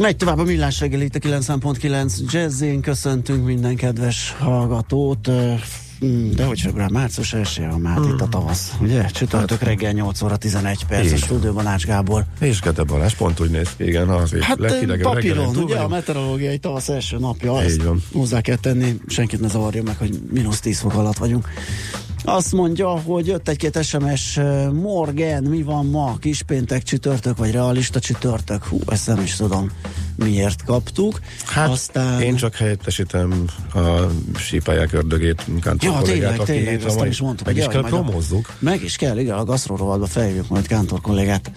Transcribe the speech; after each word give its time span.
Megy 0.00 0.16
tovább 0.16 0.38
a 0.38 0.42
millás 0.44 0.80
reggel 0.80 1.00
itt 1.00 1.14
a 1.14 1.18
9.9 1.18 2.32
Jazzén. 2.32 2.80
Köszöntünk 2.80 3.44
minden 3.46 3.76
kedves 3.76 4.34
hallgatót. 4.38 5.30
Mm, 6.04 6.30
De 6.30 6.44
hogy 6.44 6.60
február, 6.60 6.90
március 6.90 7.32
1 7.32 7.66
a 7.70 7.76
már 7.76 7.98
itt 7.98 8.20
a 8.20 8.28
tavasz, 8.28 8.72
ugye? 8.80 9.04
Csütörtök 9.04 9.62
reggel 9.62 9.92
8 9.92 10.22
óra 10.22 10.36
11 10.36 10.84
perc, 10.84 11.12
a 11.12 11.16
stúdióban 11.16 11.66
Ács 11.66 11.84
Gábor. 11.84 12.24
És 12.40 12.60
Gede 12.60 12.82
Balázs 12.82 13.14
pont 13.14 13.40
úgy 13.40 13.50
néz 13.50 13.68
ki, 13.76 13.84
igen, 13.86 14.06
ha 14.06 14.14
az 14.14 14.34
Hát 14.40 14.58
leghidegebb 14.58 15.02
papíron, 15.12 15.46
ugye 15.56 15.60
a 15.60 15.66
vagyunk. 15.66 15.90
meteorológiai 15.90 16.58
tavasz 16.58 16.88
első 16.88 17.18
napja, 17.18 17.52
van. 17.84 18.02
hozzá 18.12 18.40
kell 18.40 18.56
tenni, 18.56 19.00
senkit 19.06 19.40
ne 19.40 19.48
zavarja 19.48 19.82
meg, 19.82 19.96
hogy 19.96 20.20
mínusz 20.32 20.60
10 20.60 20.78
fok 20.78 20.94
alatt 20.94 21.16
vagyunk. 21.18 21.48
Azt 22.28 22.52
mondja, 22.52 22.88
hogy 22.88 23.26
jött 23.26 23.48
egy-két 23.48 23.82
SMS, 23.82 24.40
Morgan, 24.72 25.42
mi 25.42 25.62
van 25.62 25.86
ma? 25.86 26.16
Kispéntek 26.20 26.82
csütörtök, 26.82 27.36
vagy 27.36 27.50
realista 27.50 28.00
csütörtök? 28.00 28.64
Hú, 28.64 28.80
ezt 28.88 29.06
nem 29.06 29.20
is 29.22 29.36
tudom, 29.36 29.70
miért 30.16 30.64
kaptuk. 30.64 31.20
Hát 31.44 31.68
Aztán... 31.68 32.20
én 32.20 32.36
csak 32.36 32.54
helyettesítem 32.54 33.44
a 33.74 33.78
sípályák 34.38 34.92
ördögét, 34.92 35.44
Kántor 35.60 35.90
Ja, 35.90 35.98
kollégát, 35.98 36.30
tényleg, 36.30 36.46
tényleg, 36.46 36.80
itt 36.80 36.84
azt 36.84 37.04
is 37.04 37.20
mondtuk, 37.20 37.46
Meg 37.46 37.56
is 37.56 37.66
kell 37.66 37.82
promózzuk. 37.82 38.54
Meg 38.58 38.82
is 38.82 38.96
kell, 38.96 39.18
igen, 39.18 39.38
a 39.38 39.44
gasztrorovadba 39.44 40.06
felhívjuk 40.06 40.48
majd 40.48 40.66
Kántor 40.66 41.00
kollégát, 41.00 41.50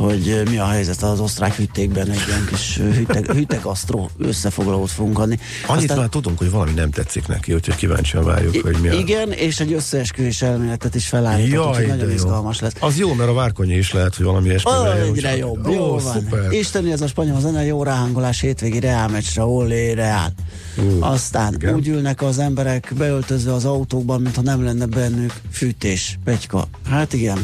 hogy 0.00 0.42
mi 0.50 0.58
a 0.58 0.66
helyzet 0.66 1.02
az 1.02 1.20
osztrák 1.20 1.54
hűtékben, 1.54 2.10
egy 2.10 2.22
ilyen 2.28 2.46
kis 2.50 2.76
eh, 2.78 2.94
hűte, 2.94 3.22
hűtegasztró 3.34 4.10
összefoglalót 4.18 4.90
fogunk 4.90 5.18
adni. 5.18 5.38
Annyit 5.66 5.82
Aztán- 5.82 5.98
már 5.98 6.08
tudunk, 6.08 6.38
hogy 6.38 6.50
valami 6.50 6.70
nem 6.72 6.90
tetszik 6.90 7.26
neki, 7.26 7.52
úgyhogy 7.54 7.74
kíváncsian 7.74 8.24
várjuk, 8.24 8.56
hogy 8.62 8.76
mi 8.82 8.88
a... 8.88 8.92
Igen, 8.92 9.32
és 9.32 9.60
egy 9.60 9.72
összeesküvés 9.72 10.42
elméletet 10.42 10.94
is 10.94 11.06
felállított, 11.06 11.68
úgyhogy 11.68 11.86
nagyon 11.86 12.08
jó. 12.08 12.14
izgalmas 12.14 12.60
lesz. 12.60 12.72
Az 12.80 12.98
jó, 12.98 13.12
mert 13.14 13.30
a 13.30 13.32
Várkonyi 13.32 13.74
is 13.76 13.92
lehet, 13.92 14.14
hogy 14.14 14.26
valami 14.26 14.48
ilyesmi. 14.48 14.70
Legyen, 14.82 15.06
egyre 15.14 15.36
jobb, 15.36 15.66
Ó, 15.66 15.72
jó 15.72 15.98
van. 15.98 16.12
szuper. 16.12 16.52
Isteni 16.52 16.92
ez 16.92 17.00
a 17.00 17.06
spanyol 17.06 17.40
zene, 17.40 17.64
jó 17.64 17.82
ráhangolás 17.82 18.40
hétvégi 18.40 18.80
Real 18.80 19.08
meccsre, 19.08 19.42
olé, 19.44 19.92
Real. 19.92 20.32
Ú, 20.78 21.02
Aztán 21.02 21.54
igen. 21.54 21.74
úgy 21.74 21.88
ülnek 21.88 22.22
az 22.22 22.38
emberek 22.38 22.92
beöltözve 22.96 23.52
az 23.54 23.64
autókban, 23.64 24.20
mintha 24.20 24.42
nem 24.42 24.64
lenne 24.64 24.86
bennük 24.86 25.32
fűtés, 25.52 26.18
pegyka. 26.24 26.68
Hát 26.90 27.12
igen. 27.12 27.38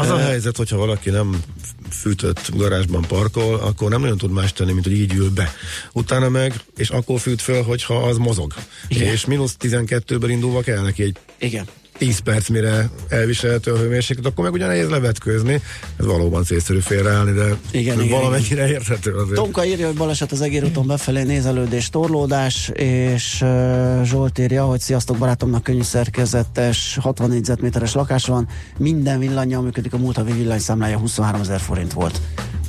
Az 0.00 0.10
a 0.10 0.18
helyzet, 0.18 0.56
hogyha 0.56 0.76
valaki 0.76 1.10
nem 1.10 1.42
fűtött 1.90 2.50
garázsban 2.56 3.02
parkol, 3.02 3.54
akkor 3.54 3.90
nem 3.90 4.00
nagyon 4.00 4.16
tud 4.16 4.30
más 4.30 4.52
tenni, 4.52 4.72
mint 4.72 4.84
hogy 4.84 4.96
így 4.96 5.14
ül 5.14 5.30
be. 5.30 5.52
Utána 5.92 6.28
meg, 6.28 6.54
és 6.76 6.88
akkor 6.90 7.20
fűt 7.20 7.42
föl, 7.42 7.62
hogyha 7.62 7.94
az 7.94 8.16
mozog. 8.16 8.54
Igen. 8.88 9.12
És 9.12 9.24
mínusz 9.24 9.56
12-ből 9.60 10.28
indulva 10.28 10.60
kell 10.60 10.82
neki 10.82 11.02
egy 11.02 11.16
Igen. 11.38 11.66
10 12.00 12.18
perc, 12.18 12.48
mire 12.48 12.90
elviselhető 13.08 13.72
a 13.72 13.76
hőmérséklet, 13.76 14.26
akkor 14.26 14.44
meg 14.44 14.52
ugye 14.52 14.66
nehéz 14.66 14.88
levetkőzni. 14.88 15.62
Ez 15.96 16.06
valóban 16.06 16.44
célszerű 16.44 16.78
félreállni, 16.78 17.32
de 17.32 17.56
Igen, 17.70 18.00
igen, 18.00 18.20
valamennyire 18.20 18.68
érthető 18.68 19.12
azért. 19.12 19.34
Tomka 19.34 19.64
írja, 19.64 19.86
hogy 19.86 19.96
baleset 19.96 20.32
az 20.32 20.40
egérúton 20.40 20.86
befelé 20.86 21.22
nézelődés, 21.22 21.90
torlódás, 21.90 22.70
és 22.74 23.40
uh, 23.42 24.02
Zsolt 24.04 24.38
írja, 24.38 24.64
hogy 24.64 24.80
sziasztok 24.80 25.16
barátomnak 25.16 25.62
könnyű 25.62 25.82
szerkezetes, 25.82 26.98
60 27.00 27.28
négyzetméteres 27.28 27.94
lakás 27.94 28.26
van, 28.26 28.48
minden 28.78 29.18
villanyjal 29.18 29.62
működik, 29.62 29.92
a 29.92 29.98
múlt 29.98 30.16
havi 30.16 30.32
villanyszámlája 30.32 30.98
23 30.98 31.40
ezer 31.40 31.60
forint 31.60 31.92
volt, 31.92 32.20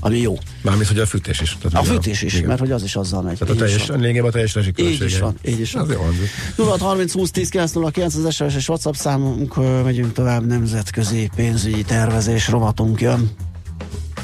ami 0.03 0.17
jó. 0.17 0.38
Mármint, 0.62 0.88
hogy 0.88 1.00
a 1.00 1.06
fűtés 1.06 1.41
is. 1.41 1.57
Tehát 1.62 1.88
A 1.88 1.91
fűtés 1.91 2.22
is, 2.22 2.34
igen. 2.34 2.47
mert 2.47 2.59
hogy 2.59 2.72
az 2.72 2.84
is 2.84 2.95
azzal 2.95 3.22
megy. 3.22 3.38
Tehát 3.38 3.53
a 3.53 3.57
teljes, 3.57 3.88
lényegében 3.88 4.29
a 4.29 4.31
teljes 4.31 4.53
rezsiköltsége. 4.53 5.03
Így 5.06 5.12
is 5.12 5.19
van, 5.19 5.35
így 5.45 5.59
is 5.59 5.72
van. 5.73 5.84
Az 5.84 5.91
jó 5.91 6.01
hangzik. 6.01 6.29
0 6.57 6.78
30 6.79 7.13
20 7.13 7.31
10 7.31 7.50
909 7.50 8.16
az 8.16 8.34
SMS 8.34 8.56
és 8.56 8.69
WhatsApp 8.69 8.94
számunk, 8.94 9.56
megyünk 9.84 10.13
tovább, 10.13 10.45
nemzetközi 10.47 11.29
pénzügyi 11.35 11.84
tervezés 11.84 12.47
rovatunk 12.47 13.01
jön. 13.01 13.29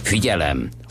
Figyelem! 0.02 0.70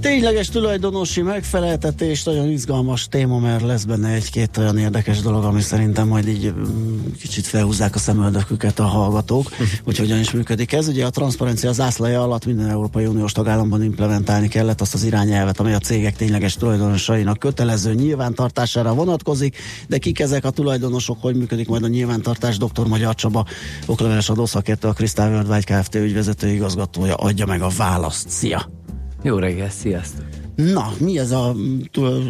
Tényleges 0.00 0.48
tulajdonosi 0.48 1.22
megfeleltetés, 1.22 2.22
nagyon 2.22 2.50
izgalmas 2.50 3.08
téma, 3.08 3.38
mert 3.38 3.62
lesz 3.62 3.84
benne 3.84 4.08
egy-két 4.08 4.56
olyan 4.56 4.78
érdekes 4.78 5.20
dolog, 5.20 5.44
ami 5.44 5.60
szerintem 5.60 6.08
majd 6.08 6.28
így 6.28 6.52
mm, 6.52 6.98
kicsit 7.20 7.46
felhúzzák 7.46 7.94
a 7.94 7.98
szemöldöküket 7.98 8.78
a 8.78 8.84
hallgatók, 8.84 9.48
hogy 9.84 9.98
hogyan 9.98 10.18
is 10.18 10.30
működik 10.30 10.72
ez. 10.72 10.88
Ugye 10.88 11.06
a 11.06 11.10
transzparencia 11.10 11.72
zászlaja 11.72 12.22
alatt 12.22 12.46
minden 12.46 12.68
Európai 12.68 13.06
Uniós 13.06 13.32
tagállamban 13.32 13.82
implementálni 13.82 14.48
kellett 14.48 14.80
azt 14.80 14.94
az 14.94 15.04
irányelvet, 15.04 15.60
amely 15.60 15.74
a 15.74 15.78
cégek 15.78 16.16
tényleges 16.16 16.54
tulajdonosainak 16.54 17.38
kötelező 17.38 17.94
nyilvántartására 17.94 18.94
vonatkozik, 18.94 19.56
de 19.88 19.98
kik 19.98 20.20
ezek 20.20 20.44
a 20.44 20.50
tulajdonosok, 20.50 21.18
hogy 21.20 21.36
működik 21.36 21.68
majd 21.68 21.82
a 21.82 21.88
nyilvántartás, 21.88 22.56
dr. 22.56 22.86
Magyar 22.86 23.14
Csaba, 23.14 23.46
okleveles 23.86 24.28
adószakértő, 24.28 24.88
a 24.88 24.92
Crystal 24.92 25.30
Worldwide 25.30 25.80
Kft. 25.80 25.94
ügyvezető 25.94 26.48
igazgatója 26.48 27.14
adja 27.14 27.46
meg 27.46 27.62
a 27.62 27.68
választ. 27.76 28.28
Szia! 28.28 28.81
Jó 29.22 29.38
reggel, 29.38 29.70
sziasztok! 29.70 30.24
Na, 30.54 30.92
mi 30.98 31.18
ez 31.18 31.30
a 31.30 31.54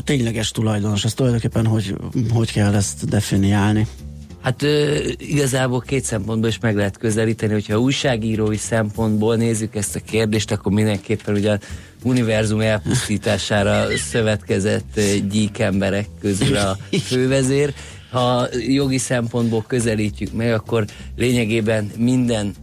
tényleges 0.05 0.51
tulajdonos? 0.51 1.05
Ez 1.05 1.15
tulajdonképpen 1.15 1.67
hogy, 1.67 1.95
hogy 2.33 2.53
kell 2.53 2.75
ezt 2.75 3.09
definiálni? 3.09 3.87
Hát 4.43 4.63
ö, 4.63 4.99
igazából 5.17 5.81
két 5.81 6.05
szempontból 6.05 6.49
is 6.49 6.59
meg 6.59 6.77
lehet 6.77 6.99
közelíteni, 6.99 7.53
hogyha 7.53 7.81
újságírói 7.81 8.57
szempontból 8.57 9.37
nézzük 9.37 9.75
ezt 9.75 9.97
a 9.97 10.01
kérdést, 10.01 10.51
akkor 10.51 10.73
mindenképpen 10.73 11.35
ugye 11.35 11.53
a 11.53 11.59
univerzum 12.03 12.61
elpusztítására 12.61 13.97
szövetkezett 13.97 15.01
gyík 15.31 15.59
emberek 15.59 16.07
közül 16.21 16.57
a 16.57 16.77
fővezér. 17.09 17.75
Ha 18.11 18.49
jogi 18.67 18.99
szempontból 18.99 19.65
közelítjük 19.67 20.33
meg, 20.33 20.53
akkor 20.53 20.85
lényegében 21.17 21.91
minden 21.97 22.55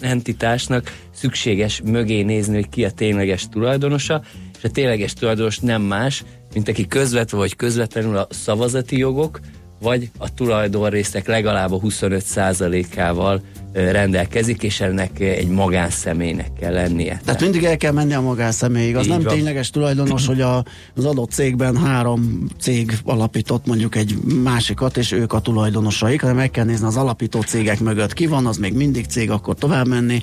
entitásnak 0.00 0.98
szükséges 1.10 1.80
mögé 1.84 2.22
nézni, 2.22 2.54
hogy 2.54 2.68
ki 2.68 2.84
a 2.84 2.90
tényleges 2.90 3.48
tulajdonosa, 3.48 4.22
és 4.58 4.64
a 4.64 4.70
tényleges 4.70 5.12
tulajdonos 5.12 5.58
nem 5.58 5.82
más, 5.82 6.24
mint 6.54 6.68
aki 6.68 6.86
közvetve 6.86 7.36
vagy 7.36 7.56
közvetlenül 7.56 8.16
a 8.16 8.26
szavazati 8.30 8.98
jogok, 8.98 9.40
vagy 9.80 10.10
a 10.18 10.34
tulajdonrészek 10.34 11.26
legalább 11.26 11.72
a 11.72 11.78
25%-ával 11.78 13.34
ö, 13.34 13.63
rendelkezik, 13.74 14.62
és 14.62 14.80
ennek 14.80 15.20
egy 15.20 15.48
magánszemélynek 15.48 16.52
kell 16.60 16.72
lennie. 16.72 17.20
Tehát 17.24 17.40
mindig 17.40 17.64
el 17.64 17.76
kell 17.76 17.92
menni 17.92 18.12
a 18.12 18.20
magánszemélyig. 18.20 18.96
Az 18.96 19.04
Így 19.04 19.10
nem 19.10 19.22
van. 19.22 19.34
tényleges 19.34 19.70
tulajdonos, 19.70 20.26
hogy 20.26 20.40
a, 20.40 20.64
az 20.96 21.04
adott 21.04 21.30
cégben 21.30 21.76
három 21.76 22.46
cég 22.60 22.98
alapított 23.04 23.66
mondjuk 23.66 23.96
egy 23.96 24.16
másikat, 24.42 24.96
és 24.96 25.12
ők 25.12 25.32
a 25.32 25.40
tulajdonosaik, 25.40 26.20
hanem 26.20 26.36
meg 26.36 26.50
kell 26.50 26.64
nézni 26.64 26.86
az 26.86 26.96
alapító 26.96 27.40
cégek 27.40 27.80
mögött 27.80 28.12
ki 28.12 28.26
van, 28.26 28.46
az 28.46 28.56
még 28.56 28.74
mindig 28.74 29.06
cég, 29.06 29.30
akkor 29.30 29.54
tovább 29.54 29.88
menni. 29.88 30.22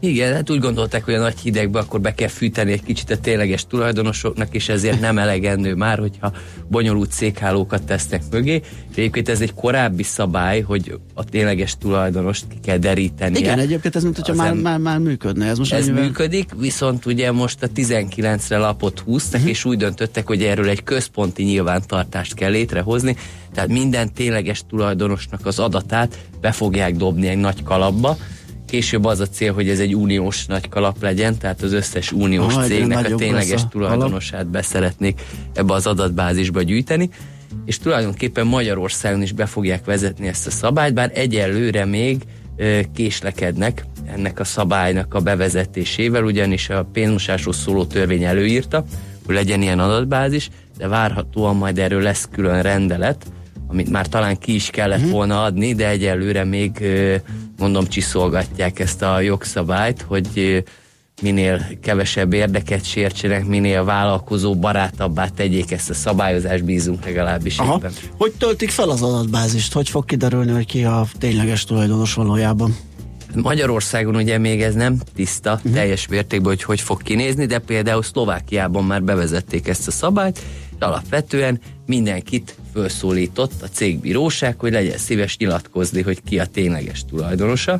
Igen, 0.00 0.34
hát 0.34 0.50
úgy 0.50 0.58
gondolták, 0.58 1.04
hogy 1.04 1.14
a 1.14 1.18
nagy 1.18 1.38
hidegbe 1.38 1.78
akkor 1.78 2.00
be 2.00 2.14
kell 2.14 2.28
fűteni 2.28 2.72
egy 2.72 2.82
kicsit 2.82 3.10
a 3.10 3.18
tényleges 3.18 3.66
tulajdonosoknak, 3.66 4.54
és 4.54 4.68
ezért 4.68 5.00
nem 5.00 5.18
elegendő 5.18 5.74
már, 5.74 5.98
hogyha 5.98 6.32
bonyolult 6.68 7.12
székhálókat 7.12 7.82
tesznek 7.82 8.22
mögé. 8.30 8.54
És 8.90 8.96
egyébként 8.96 9.28
ez 9.28 9.40
egy 9.40 9.54
korábbi 9.54 10.02
szabály, 10.02 10.60
hogy 10.60 10.98
a 11.14 11.24
tényleges 11.24 11.76
tulajdonost 11.78 12.44
ki 12.48 12.56
kell 12.62 12.76
deríteni. 12.78 13.38
Igen, 13.38 13.58
egyébként 13.58 13.96
ez 13.96 14.02
mint 14.02 14.16
hogyha 14.16 14.34
már, 14.34 14.50
em- 14.50 14.62
már, 14.62 14.78
már 14.78 14.98
működne. 14.98 15.46
Ez 15.46 15.58
most 15.58 15.72
Ez 15.72 15.82
ennyivel- 15.86 16.04
működik, 16.04 16.50
viszont 16.58 17.06
ugye 17.06 17.32
most 17.32 17.62
a 17.62 17.68
19-re 17.74 18.58
lapot 18.58 18.98
húztak, 18.98 19.34
uh-huh. 19.34 19.50
és 19.50 19.64
úgy 19.64 19.76
döntöttek, 19.76 20.26
hogy 20.26 20.42
erről 20.42 20.68
egy 20.68 20.82
központi 20.82 21.42
nyilvántartást 21.42 22.34
kell 22.34 22.50
létrehozni, 22.50 23.16
tehát 23.54 23.68
minden 23.68 24.12
tényleges 24.12 24.62
tulajdonosnak 24.68 25.46
az 25.46 25.58
adatát 25.58 26.18
be 26.40 26.52
fogják 26.52 26.96
dobni 26.96 27.26
egy 27.28 27.38
nagy 27.38 27.62
kalapba. 27.62 28.16
Később 28.68 29.04
az 29.04 29.20
a 29.20 29.26
cél, 29.26 29.52
hogy 29.52 29.68
ez 29.68 29.78
egy 29.78 29.94
uniós 29.94 30.46
nagy 30.46 30.68
kalap 30.68 31.02
legyen, 31.02 31.38
tehát 31.38 31.62
az 31.62 31.72
összes 31.72 32.12
uniós 32.12 32.52
igen, 32.52 32.66
cégnek 32.66 33.12
a 33.12 33.14
tényleges 33.14 33.62
a 33.62 33.68
tulajdonosát 33.68 34.46
beszeretnék 34.46 35.20
ebbe 35.52 35.72
az 35.72 35.86
adatbázisba 35.86 36.62
gyűjteni, 36.62 37.10
és 37.64 37.78
tulajdonképpen 37.78 38.46
Magyarországon 38.46 39.22
is 39.22 39.32
be 39.32 39.46
fogják 39.46 39.84
vezetni 39.84 40.26
ezt 40.28 40.46
a 40.46 40.50
szabályt, 40.50 40.94
bár 40.94 41.10
egyelőre 41.14 41.84
még 41.84 42.22
késlekednek 42.94 43.84
ennek 44.06 44.40
a 44.40 44.44
szabálynak 44.44 45.14
a 45.14 45.20
bevezetésével, 45.20 46.24
ugyanis 46.24 46.68
a 46.68 46.88
pénzmosásról 46.92 47.52
szóló 47.52 47.84
törvény 47.84 48.24
előírta, 48.24 48.84
hogy 49.26 49.34
legyen 49.34 49.62
ilyen 49.62 49.78
adatbázis, 49.78 50.48
de 50.78 50.88
várhatóan 50.88 51.56
majd 51.56 51.78
erről 51.78 52.02
lesz 52.02 52.28
külön 52.32 52.62
rendelet, 52.62 53.26
amit 53.66 53.90
már 53.90 54.06
talán 54.06 54.38
ki 54.38 54.54
is 54.54 54.70
kellett 54.70 54.98
uh-huh. 54.98 55.12
volna 55.12 55.42
adni, 55.42 55.74
de 55.74 55.88
egyelőre 55.88 56.44
még 56.44 56.84
mondom 57.58 57.86
csiszolgatják 57.86 58.78
ezt 58.78 59.02
a 59.02 59.20
jogszabályt, 59.20 60.04
hogy 60.08 60.64
minél 61.22 61.66
kevesebb 61.82 62.32
érdeket 62.32 62.84
sértsenek, 62.84 63.46
minél 63.46 63.84
vállalkozó 63.84 64.54
barátabbá 64.54 65.28
tegyék 65.28 65.70
ezt 65.70 65.90
a 65.90 65.94
szabályozást, 65.94 66.64
bízunk 66.64 67.04
legalábbis 67.04 67.58
Aha. 67.58 67.74
ebben. 67.74 67.92
Hogy 68.16 68.32
töltik 68.38 68.70
fel 68.70 68.88
az 68.88 69.02
adatbázist? 69.02 69.72
Hogy 69.72 69.88
fog 69.88 70.04
kiderülni, 70.04 70.52
hogy 70.52 70.66
ki 70.66 70.84
a 70.84 71.06
tényleges 71.18 71.64
tulajdonos 71.64 72.14
valójában? 72.14 72.76
Magyarországon 73.34 74.16
ugye 74.16 74.38
még 74.38 74.62
ez 74.62 74.74
nem 74.74 74.98
tiszta 75.14 75.52
uh-huh. 75.52 75.72
teljes 75.72 76.08
mértékben, 76.08 76.48
hogy 76.48 76.62
hogy 76.62 76.80
fog 76.80 77.02
kinézni, 77.02 77.46
de 77.46 77.58
például 77.58 78.02
Szlovákiában 78.02 78.84
már 78.84 79.02
bevezették 79.02 79.68
ezt 79.68 79.88
a 79.88 79.90
szabályt, 79.90 80.38
és 80.70 80.84
alapvetően 80.84 81.60
mindenkit 81.86 82.57
felszólított 82.72 83.62
a 83.62 83.66
cégbíróság, 83.66 84.58
hogy 84.58 84.72
legyen 84.72 84.98
szíves 84.98 85.36
nyilatkozni, 85.36 86.02
hogy 86.02 86.22
ki 86.28 86.38
a 86.38 86.46
tényleges 86.46 87.04
tulajdonosa, 87.04 87.78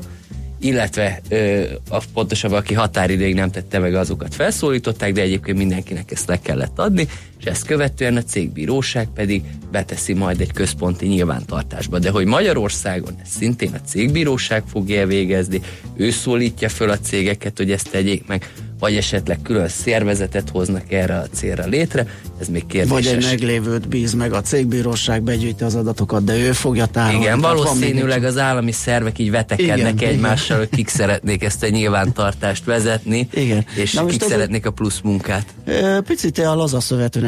illetve 0.60 1.20
ö, 1.28 1.62
a, 1.88 2.02
pontosabban 2.12 2.58
aki 2.58 2.74
határidőig 2.74 3.34
nem 3.34 3.50
tette 3.50 3.78
meg, 3.78 3.94
azokat 3.94 4.34
felszólították, 4.34 5.12
de 5.12 5.20
egyébként 5.20 5.58
mindenkinek 5.58 6.10
ezt 6.10 6.28
le 6.28 6.40
kellett 6.40 6.78
adni, 6.78 7.08
és 7.38 7.44
ezt 7.44 7.66
követően 7.66 8.16
a 8.16 8.22
cégbíróság 8.22 9.08
pedig 9.14 9.42
beteszi 9.70 10.12
majd 10.12 10.40
egy 10.40 10.52
központi 10.52 11.06
nyilvántartásba. 11.06 11.98
De 11.98 12.10
hogy 12.10 12.26
Magyarországon 12.26 13.14
ezt 13.22 13.32
szintén 13.32 13.72
a 13.74 13.88
cégbíróság 13.88 14.62
fogja 14.70 15.06
végezni, 15.06 15.60
ő 15.96 16.10
szólítja 16.10 16.68
föl 16.68 16.90
a 16.90 16.98
cégeket, 16.98 17.56
hogy 17.56 17.70
ezt 17.70 17.90
tegyék 17.90 18.26
meg, 18.26 18.52
vagy 18.78 18.96
esetleg 18.96 19.38
külön 19.42 19.68
szervezetet 19.68 20.48
hoznak 20.48 20.92
erre 20.92 21.16
a 21.16 21.26
célra 21.32 21.66
létre, 21.66 22.06
ez 22.40 22.48
még 22.48 22.66
kérdéses. 22.66 23.04
Vagy 23.04 23.06
egy 23.06 23.24
meglévőt 23.24 23.88
bíz 23.88 24.12
meg 24.12 24.32
a 24.32 24.40
cégbíróság, 24.40 25.22
begyűjti 25.22 25.64
az 25.64 25.74
adatokat, 25.74 26.24
de 26.24 26.36
ő 26.36 26.52
fogja 26.52 26.86
tárolni. 26.86 27.24
Igen, 27.24 27.40
valószínűleg 27.40 28.24
az 28.24 28.38
állami 28.38 28.72
szervek 28.72 29.18
így 29.18 29.30
vetekednek 29.30 29.94
igen, 29.94 30.08
egymással, 30.08 30.56
igen. 30.56 30.68
hogy 30.68 30.78
kik 30.78 30.88
szeretnék 30.88 31.42
ezt 31.42 31.62
a 31.62 31.68
nyilvántartást 31.68 32.64
vezetni, 32.64 33.28
igen. 33.32 33.64
és 33.76 33.92
Na 33.92 34.04
kik 34.04 34.22
szeretnék 34.22 34.66
a 34.66 34.70
plusz 34.70 35.00
munkát. 35.02 35.54
Picit 36.06 36.38
a 36.38 36.54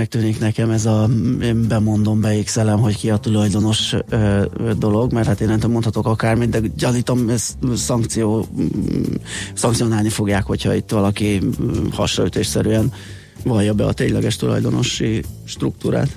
lazaszövetőnek 0.00 0.08
tűnik 0.08 0.38
nekem 0.40 0.70
ez 0.70 0.86
a, 0.86 1.08
én 1.42 1.68
bemondom, 1.68 2.20
beixelem, 2.20 2.78
hogy 2.78 2.96
ki 2.96 3.10
a 3.10 3.16
tulajdonos 3.16 3.94
ö, 4.08 4.42
dolog, 4.78 5.12
mert 5.12 5.26
hát 5.26 5.40
én 5.40 5.48
nem 5.48 5.70
mondhatok 5.70 6.06
akármit, 6.06 6.48
de 6.48 6.60
gyanítom, 6.76 7.28
ez 7.28 7.56
szankció, 7.74 8.46
szankcionálni 9.54 10.08
fogják, 10.08 10.44
hogyha 10.44 10.74
itt 10.74 10.90
valaki 10.90 11.40
hasraütésszerűen 11.92 12.92
vallja 13.44 13.74
be 13.74 13.84
a 13.84 13.92
tényleges 13.92 14.36
tulajdonosi 14.36 15.22
struktúrát. 15.44 16.08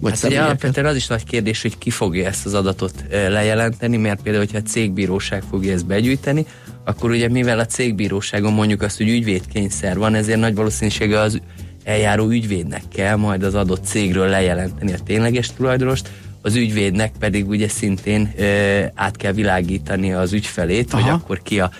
Vagy 0.00 0.12
hát 0.12 0.24
ugye 0.24 0.42
alapvetően 0.42 0.86
az 0.86 0.96
is 0.96 1.06
nagy 1.06 1.24
kérdés, 1.24 1.62
hogy 1.62 1.78
ki 1.78 1.90
fogja 1.90 2.26
ezt 2.26 2.46
az 2.46 2.54
adatot 2.54 3.04
lejelenteni, 3.10 3.96
mert 3.96 4.22
például, 4.22 4.44
hogyha 4.44 4.58
a 4.64 4.68
cégbíróság 4.68 5.42
fogja 5.50 5.72
ezt 5.72 5.86
begyűjteni, 5.86 6.46
akkor 6.84 7.10
ugye 7.10 7.28
mivel 7.28 7.58
a 7.58 7.66
cégbíróságon 7.66 8.52
mondjuk 8.52 8.82
azt, 8.82 8.96
hogy 8.96 9.08
ügyvédkényszer 9.08 9.98
van, 9.98 10.14
ezért 10.14 10.38
nagy 10.38 10.54
valószínűsége 10.54 11.20
az 11.20 11.40
eljáró 11.88 12.28
ügyvédnek 12.28 12.82
kell 12.92 13.16
majd 13.16 13.42
az 13.42 13.54
adott 13.54 13.84
cégről 13.84 14.28
lejelenteni 14.28 14.92
a 14.92 14.98
tényleges 15.04 15.52
tulajdonost, 15.56 16.10
az 16.42 16.54
ügyvédnek 16.54 17.12
pedig 17.18 17.48
ugye 17.48 17.68
szintén 17.68 18.32
ö, 18.36 18.80
át 18.94 19.16
kell 19.16 19.32
világítani 19.32 20.12
az 20.12 20.32
ügyfelét, 20.32 20.92
Aha. 20.92 21.02
hogy 21.02 21.12
akkor 21.12 21.42
ki 21.42 21.60
a 21.60 21.70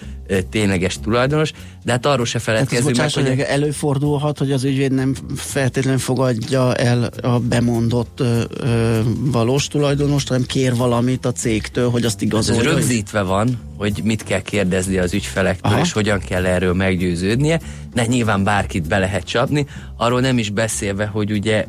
tényleges 0.51 0.99
tulajdonos, 1.01 1.53
de 1.89 1.95
hát 1.95 2.07
arról 2.07 2.27
se 2.27 2.39
feledkezzünk 2.39 2.97
meg, 2.97 3.13
hogy... 3.13 3.41
Előfordulhat, 3.41 4.39
hogy 4.39 4.53
az 4.53 4.65
ügyvéd 4.65 4.93
nem 4.93 5.15
feltétlenül 5.37 5.99
fogadja 5.99 6.75
el 6.75 7.11
a 7.23 7.39
bemondott 7.39 8.21
ö, 8.21 8.43
ö, 8.51 9.01
valós 9.19 9.69
tulajdonost, 9.69 10.29
hanem 10.29 10.43
kér 10.43 10.77
valamit 10.77 11.27
a 11.27 11.33
cégtől, 11.33 11.91
hogy 11.91 12.05
azt 12.05 12.23
igazolja. 12.23 12.61
Ez 12.61 12.75
rögzítve 12.75 13.23
van, 13.23 13.59
hogy 13.77 14.01
mit 14.05 14.23
kell 14.23 14.43
kérdezni 14.43 14.99
az 14.99 15.13
ügyfelektől, 15.13 15.73
Aha. 15.73 15.81
és 15.81 15.93
hogyan 15.93 16.19
kell 16.19 16.47
erről 16.47 16.75
meggyőződnie, 16.75 17.61
de 17.95 18.07
nyilván 18.07 18.45
bárkit 18.45 18.89
be 18.89 18.99
lehet 18.99 19.25
csapni, 19.25 19.67
arról 19.97 20.21
nem 20.21 20.39
is 20.39 20.51
beszélve, 20.51 21.07
hogy 21.07 21.33
ugye 21.33 21.67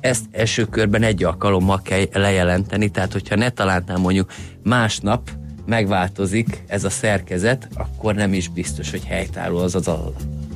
ezt 0.00 0.24
első 0.30 0.64
körben 0.64 1.02
egy 1.02 1.24
alkalommal 1.24 1.80
kell 1.82 2.04
lejelenteni, 2.12 2.88
tehát 2.88 3.12
hogyha 3.12 3.36
ne 3.36 3.50
talántnál 3.50 3.98
mondjuk 3.98 4.32
másnap 4.62 5.30
megváltozik 5.68 6.62
ez 6.66 6.84
a 6.84 6.90
szerkezet, 6.90 7.68
akkor 7.74 8.14
nem 8.14 8.32
is 8.32 8.48
biztos, 8.48 8.90
hogy 8.90 9.04
helytálló 9.04 9.58
az 9.58 9.74
az 9.74 9.88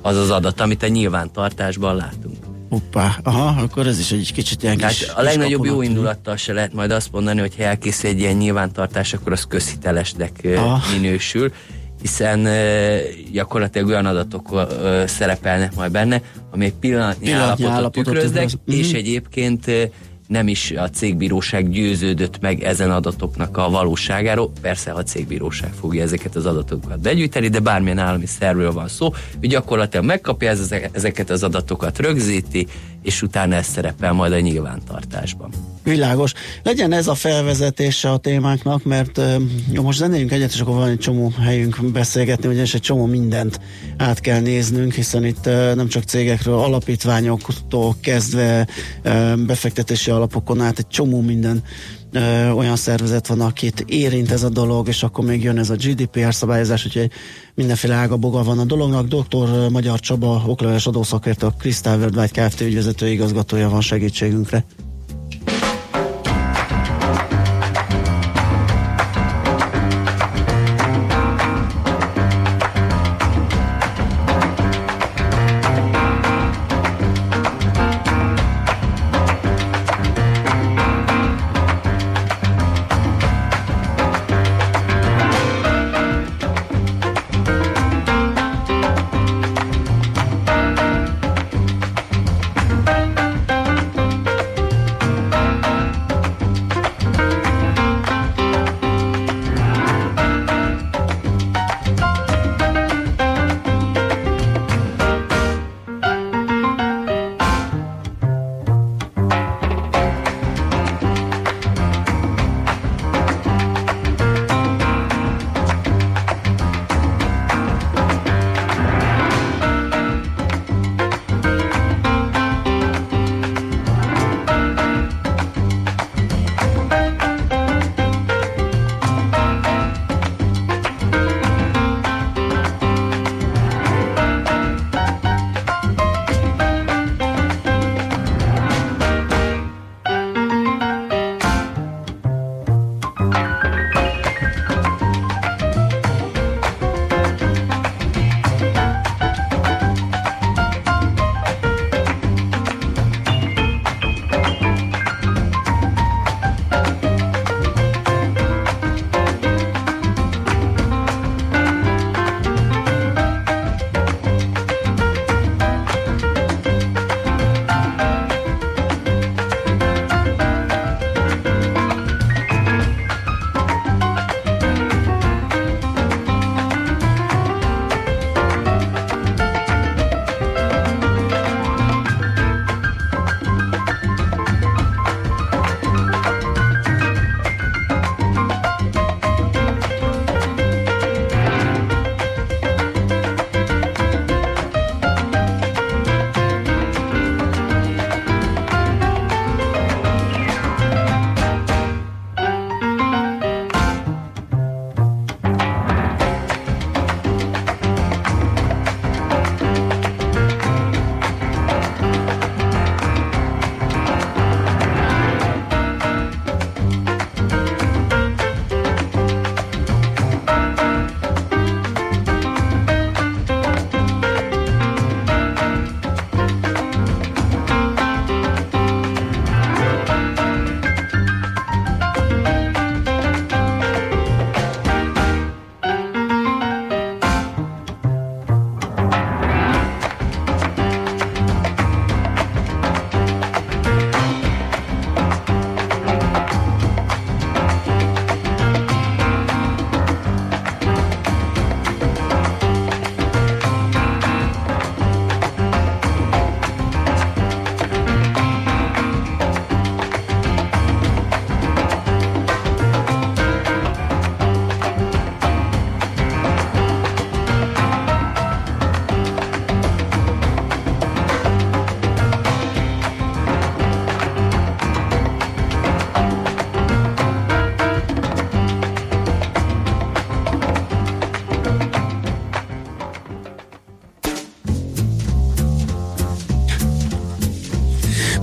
az, 0.03 0.17
az 0.17 0.31
adat 0.31 0.61
amit 0.61 0.83
a 0.83 0.87
nyilvántartásban 0.89 1.97
látunk. 1.97 2.37
Hoppá, 2.69 3.17
aha, 3.23 3.63
akkor 3.63 3.87
ez 3.87 3.99
is 3.99 4.13
egy 4.13 4.33
kicsit 4.33 4.63
ilyen 4.63 4.77
kis, 4.77 5.09
A 5.15 5.23
legnagyobb 5.23 5.65
jó 5.65 5.83
indulattal 5.83 6.37
se 6.37 6.53
lehet 6.53 6.73
majd 6.73 6.91
azt 6.91 7.13
mondani, 7.13 7.41
hogy 7.41 7.57
ha 7.57 7.63
elkészül 7.63 8.11
egy 8.11 8.19
ilyen 8.19 8.37
nyilvántartás, 8.37 9.13
akkor 9.13 9.33
az 9.33 9.47
közhitelesnek 9.47 10.49
aha. 10.57 10.81
minősül, 10.93 11.53
hiszen 12.01 12.49
gyakorlatilag 13.33 13.89
olyan 13.89 14.07
adatok 14.07 14.67
szerepelnek 15.07 15.75
majd 15.75 15.93
benne, 15.93 16.23
ami 16.51 16.65
egy 16.65 16.75
pillanatnyi, 16.75 17.25
pillanatnyi 17.25 17.65
állapotot, 17.65 17.79
állapotot 17.79 18.15
tükröznek, 18.15 18.51
és 18.67 18.93
mm. 18.93 18.97
egyébként 18.97 19.71
nem 20.33 20.49
is 20.49 20.71
a 20.71 20.91
cégbíróság 20.91 21.71
győződött 21.71 22.41
meg 22.41 22.63
ezen 22.63 22.91
adatoknak 22.91 23.57
a 23.57 23.71
valóságáról. 23.71 24.53
Persze, 24.61 24.93
a 24.93 25.03
cégbíróság 25.03 25.71
fogja 25.81 26.03
ezeket 26.03 26.37
az 26.37 26.47
adatokat 26.47 27.01
begyűjteni, 27.01 27.49
de 27.49 27.59
bármilyen 27.61 27.99
állami 27.99 28.27
szervről 28.27 28.73
van 28.73 28.89
szó, 28.89 29.13
hogy 29.41 29.49
gyakorlatilag 29.49 30.07
megkapja 30.07 30.55
ezeket 30.93 31.31
az 31.31 31.43
adatokat, 31.43 31.99
rögzíti, 31.99 32.67
és 33.03 33.23
utána 33.23 33.55
ez 33.55 33.67
szerepel 33.67 34.13
majd 34.13 34.33
a 34.33 34.41
nyilvántartásban. 34.41 35.51
Világos. 35.85 36.33
Legyen 36.63 36.93
ez 36.93 37.07
a 37.07 37.15
felvezetése 37.15 38.11
a 38.11 38.17
témáknak, 38.17 38.85
mert 38.85 39.21
jó, 39.73 39.83
most 39.83 39.99
zenéljünk 39.99 40.33
egyet, 40.33 40.53
és 40.53 40.61
akkor 40.61 40.75
van 40.75 40.89
egy 40.89 40.99
csomó 40.99 41.33
helyünk 41.41 41.85
beszélgetni, 41.93 42.49
ugyanis 42.49 42.75
egy 42.75 42.81
csomó 42.81 43.07
mindent 43.07 43.61
át 43.97 44.21
kell 44.21 44.41
néznünk, 44.41 44.93
hiszen 44.93 45.25
itt 45.25 45.45
nem 45.75 45.89
csak 45.89 46.03
cégekről, 46.03 46.59
alapítványoktól 46.59 47.97
kezdve 48.01 48.67
befektetési 49.47 50.11
alapokon 50.23 50.61
át 50.61 50.79
egy 50.79 50.87
csomó 50.87 51.21
minden 51.21 51.63
ö, 52.13 52.51
olyan 52.51 52.77
szervezet 52.77 53.27
van, 53.27 53.41
akit 53.41 53.85
érint 53.87 54.31
ez 54.31 54.43
a 54.43 54.49
dolog, 54.49 54.89
és 54.89 55.03
akkor 55.03 55.25
még 55.25 55.43
jön 55.43 55.59
ez 55.59 55.71
a 55.71 55.75
GDPR 55.75 56.35
szabályozás, 56.35 56.87
úgyhogy 56.87 57.11
mindenféle 57.55 57.95
ágaboga 57.95 58.43
van 58.43 58.59
a 58.59 58.65
dolognak. 58.65 59.07
Dr. 59.07 59.71
Magyar 59.71 60.01
Csaba, 60.01 60.43
okleveles 60.47 60.87
adószakértő, 60.87 61.47
a 61.47 61.55
Crystal 61.59 61.99
Worldwide 61.99 62.49
Kft. 62.49 62.61
ügyvezető 62.61 63.09
igazgatója 63.09 63.69
van 63.69 63.81
segítségünkre. 63.81 64.65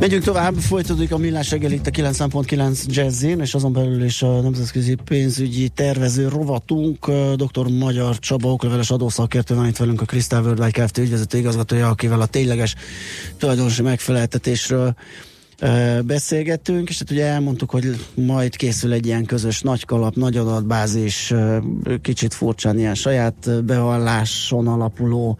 Megyünk 0.09 0.27
tovább, 0.27 0.55
folytatódik 0.55 1.11
a 1.11 1.17
millás 1.17 1.49
reggel 1.49 1.71
itt 1.71 1.87
a 1.87 1.89
9.9 1.89 2.85
Jazzin, 2.85 3.39
és 3.39 3.53
azon 3.53 3.73
belül 3.73 4.03
is 4.03 4.21
a 4.21 4.41
nemzetközi 4.41 4.95
pénzügyi 5.05 5.69
tervező 5.69 6.27
rovatunk, 6.27 7.11
dr. 7.35 7.67
Magyar 7.67 8.19
Csaba, 8.19 8.51
okleveles 8.51 8.91
adószakértő 8.91 9.55
van 9.55 9.67
itt 9.67 9.77
velünk 9.77 10.01
a 10.01 10.05
Crystal 10.05 10.41
Worldwide 10.41 10.85
Kft. 10.85 10.97
ügyvezető 10.97 11.37
igazgatója, 11.37 11.87
akivel 11.87 12.21
a 12.21 12.25
tényleges 12.25 12.75
tulajdonosi 13.37 13.81
megfeleltetésről 13.81 14.95
beszélgettünk, 16.05 16.89
és 16.89 16.99
hát 16.99 17.11
ugye 17.11 17.25
elmondtuk, 17.25 17.69
hogy 17.69 18.05
majd 18.13 18.55
készül 18.55 18.93
egy 18.93 19.05
ilyen 19.05 19.25
közös 19.25 19.61
nagy 19.61 19.85
kalap, 19.85 20.15
nagy 20.15 20.37
adatbázis, 20.37 21.33
kicsit 22.01 22.33
furcsán 22.33 22.79
ilyen 22.79 22.95
saját 22.95 23.65
bevalláson 23.65 24.67
alapuló 24.67 25.37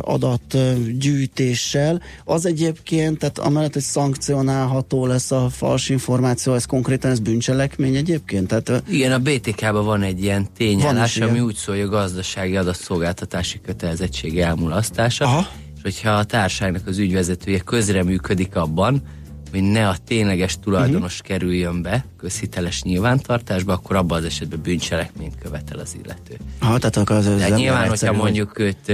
adatgyűjtéssel. 0.00 2.00
Az 2.24 2.46
egyébként, 2.46 3.18
tehát 3.18 3.38
amellett, 3.38 3.72
hogy 3.72 3.82
szankcionálható 3.82 5.06
lesz 5.06 5.30
a 5.30 5.48
fals 5.50 5.88
információ, 5.88 6.54
ez 6.54 6.64
konkrétan 6.64 7.10
ez 7.10 7.18
bűncselekmény 7.18 7.96
egyébként? 7.96 8.46
Tehát, 8.46 8.82
Igen, 8.88 9.12
a 9.12 9.18
BTK-ban 9.18 9.84
van 9.84 10.02
egy 10.02 10.22
ilyen 10.22 10.46
tényállás, 10.56 11.16
ami 11.16 11.32
ilyen. 11.32 11.44
úgy 11.44 11.54
szólja, 11.54 11.86
hogy 11.86 11.94
a 11.94 11.98
gazdasági 11.98 12.56
adatszolgáltatási 12.56 13.60
kötelezettség 13.60 14.38
elmulasztása. 14.38 15.24
Aha 15.24 15.46
és 15.82 15.82
hogyha 15.82 16.10
a 16.10 16.24
társaságnak 16.24 16.86
az 16.86 16.98
ügyvezetője 16.98 17.58
közreműködik 17.58 18.56
abban, 18.56 19.02
hogy 19.50 19.62
ne 19.62 19.88
a 19.88 19.96
tényleges 20.06 20.58
tulajdonos 20.58 21.12
uh-huh. 21.12 21.28
kerüljön 21.28 21.82
be 21.82 22.04
közhiteles 22.16 22.82
nyilvántartásba, 22.82 23.72
akkor 23.72 23.96
abban 23.96 24.18
az 24.18 24.24
esetben 24.24 24.60
bűncselekményt 24.62 25.34
követel 25.42 25.78
az 25.78 25.96
illető. 26.02 26.36
Ha, 26.58 26.78
tehát 26.78 26.96
akkor 26.96 27.16
az, 27.16 27.26
az 27.26 27.48
nyilván, 27.54 27.88
hogyha 27.88 28.12
mondjuk 28.12 28.58
őt 28.58 28.92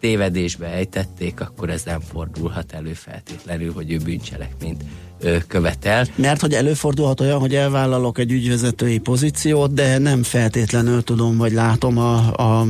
tévedésbe 0.00 0.66
ejtették, 0.66 1.40
akkor 1.40 1.70
ez 1.70 1.82
nem 1.82 2.00
fordulhat 2.00 2.72
elő 2.72 2.92
feltétlenül, 2.92 3.72
hogy 3.72 3.92
ő 3.92 3.96
bűncselekményt 3.96 4.84
követel. 5.46 6.06
Mert 6.14 6.40
hogy 6.40 6.52
előfordulhat 6.52 7.20
olyan, 7.20 7.38
hogy 7.38 7.54
elvállalok 7.54 8.18
egy 8.18 8.32
ügyvezetői 8.32 8.98
pozíciót, 8.98 9.74
de 9.74 9.98
nem 9.98 10.22
feltétlenül 10.22 11.02
tudom, 11.02 11.36
vagy 11.36 11.52
látom 11.52 11.98
a, 11.98 12.16
a 12.36 12.66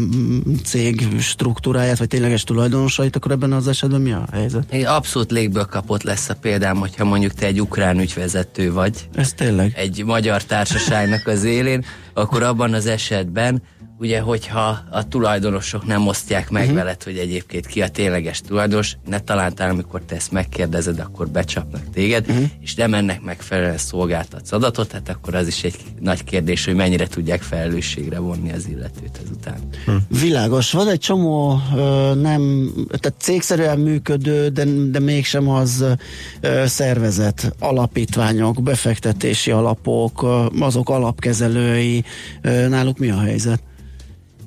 cég 0.65 1.07
struktúráját, 1.21 1.99
vagy 1.99 2.09
tényleges 2.09 2.45
tulajdonosait, 2.45 3.17
akkor 3.17 3.31
ebben 3.31 3.53
az 3.53 3.69
esetben 3.69 4.01
mi 4.01 4.13
a 4.13 4.25
helyzet? 4.33 4.65
Egy 4.69 4.85
abszolút 4.85 5.31
légből 5.31 5.65
kapott 5.65 6.03
lesz 6.03 6.29
a 6.29 6.35
példám, 6.35 6.77
hogyha 6.77 7.05
mondjuk 7.05 7.33
te 7.33 7.47
egy 7.47 7.61
ukrán 7.61 8.01
ügyvezető 8.01 8.73
vagy. 8.73 9.09
Ez 9.15 9.33
tényleg. 9.33 9.73
Egy 9.77 10.05
magyar 10.05 10.43
társaságnak 10.43 11.27
az 11.27 11.45
élén, 11.45 11.85
akkor 12.15 12.43
abban 12.43 12.75
az 12.75 12.87
esetben 12.87 13.63
ugye, 13.99 14.21
hogyha 14.21 14.79
a 14.91 15.09
tulajdonosok 15.09 15.87
nem 15.87 16.07
osztják 16.07 16.51
meg 16.51 16.63
uh-huh. 16.63 16.79
veled, 16.79 17.03
hogy 17.03 17.19
egyébként 17.19 17.67
ki 17.67 17.83
a 17.83 17.89
tényleges 17.89 18.41
tulajdonos, 18.41 18.97
ne 19.07 19.19
talántál, 19.19 19.71
amikor 19.71 20.01
te 20.07 20.15
ezt 20.15 20.33
megkérdezed, 20.33 20.99
akkor 20.99 21.29
becsapnak 21.29 21.83
téged, 21.93 22.29
uh-huh. 22.29 22.45
és 22.61 22.75
nem 22.75 22.95
ennek 22.95 23.21
megfelelően 23.21 23.79
szolgáltatsz 23.79 24.53
adatot, 24.53 24.93
hát 24.93 25.09
akkor 25.09 25.35
az 25.35 25.47
is 25.47 25.65
egy 25.65 25.77
nagy 26.01 26.25
kérdés, 26.25 26.65
hogy 26.65 26.75
mennyire 26.75 27.07
tudják 27.07 27.43
felelősségre 27.43 28.19
vonni 28.19 28.53
az 28.53 28.69
illetőt 28.69 29.21
ezután. 29.25 29.59
Uh-huh. 29.87 30.21
Világos. 30.21 30.73
Van 30.73 30.89
egy 30.89 30.99
csomó 30.99 31.61
ö, 31.77 32.15
nem, 32.15 32.73
tehát 32.89 33.21
cégszerűen 33.21 33.79
működő, 33.79 34.49
de, 34.49 34.65
de 34.91 34.99
mégsem 34.99 35.49
az 35.49 35.85
ö, 36.41 36.67
szervezet, 36.67 37.55
alapítványok, 37.59 38.63
befektetési 38.63 39.51
alapok, 39.51 40.23
ö, 40.23 40.47
azok 40.59 40.89
alapkezelői, 40.89 42.05
ö, 42.43 42.69
náluk 42.69 42.99
mi 42.99 43.11
a 43.11 43.21
helyzet? 43.21 43.63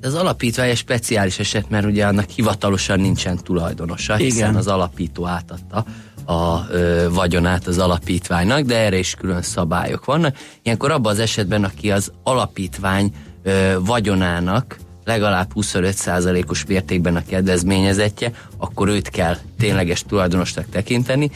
Az 0.02 0.14
alapítvány 0.14 0.68
egy 0.68 0.76
speciális 0.76 1.38
eset, 1.38 1.70
mert 1.70 1.86
ugye 1.86 2.06
annak 2.06 2.28
hivatalosan 2.28 3.00
nincsen 3.00 3.36
tulajdonosa, 3.36 4.14
hiszen 4.14 4.38
Igen. 4.38 4.56
az 4.56 4.66
alapító 4.66 5.26
átadta 5.26 5.84
a 6.26 6.66
ö, 6.70 7.06
vagyonát 7.10 7.66
az 7.66 7.78
alapítványnak, 7.78 8.60
de 8.60 8.76
erre 8.78 8.98
is 8.98 9.14
külön 9.14 9.42
szabályok 9.42 10.04
vannak. 10.04 10.36
Ilyenkor 10.62 10.90
abban 10.90 11.12
az 11.12 11.18
esetben, 11.18 11.64
aki 11.64 11.90
az 11.90 12.12
alapítvány 12.22 13.12
ö, 13.42 13.74
vagyonának 13.80 14.76
legalább 15.04 15.50
25%-os 15.54 16.64
mértékben 16.66 17.16
a 17.16 17.24
kedvezményezetje, 17.28 18.32
akkor 18.56 18.88
őt 18.88 19.08
kell 19.08 19.36
tényleges 19.58 20.02
tulajdonosnak 20.02 20.66
tekinteni. 20.70 21.30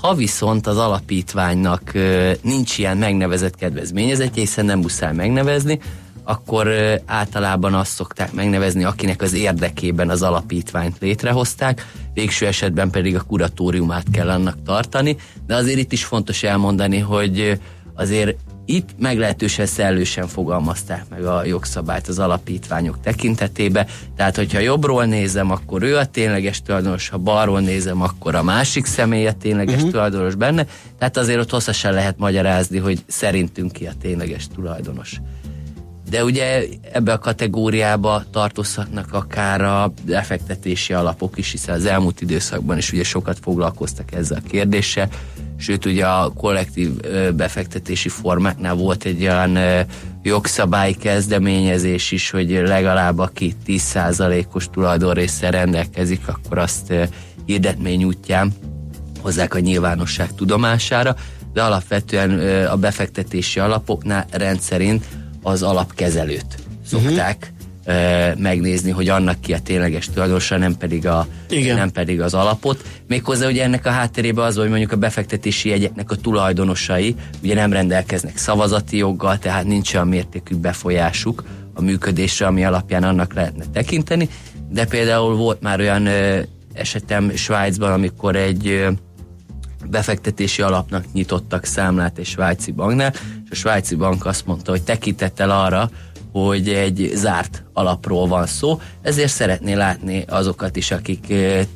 Ha 0.00 0.14
viszont 0.14 0.66
az 0.66 0.76
alapítványnak 0.76 1.94
ö, 1.94 2.32
nincs 2.42 2.78
ilyen 2.78 2.96
megnevezett 2.96 3.54
kedvezményezetje, 3.54 4.42
hiszen 4.42 4.64
nem 4.64 4.78
muszáj 4.78 5.14
megnevezni, 5.14 5.80
akkor 6.30 6.72
általában 7.06 7.74
azt 7.74 7.92
szokták 7.92 8.32
megnevezni, 8.32 8.84
akinek 8.84 9.22
az 9.22 9.32
érdekében 9.32 10.10
az 10.10 10.22
alapítványt 10.22 10.96
létrehozták, 11.00 11.86
végső 12.14 12.46
esetben 12.46 12.90
pedig 12.90 13.16
a 13.16 13.22
kuratóriumát 13.22 14.06
kell 14.12 14.30
annak 14.30 14.62
tartani, 14.64 15.16
de 15.46 15.54
azért 15.54 15.78
itt 15.78 15.92
is 15.92 16.04
fontos 16.04 16.42
elmondani, 16.42 16.98
hogy 16.98 17.60
azért 17.94 18.36
itt 18.64 18.88
meglehetősen 18.98 19.66
szellősen 19.66 20.26
fogalmazták 20.26 21.04
meg 21.10 21.24
a 21.24 21.44
jogszabályt 21.44 22.08
az 22.08 22.18
alapítványok 22.18 23.00
tekintetébe, 23.00 23.86
tehát 24.16 24.36
hogyha 24.36 24.58
jobbról 24.58 25.04
nézem, 25.04 25.50
akkor 25.50 25.82
ő 25.82 25.96
a 25.96 26.06
tényleges 26.06 26.62
tulajdonos, 26.62 27.08
ha 27.08 27.18
balról 27.18 27.60
nézem, 27.60 28.02
akkor 28.02 28.34
a 28.34 28.42
másik 28.42 28.86
személy 28.86 29.26
a 29.26 29.32
tényleges 29.32 29.74
uh-huh. 29.74 29.90
tulajdonos 29.90 30.34
benne, 30.34 30.66
tehát 30.98 31.16
azért 31.16 31.40
ott 31.40 31.50
hosszasan 31.50 31.92
lehet 31.92 32.18
magyarázni, 32.18 32.78
hogy 32.78 33.02
szerintünk 33.06 33.72
ki 33.72 33.86
a 33.86 33.92
tényleges 34.00 34.46
tulajdonos 34.54 35.20
de 36.10 36.24
ugye 36.24 36.64
ebbe 36.92 37.12
a 37.12 37.18
kategóriába 37.18 38.24
tartozhatnak 38.30 39.12
akár 39.12 39.60
a 39.60 39.92
befektetési 40.06 40.92
alapok 40.92 41.38
is, 41.38 41.50
hiszen 41.50 41.74
az 41.74 41.86
elmúlt 41.86 42.20
időszakban 42.20 42.78
is 42.78 42.92
ugye 42.92 43.04
sokat 43.04 43.38
foglalkoztak 43.42 44.12
ezzel 44.12 44.38
a 44.44 44.48
kérdéssel, 44.48 45.08
sőt 45.58 45.84
ugye 45.84 46.06
a 46.06 46.32
kollektív 46.36 46.90
befektetési 47.34 48.08
formáknál 48.08 48.74
volt 48.74 49.04
egy 49.04 49.22
olyan 49.22 49.58
jogszabályi 50.22 50.94
kezdeményezés 50.94 52.10
is, 52.10 52.30
hogy 52.30 52.50
legalább 52.50 53.18
aki 53.18 53.54
10%-os 53.66 54.68
tulajdonrészsel 54.72 55.50
rendelkezik, 55.50 56.28
akkor 56.28 56.58
azt 56.58 56.92
hirdetmény 57.46 58.04
útján 58.04 58.52
hozzák 59.20 59.54
a 59.54 59.58
nyilvánosság 59.58 60.34
tudomására, 60.34 61.16
de 61.52 61.62
alapvetően 61.62 62.66
a 62.66 62.76
befektetési 62.76 63.60
alapoknál 63.60 64.26
rendszerint 64.30 65.04
az 65.42 65.62
alapkezelőt 65.62 66.58
szokták 66.86 67.52
uh-huh. 67.86 68.38
megnézni, 68.38 68.90
hogy 68.90 69.08
annak 69.08 69.40
ki 69.40 69.52
a 69.52 69.60
tényleges 69.60 70.06
tulajdonosa, 70.06 70.56
nem 70.56 70.76
pedig, 70.76 71.06
a, 71.06 71.26
Igen. 71.48 71.76
nem 71.76 71.90
pedig 71.90 72.20
az 72.20 72.34
alapot. 72.34 72.84
Méghozzá 73.08 73.48
ugye 73.48 73.62
ennek 73.62 73.86
a 73.86 73.90
hátterében 73.90 74.44
az, 74.44 74.56
hogy 74.56 74.68
mondjuk 74.68 74.92
a 74.92 74.96
befektetési 74.96 75.68
jegyeknek 75.68 76.10
a 76.10 76.16
tulajdonosai 76.16 77.14
ugye 77.42 77.54
nem 77.54 77.72
rendelkeznek 77.72 78.36
szavazati 78.36 78.96
joggal, 78.96 79.38
tehát 79.38 79.64
nincs 79.64 79.94
olyan 79.94 80.08
mértékű 80.08 80.56
befolyásuk 80.56 81.44
a 81.74 81.82
működésre, 81.82 82.46
ami 82.46 82.64
alapján 82.64 83.02
annak 83.02 83.34
lehetne 83.34 83.64
tekinteni, 83.72 84.28
de 84.70 84.84
például 84.84 85.36
volt 85.36 85.60
már 85.60 85.80
olyan 85.80 86.06
ö, 86.06 86.40
esetem 86.72 87.30
Svájcban, 87.34 87.92
amikor 87.92 88.36
egy 88.36 88.66
ö, 88.66 88.90
befektetési 89.90 90.62
alapnak 90.62 91.04
nyitottak 91.12 91.64
számlát 91.64 92.18
egy 92.18 92.26
svájci 92.26 92.70
banknál, 92.70 93.12
és 93.50 93.56
a 93.56 93.60
svájci 93.60 93.94
bank 93.94 94.26
azt 94.26 94.46
mondta, 94.46 94.70
hogy 94.70 94.82
tekintettel 94.82 95.50
arra, 95.50 95.90
hogy 96.32 96.68
egy 96.68 97.10
zárt 97.14 97.64
alapról 97.72 98.26
van 98.26 98.46
szó, 98.46 98.80
ezért 99.02 99.32
szeretné 99.32 99.74
látni 99.74 100.24
azokat 100.28 100.76
is, 100.76 100.90
akik 100.90 101.24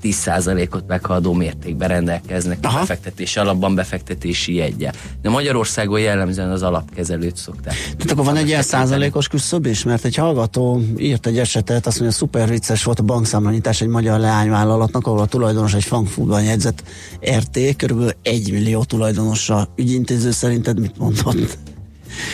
10%-ot 0.02 0.86
meghaladó 0.86 1.32
mértékben 1.32 1.88
rendelkeznek 1.88 2.58
Aha. 2.62 2.76
a 2.76 2.80
befektetési 2.80 3.38
alapban 3.38 3.74
befektetési 3.74 4.54
jegye. 4.54 4.90
De 5.22 5.30
Magyarországon 5.30 6.00
jellemzően 6.00 6.50
az 6.50 6.62
alapkezelőt 6.62 7.36
szokták. 7.36 7.74
Tehát 7.74 8.10
akkor 8.10 8.24
van 8.24 8.36
egy 8.36 8.46
ilyen 8.46 8.62
százalékos 8.62 9.28
küszöb 9.28 9.66
is, 9.66 9.84
mert 9.84 10.04
egy 10.04 10.14
hallgató 10.14 10.82
írt 10.98 11.26
egy 11.26 11.38
esetet, 11.38 11.86
azt 11.86 12.00
mondja, 12.00 12.18
szuper 12.18 12.48
vicces 12.48 12.84
volt 12.84 12.98
a 12.98 13.02
bankszámlanyítás 13.02 13.80
egy 13.80 13.88
magyar 13.88 14.20
leányvállalatnak, 14.20 15.06
ahol 15.06 15.20
a 15.20 15.26
tulajdonos 15.26 15.74
egy 15.74 15.84
frankfurtban 15.84 16.42
jegyzett 16.42 16.82
RT, 17.36 17.76
körülbelül 17.76 18.12
egy 18.22 18.52
millió 18.52 18.84
tulajdonosa 18.84 19.68
ügyintéző 19.76 20.30
szerinted 20.30 20.80
mit 20.80 20.98
mondott? 20.98 21.58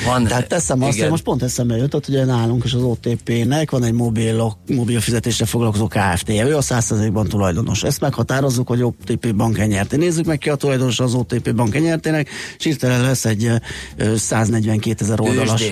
Van, 0.06 0.24
Tehát 0.24 0.48
teszem 0.48 0.82
azt, 0.82 1.00
hogy 1.00 1.10
most 1.10 1.22
pont 1.22 1.42
eszembe 1.42 1.76
jutott, 1.76 2.06
hogy 2.06 2.26
nálunk 2.26 2.64
is 2.64 2.72
az 2.72 2.82
OTP-nek 2.82 3.70
van 3.70 3.84
egy 3.84 3.92
mobil, 3.92 4.56
mobil 4.74 5.00
fizetésre 5.00 5.44
foglalkozó 5.44 5.86
kft 5.86 6.28
-je. 6.28 6.46
Ő 6.46 6.56
a 6.56 6.62
100%-ban 6.62 7.28
tulajdonos. 7.28 7.82
Ezt 7.82 8.00
meghatározzuk, 8.00 8.68
hogy 8.68 8.82
OTP 8.82 9.34
bank 9.34 9.66
nyerté. 9.66 9.96
Nézzük 9.96 10.24
meg 10.24 10.38
ki 10.38 10.48
a 10.48 10.54
tulajdonos 10.54 11.00
az 11.00 11.14
OTP 11.14 11.54
bank 11.54 11.80
nyertének, 11.80 12.28
és 12.58 12.64
hirtelen 12.64 13.00
lesz 13.00 13.24
egy 13.24 13.50
142 14.16 15.04
ezer 15.04 15.20
oldalas. 15.20 15.62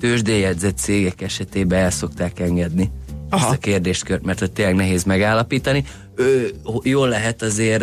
Tőzsdéjegyzett 0.00 0.78
cégek 0.78 1.20
esetében 1.20 1.78
el 1.78 1.90
szokták 1.90 2.40
engedni 2.40 2.90
Aha. 3.32 3.44
ezt 3.44 3.54
a 3.54 3.58
kérdéskört, 3.58 4.24
mert 4.24 4.38
hogy 4.38 4.52
tényleg 4.52 4.74
nehéz 4.74 5.04
megállapítani. 5.04 5.84
Ő, 6.16 6.50
jól 6.82 7.08
lehet 7.08 7.42
azért 7.42 7.82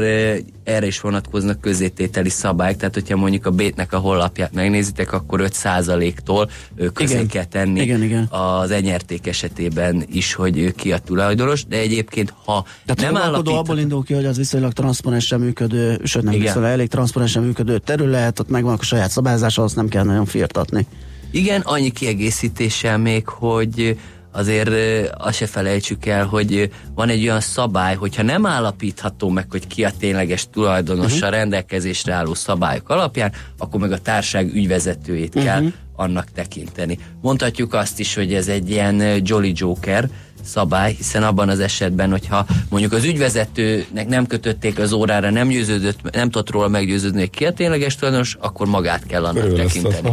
erre 0.63 0.85
is 0.85 1.01
vonatkoznak 1.01 1.61
közétételi 1.61 2.29
szabályok, 2.29 2.77
tehát 2.77 2.93
hogyha 2.93 3.15
mondjuk 3.15 3.45
a 3.45 3.51
bétnek 3.51 3.93
a 3.93 3.97
hollapját 3.97 4.53
megnézitek, 4.53 5.13
akkor 5.13 5.41
5%-tól 5.43 6.49
közé 6.93 7.13
igen. 7.13 7.27
kell 7.27 7.43
tenni 7.43 7.81
igen, 7.81 8.03
igen. 8.03 8.23
az 8.29 8.71
enyerték 8.71 9.27
esetében 9.27 10.05
is, 10.11 10.33
hogy 10.33 10.73
ki 10.75 10.91
a 10.91 10.97
tulajdonos, 10.97 11.65
de 11.65 11.77
egyébként 11.77 12.33
ha 12.45 12.65
tehát 12.85 13.13
nem 13.13 13.21
állapít... 13.21 13.53
abból 13.53 13.77
indul 13.77 14.03
ki, 14.03 14.13
hogy 14.13 14.25
az 14.25 14.37
viszonylag 14.37 14.73
transzparensen 14.73 15.39
működő, 15.39 16.01
sőt 16.03 16.23
nem 16.23 16.39
viszonylag 16.39 16.71
elég 16.71 16.87
transzparensen 16.87 17.43
működő 17.43 17.77
terület, 17.77 18.39
ott 18.39 18.49
megvan 18.49 18.77
a 18.79 18.83
saját 18.83 19.09
szabályozása, 19.09 19.63
azt 19.63 19.75
nem 19.75 19.87
kell 19.87 20.03
nagyon 20.03 20.25
firtatni. 20.25 20.87
Igen, 21.31 21.61
annyi 21.61 21.89
kiegészítéssel 21.89 22.97
még, 22.97 23.27
hogy 23.27 23.97
azért 24.31 24.69
azt 25.17 25.37
se 25.37 25.45
felejtsük 25.45 26.05
el, 26.05 26.25
hogy 26.25 26.71
van 26.95 27.09
egy 27.09 27.23
olyan 27.23 27.39
szabály, 27.39 27.95
hogyha 27.95 28.23
nem 28.23 28.45
állapítható 28.45 29.29
meg, 29.29 29.45
hogy 29.49 29.67
ki 29.67 29.83
a 29.83 29.91
tényleges 29.99 30.47
tulajdonosa 30.51 31.15
uh-huh. 31.15 31.31
rendelkezésre 31.31 32.13
álló 32.13 32.33
szabályok 32.33 32.89
alapján, 32.89 33.31
akkor 33.57 33.79
meg 33.79 33.91
a 33.91 33.97
társág 33.97 34.55
ügyvezetőjét 34.55 35.35
uh-huh. 35.35 35.43
kell 35.43 35.71
annak 35.99 36.31
tekinteni. 36.31 36.97
Mondhatjuk 37.21 37.73
azt 37.73 37.99
is, 37.99 38.15
hogy 38.15 38.33
ez 38.33 38.47
egy 38.47 38.69
ilyen 38.69 39.21
Jolly 39.23 39.51
Joker, 39.55 40.09
szabály, 40.43 40.93
hiszen 40.93 41.23
abban 41.23 41.49
az 41.49 41.59
esetben, 41.59 42.09
hogyha 42.09 42.45
mondjuk 42.69 42.93
az 42.93 43.03
ügyvezetőnek 43.03 44.07
nem 44.07 44.27
kötötték 44.27 44.79
az 44.79 44.91
órára, 44.91 45.29
nem 45.29 45.47
győződött, 45.47 46.11
nem 46.11 46.29
tudott 46.29 46.51
róla 46.51 46.67
meggyőződni, 46.67 47.19
hogy 47.19 47.29
ki 47.29 47.45
a 47.45 47.53
tényleges 47.53 47.95
tulajdonos, 47.95 48.37
akkor 48.39 48.67
magát 48.67 49.05
kell 49.05 49.25
annak 49.25 49.43
Körül 49.43 49.57
tekinteni. 49.57 50.11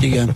Igen. 0.00 0.34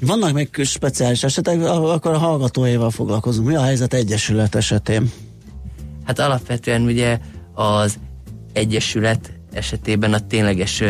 Vannak 0.00 0.32
még 0.32 0.48
speciális 0.64 1.22
esetek, 1.22 1.62
akkor 1.64 2.12
a 2.12 2.18
hallgatóéval 2.18 2.90
foglalkozunk. 2.90 3.48
Mi 3.48 3.54
a 3.54 3.62
helyzet 3.62 3.94
egyesület 3.94 4.54
esetén? 4.54 5.10
Hát 6.04 6.18
alapvetően 6.18 6.82
ugye 6.82 7.18
az 7.54 7.98
egyesület 8.52 9.32
esetében 9.52 10.12
a 10.12 10.26
tényleges 10.26 10.82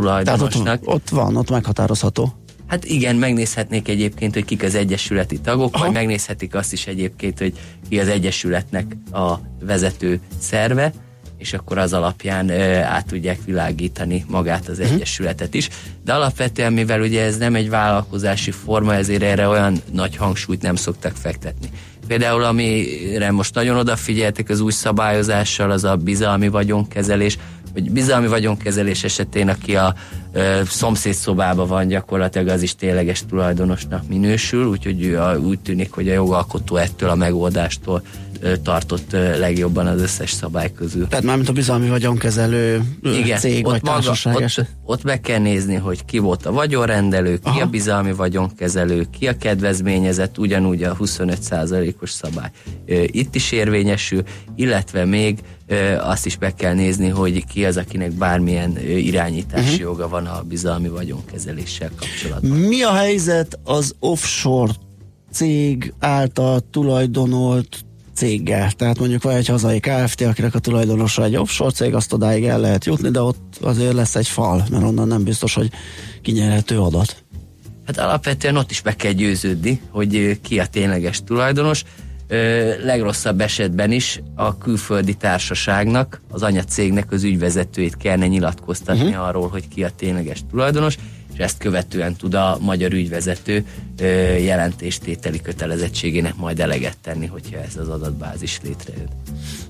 tulajdonosnak. 0.00 0.64
Tehát 0.64 0.80
ott, 0.82 0.94
ott 0.94 1.08
van, 1.08 1.36
ott 1.36 1.50
meghatározható. 1.50 2.32
Hát 2.66 2.84
igen, 2.84 3.16
megnézhetnék 3.16 3.88
egyébként, 3.88 4.34
hogy 4.34 4.44
kik 4.44 4.62
az 4.62 4.74
egyesületi 4.74 5.38
tagok, 5.38 5.74
Aha. 5.74 5.84
vagy 5.84 5.94
megnézhetik 5.94 6.54
azt 6.54 6.72
is 6.72 6.86
egyébként, 6.86 7.38
hogy 7.38 7.52
ki 7.88 8.00
az 8.00 8.08
egyesületnek 8.08 8.96
a 9.12 9.34
vezető 9.60 10.20
szerve, 10.38 10.92
és 11.38 11.52
akkor 11.52 11.78
az 11.78 11.92
alapján 11.92 12.48
ö, 12.48 12.74
át 12.74 13.06
tudják 13.06 13.38
világítani 13.44 14.24
magát 14.28 14.68
az 14.68 14.78
uh-huh. 14.78 14.94
egyesületet 14.94 15.54
is. 15.54 15.68
De 16.04 16.12
alapvetően, 16.12 16.72
mivel 16.72 17.00
ugye 17.00 17.22
ez 17.22 17.36
nem 17.36 17.54
egy 17.54 17.70
vállalkozási 17.70 18.50
forma, 18.50 18.94
ezért 18.94 19.22
erre 19.22 19.48
olyan 19.48 19.80
nagy 19.92 20.16
hangsúlyt 20.16 20.62
nem 20.62 20.76
szoktak 20.76 21.16
fektetni. 21.16 21.68
Például 22.06 22.44
amire 22.44 23.30
most 23.30 23.54
nagyon 23.54 23.76
odafigyeltek 23.76 24.48
az 24.48 24.60
új 24.60 24.72
szabályozással, 24.72 25.70
az 25.70 25.84
a 25.84 25.96
bizalmi 25.96 26.48
vagyonkezelés, 26.48 27.38
hogy 27.76 27.90
bizalmi 27.90 28.26
vagyonkezelés 28.26 29.04
esetén, 29.04 29.48
aki 29.48 29.76
a 29.76 29.94
ö, 30.36 30.60
szomszéd 30.68 31.14
szobában 31.14 31.66
van, 31.68 31.86
gyakorlatilag 31.86 32.48
az 32.48 32.62
is 32.62 32.74
tényleges 32.74 33.22
tulajdonosnak 33.28 34.08
minősül, 34.08 34.66
úgyhogy 34.66 35.18
úgy 35.42 35.58
tűnik, 35.58 35.92
hogy 35.92 36.08
a 36.08 36.12
jogalkotó 36.12 36.76
ettől 36.76 37.08
a 37.08 37.14
megoldástól 37.14 38.02
tartott 38.62 39.12
legjobban 39.12 39.86
az 39.86 40.00
összes 40.00 40.30
szabály 40.30 40.72
közül. 40.72 41.08
Tehát 41.08 41.24
mármint 41.24 41.48
a 41.48 41.52
bizalmi 41.52 41.88
vagyonkezelő 41.88 42.82
Igen, 43.02 43.38
cég 43.38 43.66
ott 43.66 43.72
vagy 43.72 43.82
maga, 43.82 44.10
ott, 44.34 44.66
ott 44.84 45.02
meg 45.02 45.20
kell 45.20 45.38
nézni, 45.38 45.74
hogy 45.74 46.04
ki 46.04 46.18
volt 46.18 46.46
a 46.46 46.52
vagyonrendelő, 46.52 47.34
ki 47.34 47.40
Aha. 47.48 47.60
a 47.60 47.66
bizalmi 47.66 48.12
vagyonkezelő, 48.12 49.06
ki 49.18 49.28
a 49.28 49.36
kedvezményezett, 49.36 50.38
ugyanúgy 50.38 50.82
a 50.82 50.96
25%-os 50.96 52.10
szabály 52.10 52.50
itt 53.06 53.34
is 53.34 53.52
érvényesül, 53.52 54.22
illetve 54.56 55.04
még 55.04 55.38
azt 56.00 56.26
is 56.26 56.36
be 56.36 56.54
kell 56.54 56.74
nézni, 56.74 57.08
hogy 57.08 57.44
ki 57.46 57.64
az, 57.64 57.76
akinek 57.76 58.12
bármilyen 58.12 58.78
irányítási 58.86 59.62
uh-huh. 59.62 59.80
joga 59.80 60.08
van 60.08 60.25
a 60.26 60.42
bizalmi 60.48 60.88
vagyonkezeléssel 60.88 61.90
kapcsolatban. 61.96 62.50
Mi 62.50 62.82
a 62.82 62.92
helyzet 62.92 63.58
az 63.64 63.94
offshore 63.98 64.72
cég 65.32 65.94
által 65.98 66.60
tulajdonolt 66.70 67.84
céggel. 68.14 68.70
Tehát 68.70 68.98
mondjuk 68.98 69.22
van 69.22 69.34
egy 69.34 69.46
hazai 69.46 69.80
Kft., 69.80 70.20
akinek 70.20 70.54
a 70.54 70.58
tulajdonosa 70.58 71.24
egy 71.24 71.36
offshore 71.36 71.70
cég, 71.70 71.94
azt 71.94 72.12
odáig 72.12 72.44
el 72.44 72.60
lehet 72.60 72.84
jutni, 72.84 73.10
de 73.10 73.20
ott 73.20 73.58
azért 73.60 73.92
lesz 73.92 74.14
egy 74.14 74.28
fal, 74.28 74.66
mert 74.70 74.84
onnan 74.84 75.08
nem 75.08 75.24
biztos, 75.24 75.54
hogy 75.54 75.70
kinyerhető 76.22 76.80
adat. 76.80 77.24
Hát 77.86 77.98
alapvetően 77.98 78.56
ott 78.56 78.70
is 78.70 78.80
be 78.80 78.96
kell 78.96 79.12
győződni, 79.12 79.80
hogy 79.90 80.40
ki 80.42 80.58
a 80.58 80.66
tényleges 80.66 81.20
tulajdonos. 81.24 81.84
Ö, 82.28 82.72
legrosszabb 82.84 83.40
esetben 83.40 83.92
is 83.92 84.20
a 84.34 84.58
külföldi 84.58 85.14
társaságnak, 85.14 86.20
az 86.30 86.42
anyacégnek 86.42 87.12
az 87.12 87.22
ügyvezetőjét 87.22 87.96
kellene 87.96 88.26
nyilatkoztatni 88.26 89.08
uh-huh. 89.08 89.26
arról, 89.26 89.48
hogy 89.48 89.68
ki 89.68 89.84
a 89.84 89.90
tényleges 89.96 90.40
tulajdonos, 90.50 90.96
és 91.36 91.42
ezt 91.42 91.58
követően 91.58 92.14
tud 92.14 92.34
a 92.34 92.58
magyar 92.60 92.92
ügyvezető 92.92 93.64
jelentéstételi 94.40 95.40
kötelezettségének 95.40 96.36
majd 96.36 96.60
eleget 96.60 96.96
tenni, 97.02 97.26
hogyha 97.26 97.58
ez 97.58 97.76
az 97.76 97.88
adatbázis 97.88 98.60
létrejön. 98.62 99.08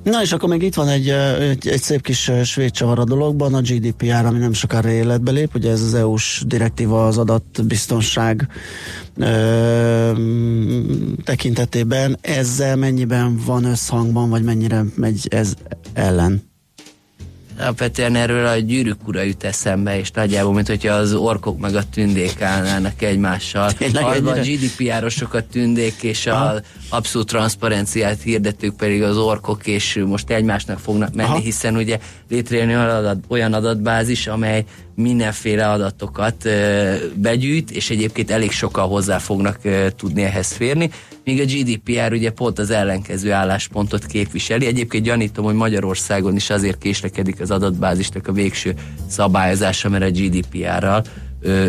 Na 0.03 0.23
és 0.23 0.33
akkor 0.33 0.49
még 0.49 0.63
itt 0.63 0.75
van 0.75 0.89
egy, 0.89 1.09
egy, 1.09 1.69
egy 1.69 1.83
szép 1.83 2.03
kis 2.03 2.31
svéd 2.45 2.71
csavar 2.71 2.99
a 2.99 3.05
dologban, 3.05 3.55
a 3.55 3.61
GDPR, 3.61 4.25
ami 4.25 4.39
nem 4.39 4.53
sokára 4.53 4.89
életbe 4.89 5.31
lép, 5.31 5.55
ugye 5.55 5.71
ez 5.71 5.83
az 5.83 5.95
EU-s 5.95 6.43
direktíva 6.47 7.07
az 7.07 7.19
adatbiztonság 7.19 8.49
ö, 9.17 10.13
tekintetében. 11.25 12.19
Ezzel 12.21 12.77
mennyiben 12.77 13.41
van 13.47 13.65
összhangban, 13.65 14.31
vagy 14.31 14.43
mennyire 14.43 14.85
megy 14.95 15.27
ez 15.31 15.55
ellen? 15.93 16.46
Alapvetően 17.59 18.15
erről 18.15 18.47
a 18.47 18.57
gyűrűk 18.57 19.09
ura 19.09 19.23
jut 19.23 19.45
eszembe, 19.45 19.99
és 19.99 20.11
nagyjából, 20.11 20.53
mint 20.53 20.69
hogyha 20.69 20.95
az 20.95 21.15
orkok 21.15 21.59
meg 21.59 21.75
a 21.75 21.83
tündék 21.93 22.43
állnának 22.43 23.03
egymással. 23.03 23.73
Tényleg 23.73 24.27
a 24.27 24.33
GDPR-osok 24.33 25.35
a 25.35 25.47
tündék, 25.47 26.03
és 26.03 26.27
a 26.27 26.61
abszolút 26.89 27.29
transzparenciát 27.29 28.23
hirdetők 28.23 28.77
pedig 28.77 29.03
az 29.03 29.17
orkok, 29.17 29.67
és 29.67 30.03
most 30.07 30.31
egymásnak 30.31 30.79
fognak 30.79 31.15
menni, 31.15 31.29
Aha. 31.29 31.39
hiszen 31.39 31.77
ugye 31.77 31.99
létrejön 32.29 32.69
olyan, 32.69 32.89
adat, 32.89 33.19
olyan 33.29 33.53
adatbázis, 33.53 34.27
amely 34.27 34.65
mindenféle 34.97 35.71
adatokat 35.71 36.49
begyűjt, 37.15 37.71
és 37.71 37.91
egyébként 37.91 38.31
elég 38.31 38.51
sokan 38.51 38.89
hozzá 38.89 39.19
fognak 39.19 39.59
tudni 39.97 40.23
ehhez 40.23 40.53
férni, 40.53 40.91
míg 41.25 41.41
a 41.41 41.45
GDPR 41.45 42.13
ugye 42.13 42.31
pont 42.31 42.59
az 42.59 42.71
ellenkező 42.71 43.33
álláspontot 43.33 44.07
képviseli. 44.07 44.67
Egyébként 44.67 45.05
gyanítom, 45.05 45.45
hogy 45.45 45.55
Magyarországon 45.55 46.37
is 46.37 46.51
azért 46.51 46.79
késlekedik 46.79 47.41
az 47.41 47.51
adatbázisnak 47.51 48.29
a 48.29 48.33
végső 48.33 48.75
szabályozása, 49.09 49.89
mert 49.89 50.05
a 50.05 50.11
GDPR-ral 50.11 51.05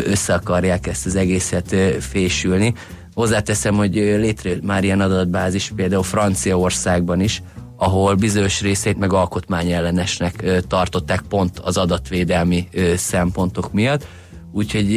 össze 0.04 0.34
akarják 0.34 0.86
ezt 0.86 1.06
az 1.06 1.16
egészet 1.16 1.76
fésülni. 2.00 2.74
Hozzáteszem, 3.14 3.74
hogy 3.74 3.94
létrejött 3.94 4.62
már 4.62 4.84
ilyen 4.84 5.00
adatbázis 5.00 5.72
például 5.76 6.02
Franciaországban 6.02 7.20
is, 7.20 7.42
ahol 7.80 8.14
bizonyos 8.14 8.60
részét 8.60 8.98
meg 8.98 9.12
alkotmányellenesnek 9.12 10.44
tartották 10.68 11.20
pont 11.28 11.58
az 11.58 11.76
adatvédelmi 11.76 12.68
szempontok 12.96 13.72
miatt. 13.72 14.06
Úgyhogy 14.52 14.90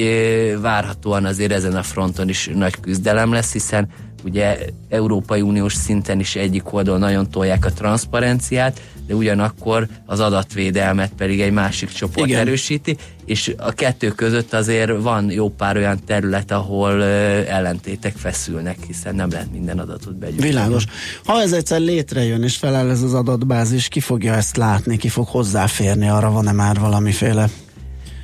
várhatóan 0.61 1.25
azért 1.25 1.51
ezen 1.51 1.75
a 1.75 1.83
fronton 1.83 2.29
is 2.29 2.49
nagy 2.53 2.79
küzdelem 2.79 3.31
lesz, 3.31 3.51
hiszen 3.51 3.87
ugye 4.23 4.57
Európai 4.89 5.41
Uniós 5.41 5.73
szinten 5.73 6.19
is 6.19 6.35
egyik 6.35 6.73
oldal 6.73 6.97
nagyon 6.97 7.29
tolják 7.29 7.65
a 7.65 7.71
transzparenciát, 7.71 8.81
de 9.07 9.15
ugyanakkor 9.15 9.87
az 10.05 10.19
adatvédelmet 10.19 11.11
pedig 11.17 11.41
egy 11.41 11.51
másik 11.51 11.89
csoport 11.89 12.27
Igen. 12.27 12.39
erősíti, 12.39 12.97
és 13.25 13.53
a 13.57 13.71
kettő 13.71 14.09
között 14.09 14.53
azért 14.53 15.01
van 15.01 15.31
jó 15.31 15.49
pár 15.49 15.77
olyan 15.77 15.99
terület, 16.05 16.51
ahol 16.51 17.03
ellentétek 17.03 18.15
feszülnek, 18.15 18.77
hiszen 18.87 19.15
nem 19.15 19.29
lehet 19.29 19.51
minden 19.51 19.79
adatot 19.79 20.15
begyűjteni. 20.15 20.49
Világos. 20.49 20.85
Ha 21.25 21.41
ez 21.41 21.51
egyszer 21.51 21.79
létrejön 21.79 22.43
és 22.43 22.57
feláll 22.57 22.89
ez 22.89 23.01
az 23.01 23.13
adatbázis, 23.13 23.87
ki 23.87 23.99
fogja 23.99 24.33
ezt 24.33 24.57
látni, 24.57 24.97
ki 24.97 25.09
fog 25.09 25.27
hozzáférni, 25.27 26.09
arra 26.09 26.31
van-e 26.31 26.51
már 26.51 26.79
valamiféle 26.79 27.49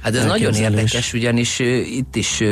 Hát 0.02 0.16
ez 0.16 0.26
nagyon 0.26 0.54
érdekes, 0.54 1.14
ugyanis 1.14 1.60
itt 1.60 2.16
is 2.16 2.44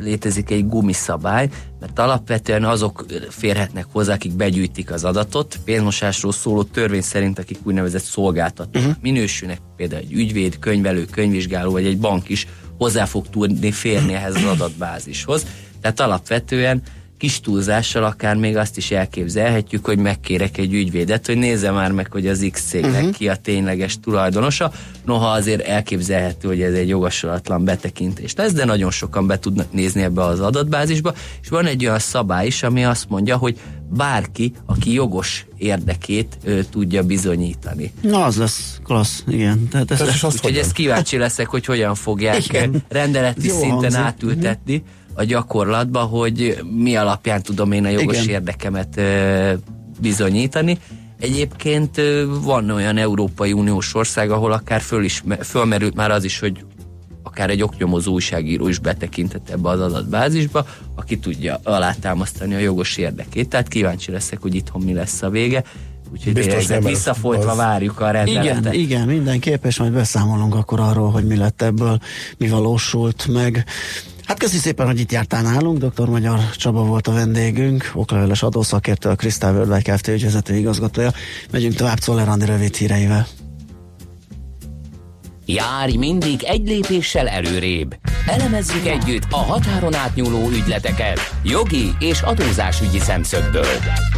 létezik 0.00 0.50
egy 0.50 0.68
gumiszabály, 0.68 1.48
mert 1.80 1.98
alapvetően 1.98 2.64
azok 2.64 3.06
férhetnek 3.28 3.86
hozzá, 3.92 4.14
akik 4.14 4.32
begyűjtik 4.32 4.92
az 4.92 5.04
adatot. 5.04 5.58
Pénzmosásról 5.64 6.32
szóló 6.32 6.62
törvény 6.62 7.00
szerint, 7.00 7.38
akik 7.38 7.58
úgynevezett 7.62 8.02
szolgáltatók 8.02 8.82
uh-huh. 8.82 8.94
minősülnek, 9.00 9.58
például 9.76 10.02
egy 10.02 10.12
ügyvéd, 10.12 10.58
könyvelő, 10.58 11.04
könyvvizsgáló 11.04 11.70
vagy 11.70 11.86
egy 11.86 11.98
bank 11.98 12.28
is 12.28 12.46
hozzá 12.78 13.04
fog 13.04 13.28
tudni 13.28 13.72
férni 13.72 14.14
ehhez 14.14 14.34
az 14.34 14.44
adatbázishoz. 14.44 15.46
Tehát 15.80 16.00
alapvetően 16.00 16.82
kis 17.22 17.40
túlzással 17.40 18.04
akár 18.04 18.36
még 18.36 18.56
azt 18.56 18.76
is 18.76 18.90
elképzelhetjük, 18.90 19.84
hogy 19.84 19.98
megkérek 19.98 20.58
egy 20.58 20.74
ügyvédet, 20.74 21.26
hogy 21.26 21.36
nézze 21.36 21.70
már 21.70 21.92
meg, 21.92 22.12
hogy 22.12 22.26
az 22.26 22.48
X 22.52 22.62
cégnek 22.62 22.92
uh-huh. 22.92 23.10
ki 23.10 23.28
a 23.28 23.36
tényleges 23.36 24.00
tulajdonosa. 24.00 24.72
Noha 25.04 25.26
azért 25.26 25.60
elképzelhető, 25.66 26.48
hogy 26.48 26.62
ez 26.62 26.74
egy 26.74 26.88
jogosulatlan 26.88 27.64
betekintés 27.64 28.34
lesz, 28.34 28.52
de 28.52 28.64
nagyon 28.64 28.90
sokan 28.90 29.26
be 29.26 29.38
tudnak 29.38 29.72
nézni 29.72 30.02
ebbe 30.02 30.22
az 30.22 30.40
adatbázisba, 30.40 31.14
és 31.42 31.48
van 31.48 31.66
egy 31.66 31.84
olyan 31.84 31.98
szabály 31.98 32.46
is, 32.46 32.62
ami 32.62 32.84
azt 32.84 33.08
mondja, 33.08 33.36
hogy 33.36 33.58
bárki, 33.88 34.52
aki 34.66 34.92
jogos 34.92 35.46
érdekét 35.56 36.38
ö, 36.44 36.60
tudja 36.70 37.02
bizonyítani. 37.02 37.92
Na, 38.00 38.24
az 38.24 38.36
lesz 38.36 38.80
klassz, 38.84 39.24
igen. 39.28 39.68
Tehát 39.68 39.90
ez, 39.90 39.98
Tehát 39.98 40.14
és 40.14 40.22
azt 40.22 40.34
Úgyhogy 40.34 40.56
ezt 40.56 40.72
kíváncsi 40.72 41.16
leszek, 41.16 41.46
hogy 41.46 41.64
hogyan 41.64 41.94
fogják 41.94 42.44
Igen. 42.44 42.82
rendeleti 42.88 43.46
Jó 43.46 43.58
szinten 43.58 43.80
hangzik. 43.80 44.00
átültetni 44.00 44.82
a 45.14 45.24
gyakorlatba, 45.24 46.00
hogy 46.00 46.56
mi 46.76 46.96
alapján 46.96 47.42
tudom 47.42 47.72
én 47.72 47.84
a 47.84 47.88
jogos 47.88 48.16
Igen. 48.22 48.28
érdekemet 48.28 48.96
ö, 48.96 49.52
bizonyítani. 50.00 50.78
Egyébként 51.20 51.98
ö, 51.98 52.24
van 52.42 52.70
olyan 52.70 52.96
Európai 52.96 53.52
Uniós 53.52 53.94
ország, 53.94 54.30
ahol 54.30 54.52
akár 54.52 54.80
föl 54.80 55.04
is, 55.04 55.22
fölmerült 55.40 55.94
már 55.94 56.10
az 56.10 56.24
is, 56.24 56.38
hogy 56.38 56.64
akár 57.22 57.50
egy 57.50 57.62
oknyomozó 57.62 58.12
újságíró 58.12 58.68
is 58.68 58.78
betekintett 58.78 59.50
ebbe 59.50 59.68
az 59.68 59.80
adatbázisba, 59.80 60.66
aki 60.94 61.18
tudja 61.18 61.60
alátámasztani 61.62 62.54
a 62.54 62.58
jogos 62.58 62.96
érdekét. 62.96 63.48
Tehát 63.48 63.68
kíváncsi 63.68 64.10
leszek, 64.10 64.38
hogy 64.40 64.54
itthon 64.54 64.82
mi 64.82 64.92
lesz 64.92 65.22
a 65.22 65.30
vége. 65.30 65.64
Úgyhogy 66.12 66.32
Biztos 66.32 66.66
nem, 66.66 66.84
visszafolytva 66.84 67.50
az- 67.50 67.56
várjuk 67.56 68.00
a 68.00 68.10
rendeletet. 68.10 68.58
Igen, 68.74 68.80
igen, 68.80 69.06
mindenképp, 69.06 69.64
és 69.64 69.78
majd 69.78 69.92
beszámolunk 69.92 70.54
akkor 70.54 70.80
arról, 70.80 71.10
hogy 71.10 71.26
mi 71.26 71.36
lett 71.36 71.62
ebből, 71.62 71.98
mi 72.36 72.48
valósult 72.48 73.26
meg. 73.32 73.64
Hát 74.26 74.38
köszi 74.38 74.56
szépen, 74.56 74.86
hogy 74.86 75.00
itt 75.00 75.12
jártál 75.12 75.42
nálunk, 75.42 75.84
dr. 75.84 76.08
Magyar 76.08 76.50
Csaba 76.50 76.84
volt 76.84 77.06
a 77.06 77.12
vendégünk, 77.12 77.90
okleveles 77.94 78.42
adószakértő, 78.42 79.08
a 79.08 79.14
Krisztál 79.14 79.54
Worldwide 79.54 79.92
Kft. 79.92 80.08
ügyvezető 80.08 80.54
igazgatója. 80.54 81.12
Megyünk 81.50 81.74
tovább 81.74 81.98
Czoller 81.98 82.28
Andi 82.28 82.44
rövid 82.44 82.74
híreivel. 82.74 83.26
Járj 85.46 85.96
mindig 85.96 86.42
egy 86.42 86.68
lépéssel 86.68 87.28
előrébb. 87.28 87.96
Elemezzük 88.26 88.86
együtt 88.86 89.26
a 89.30 89.36
határon 89.36 89.94
átnyúló 89.94 90.48
ügyleteket 90.48 91.20
jogi 91.44 91.94
és 91.98 92.20
adózásügyi 92.20 92.98
szemszögből. 92.98 93.76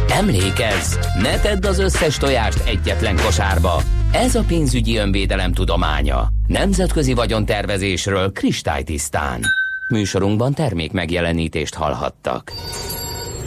Emlékezz, 0.09 0.95
ne 1.21 1.39
tedd 1.39 1.65
az 1.65 1.79
összes 1.79 2.17
tojást 2.17 2.63
egyetlen 2.67 3.15
kosárba. 3.15 3.81
Ez 4.11 4.35
a 4.35 4.43
pénzügyi 4.47 4.97
önvédelem 4.97 5.53
tudománya. 5.53 6.27
Nemzetközi 6.47 7.13
vagyontervezésről 7.13 8.31
kristálytisztán. 8.31 9.41
Műsorunkban 9.87 10.53
termék 10.53 10.91
megjelenítést 10.91 11.73
hallhattak. 11.73 12.51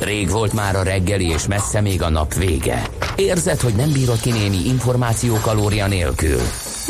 Rég 0.01 0.31
volt 0.31 0.53
már 0.53 0.77
a 0.77 0.83
reggeli, 0.83 1.29
és 1.29 1.47
messze 1.47 1.81
még 1.81 2.03
a 2.03 2.09
nap 2.09 2.35
vége. 2.35 2.83
Érzed, 3.17 3.61
hogy 3.61 3.75
nem 3.75 3.93
bírod 3.93 4.21
ki 4.21 4.31
némi 4.31 4.67
információ 4.67 5.35
kalória 5.43 5.87
nélkül? 5.87 6.41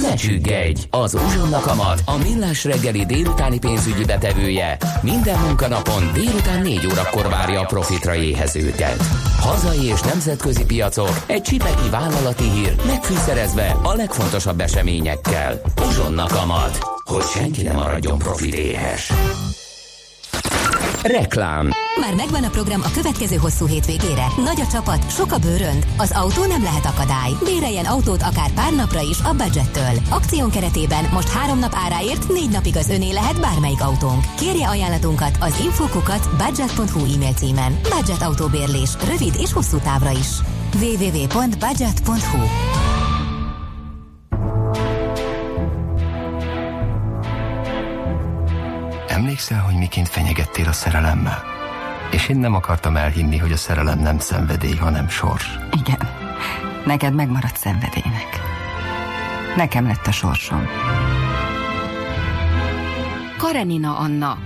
Ne 0.03 0.15
csüggedj! 0.15 0.81
Az 0.91 1.15
Uzsonna 1.15 1.61
Kamat, 1.61 2.03
a 2.05 2.17
millás 2.17 2.65
reggeli 2.65 3.07
délutáni 3.07 3.59
pénzügyi 3.59 4.05
betevője 4.05 4.77
minden 5.03 5.39
munkanapon 5.39 6.11
délután 6.13 6.63
4 6.63 6.87
órakor 6.87 7.29
várja 7.29 7.61
a 7.61 7.67
profitra 7.67 8.15
éhezőket. 8.15 9.03
Hazai 9.41 9.85
és 9.85 10.01
nemzetközi 10.01 10.65
piacok, 10.65 11.25
egy 11.27 11.43
csipeki 11.43 11.89
vállalati 11.91 12.51
hír, 12.51 12.75
megfűszerezve 12.87 13.77
a 13.83 13.95
legfontosabb 13.95 14.61
eseményekkel. 14.61 15.61
Uzsonna 15.87 16.27
Kamat, 16.27 16.98
hogy 17.09 17.23
senki 17.23 17.63
ne 17.63 17.73
maradjon 17.73 18.19
profit 18.19 18.55
éhes. 18.55 19.13
Reklám 21.03 21.71
Már 22.01 22.15
megvan 22.15 22.45
a 22.45 22.51
program 22.51 22.81
a 22.85 22.91
következő 22.95 23.37
hosszú 23.37 23.67
hétvégére. 23.67 24.27
Nagy 24.45 24.61
a 24.61 24.67
csapat, 24.67 25.11
sok 25.11 25.33
a 25.33 25.39
bőrönd. 25.39 25.87
Az 25.97 26.11
autó 26.11 26.45
nem 26.45 26.63
lehet 26.63 26.87
akadály. 26.87 27.31
Béreljen 27.45 27.85
autót 27.85 28.23
akár 28.23 28.53
pár 28.53 28.75
napra 28.75 29.01
is 29.01 29.19
a 29.25 29.35
budgettől. 29.35 30.03
Akción 30.11 30.51
keretében 30.51 31.05
most 31.13 31.29
három 31.29 31.59
nap 31.59 31.73
áráért 31.75 32.29
négy 32.29 32.51
napig 32.51 32.77
az 32.77 32.89
öné 32.89 33.13
lehet 33.13 33.41
bármelyik 33.41 33.83
autónk. 33.83 34.25
Kérje 34.39 34.69
ajánlatunkat 34.69 35.37
az 35.41 35.61
infokukat 35.61 36.29
budget.hu 36.37 37.15
e-mail 37.15 37.35
címen. 37.35 37.81
Budget 37.83 38.23
autóbérlés, 38.23 38.91
rövid 39.07 39.35
és 39.39 39.53
hosszú 39.53 39.79
távra 39.79 40.11
is. 40.11 40.29
www.budget.hu 40.81 42.43
Emlékszel, 49.19 49.61
hogy 49.61 49.75
miként 49.75 50.09
fenyegettél 50.09 50.69
a 50.69 50.73
szerelemmel? 50.73 51.45
És 52.11 52.29
én 52.29 52.37
nem 52.37 52.55
akartam 52.55 52.97
elhinni, 52.97 53.37
hogy 53.37 53.53
a 53.53 53.57
szerelem 53.57 53.99
nem 53.99 54.19
szenvedély, 54.19 54.77
hanem 54.77 55.09
sors. 55.09 55.59
Igen. 55.73 56.09
Neked 56.87 57.15
megmaradt 57.15 57.57
szenvedélynek. 57.57 58.41
Nekem 59.57 59.87
lett 59.87 60.07
a 60.07 60.13
sorsom. 60.13 60.67
Karenina 63.37 63.97
Anna. 63.97 64.39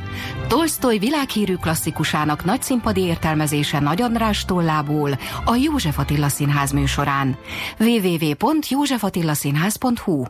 Tolstoy 0.48 0.98
világhírű 0.98 1.54
klasszikusának 1.54 2.44
nagyszínpadi 2.44 3.00
értelmezése 3.00 3.80
Nagy 3.80 4.02
András 4.02 4.44
tollából 4.44 5.18
a 5.44 5.54
József 5.54 5.98
Attila 5.98 6.28
Színház 6.28 6.70
műsorán. 6.70 7.36
www.józsefattillaszínház.hu 7.78 10.24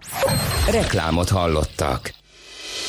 Reklámot 0.71 1.29
hallottak. 1.29 2.21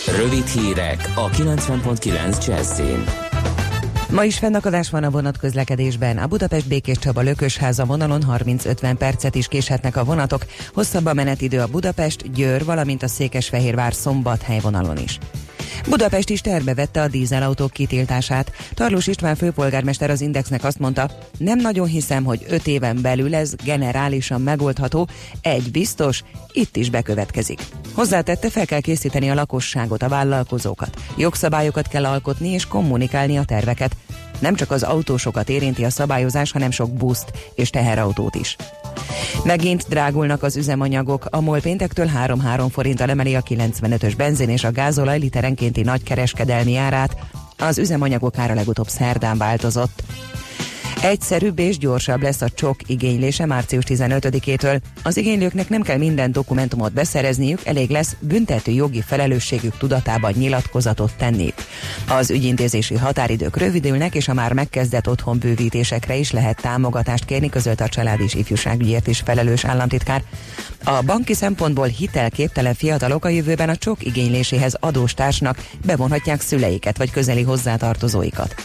Rövid 0.07 0.45
hírek 0.45 1.11
a 1.15 1.29
90.9 1.29 2.45
Jazzin. 2.45 3.03
Ma 4.09 4.23
is 4.23 4.37
fennakadás 4.37 4.89
van 4.89 5.03
a 5.03 5.09
vonatközlekedésben. 5.09 6.17
A 6.17 6.27
Budapest 6.27 6.67
Békés 6.67 6.97
Csaba 6.97 7.21
Lökösháza 7.21 7.85
vonalon 7.85 8.21
30-50 8.29 8.95
percet 8.97 9.35
is 9.35 9.47
késhetnek 9.47 9.95
a 9.95 10.03
vonatok. 10.03 10.45
Hosszabb 10.73 11.05
a 11.05 11.13
menetidő 11.13 11.59
a 11.59 11.67
Budapest, 11.67 12.31
Győr, 12.31 12.65
valamint 12.65 13.03
a 13.03 13.07
Székesfehérvár 13.07 13.93
Szombathely 13.93 14.59
vonalon 14.59 14.97
is. 14.97 15.19
Budapest 15.89 16.29
is 16.29 16.41
terve 16.41 16.73
vette 16.73 17.01
a 17.01 17.07
dízelautók 17.07 17.71
kitiltását. 17.71 18.51
Tarlós 18.73 19.07
István 19.07 19.35
főpolgármester 19.35 20.09
az 20.09 20.21
Indexnek 20.21 20.63
azt 20.63 20.79
mondta, 20.79 21.11
nem 21.37 21.59
nagyon 21.59 21.87
hiszem, 21.87 22.23
hogy 22.23 22.45
öt 22.49 22.67
éven 22.67 23.01
belül 23.01 23.35
ez 23.35 23.55
generálisan 23.63 24.41
megoldható, 24.41 25.07
egy 25.41 25.71
biztos, 25.71 26.23
itt 26.51 26.75
is 26.75 26.89
bekövetkezik. 26.89 27.59
Hozzátette, 27.93 28.49
fel 28.49 28.65
kell 28.65 28.79
készíteni 28.79 29.29
a 29.29 29.33
lakosságot, 29.33 30.03
a 30.03 30.09
vállalkozókat. 30.09 30.97
Jogszabályokat 31.17 31.87
kell 31.87 32.05
alkotni 32.05 32.49
és 32.49 32.65
kommunikálni 32.65 33.37
a 33.37 33.43
terveket. 33.43 33.95
Nem 34.43 34.55
csak 34.55 34.71
az 34.71 34.83
autósokat 34.83 35.49
érinti 35.49 35.83
a 35.83 35.89
szabályozás, 35.89 36.51
hanem 36.51 36.71
sok 36.71 36.91
buszt 36.93 37.31
és 37.55 37.69
teherautót 37.69 38.35
is. 38.35 38.55
Megint 39.43 39.85
drágulnak 39.89 40.43
az 40.43 40.57
üzemanyagok, 40.57 41.25
a 41.29 41.41
MOL 41.41 41.59
péntektől 41.59 42.09
3-3 42.25 42.67
forinttal 42.71 43.09
emeli 43.09 43.35
a 43.35 43.41
95-ös 43.41 44.13
benzin 44.17 44.49
és 44.49 44.63
a 44.63 44.71
gázolaj 44.71 45.19
literenkénti 45.19 45.81
nagykereskedelmi 45.81 46.75
árát. 46.75 47.15
Az 47.57 47.77
üzemanyagok 47.77 48.37
ára 48.37 48.53
legutóbb 48.53 48.87
szerdán 48.87 49.37
változott. 49.37 50.03
Egyszerűbb 51.03 51.59
és 51.59 51.77
gyorsabb 51.77 52.21
lesz 52.21 52.41
a 52.41 52.49
csok 52.49 52.75
igénylése 52.85 53.45
március 53.45 53.83
15-től. 53.87 54.79
Az 55.03 55.17
igénylőknek 55.17 55.69
nem 55.69 55.81
kell 55.81 55.97
minden 55.97 56.31
dokumentumot 56.31 56.93
beszerezniük, 56.93 57.65
elég 57.65 57.89
lesz 57.89 58.15
büntető 58.19 58.71
jogi 58.71 59.01
felelősségük 59.01 59.77
tudatában 59.77 60.33
nyilatkozatot 60.35 61.11
tenni. 61.17 61.53
Az 62.07 62.31
ügyintézési 62.31 62.95
határidők 62.95 63.57
rövidülnek, 63.57 64.15
és 64.15 64.27
a 64.27 64.33
már 64.33 64.53
megkezdett 64.53 65.09
otthonbővítésekre 65.09 66.15
is 66.15 66.31
lehet 66.31 66.61
támogatást 66.61 67.25
kérni, 67.25 67.49
közölte 67.49 67.83
a 67.83 67.89
család 67.89 68.19
és 68.19 68.33
ifjúságügyért 68.33 69.07
is 69.07 69.19
felelős 69.19 69.65
államtitkár. 69.65 70.23
A 70.83 71.01
banki 71.01 71.33
szempontból 71.33 71.87
hitelképtelen 71.87 72.73
fiatalok 72.73 73.25
a 73.25 73.29
jövőben 73.29 73.69
a 73.69 73.75
csok 73.75 74.05
igényléséhez 74.05 74.77
adóstársnak 74.79 75.67
bevonhatják 75.85 76.41
szüleiket 76.41 76.97
vagy 76.97 77.11
közeli 77.11 77.41
hozzátartozóikat. 77.41 78.55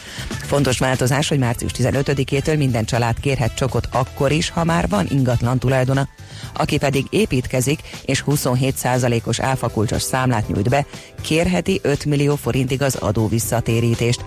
Fontos 0.49 0.79
változás, 0.79 1.29
hogy 1.29 1.39
március 1.39 1.73
15-től 1.79 2.57
minden 2.57 2.85
család 2.85 3.21
kérhet 3.21 3.55
csokot 3.55 3.89
akkor 3.93 4.33
is, 4.33 4.51
ha 4.51 4.65
már 4.65 4.89
van 4.89 5.07
ingatlan 5.11 5.59
tulajdona. 5.59 6.09
Aki 6.53 6.79
pedig 6.79 7.07
építkezik 7.11 7.81
és 8.05 8.25
27%-os 8.27 9.41
áfakulcsos 9.41 10.03
számlát 10.03 10.49
nyújt 10.49 10.69
be, 10.69 10.87
kérheti 11.21 11.81
5 11.83 12.05
millió 12.05 12.37
forintig 12.37 12.83
az 12.83 12.95
adó 12.95 13.29
visszatérítést. 13.29 14.25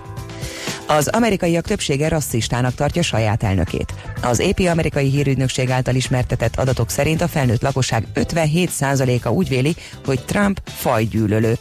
Az 0.86 1.08
amerikaiak 1.08 1.66
többsége 1.66 2.08
rasszistának 2.08 2.74
tartja 2.74 3.02
saját 3.02 3.42
elnökét. 3.42 3.94
Az 4.22 4.40
AP 4.40 4.60
amerikai 4.60 5.08
hírügynökség 5.08 5.70
által 5.70 5.94
ismertetett 5.94 6.56
adatok 6.56 6.90
szerint 6.90 7.20
a 7.20 7.28
felnőtt 7.28 7.62
lakosság 7.62 8.06
57%-a 8.14 9.28
úgy 9.28 9.48
véli, 9.48 9.76
hogy 10.04 10.24
Trump 10.24 10.60
fajgyűlölő. 10.64 11.58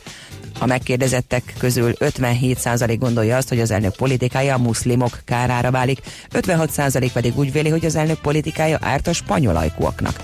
A 0.59 0.65
megkérdezettek 0.65 1.53
közül 1.57 1.93
57% 1.99 2.95
gondolja 2.99 3.37
azt, 3.37 3.49
hogy 3.49 3.59
az 3.59 3.71
elnök 3.71 3.95
politikája 3.95 4.55
a 4.55 4.57
muszlimok 4.57 5.19
kárára 5.25 5.71
válik, 5.71 5.99
56% 6.33 7.09
pedig 7.13 7.37
úgy 7.37 7.51
véli, 7.51 7.69
hogy 7.69 7.85
az 7.85 7.95
elnök 7.95 8.19
politikája 8.19 8.77
árt 8.81 9.07
a 9.07 9.13
spanyol 9.13 9.55
ajkúaknak. 9.55 10.15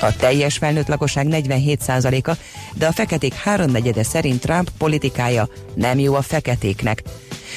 A 0.00 0.16
teljes 0.16 0.56
felnőtt 0.58 0.88
lakosság 0.88 1.26
47%-a, 1.30 2.32
de 2.74 2.86
a 2.86 2.92
feketék 2.92 3.34
háromnegyede 3.34 4.02
szerint 4.02 4.40
Trump 4.40 4.70
politikája 4.78 5.48
nem 5.74 5.98
jó 5.98 6.14
a 6.14 6.22
feketéknek. 6.22 7.02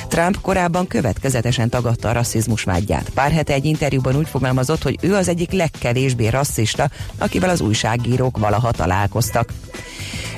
Trump 0.08 0.42
korábban 0.42 0.88
következetesen 0.88 1.70
tagadta 1.70 2.10
a 2.10 2.14
rasszizmus 2.14 2.64
vágyát. 2.64 3.10
Pár 3.10 3.32
hete 3.32 3.54
egy 3.54 3.66
interjúban 3.66 4.16
úgy 4.16 4.30
fogalmazott, 4.30 4.84
hogy 4.84 4.98
ő 5.02 5.16
az 5.16 5.28
egyik 5.28 5.52
legkevésbé 5.52 6.28
rasszista, 6.28 6.90
akivel 7.18 7.50
az 7.50 7.62
újságírók 7.62 8.38
valaha 8.38 8.72
találkoztak. 8.72 9.50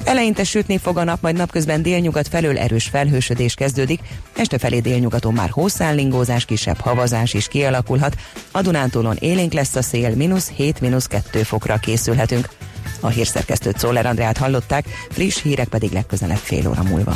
Eleinte 0.04 0.44
sütni 0.44 0.78
fog 0.78 0.98
a 0.98 1.04
nap, 1.04 1.22
majd 1.22 1.36
napközben 1.36 1.82
délnyugat 1.82 2.28
felől 2.28 2.58
erős 2.58 2.88
felhősödés 2.88 3.54
kezdődik, 3.54 4.00
este 4.36 4.58
felé 4.58 4.80
délnyugaton 4.80 5.34
már 5.34 5.50
hószállingózás, 5.50 6.46
kisebb 6.46 6.80
havazás 6.80 7.34
is 7.34 7.48
kialakulhat, 7.48 8.16
a 8.52 8.62
Dunántúlon 8.62 9.16
élénk 9.20 9.54
lesz 9.54 9.76
a 9.76 9.82
szél, 9.82 10.16
mínusz 10.16 10.52
7-2 10.58 11.42
fokra 11.44 11.78
készülhetünk. 11.78 12.50
A 13.00 13.08
hírszerkesztőt 13.08 13.78
Szoller 13.78 14.06
Andrát 14.06 14.38
hallották, 14.38 14.86
friss 15.10 15.42
hírek 15.42 15.68
pedig 15.68 15.92
legközelebb 15.92 16.38
fél 16.38 16.68
óra 16.68 16.84
múlva. 16.84 17.16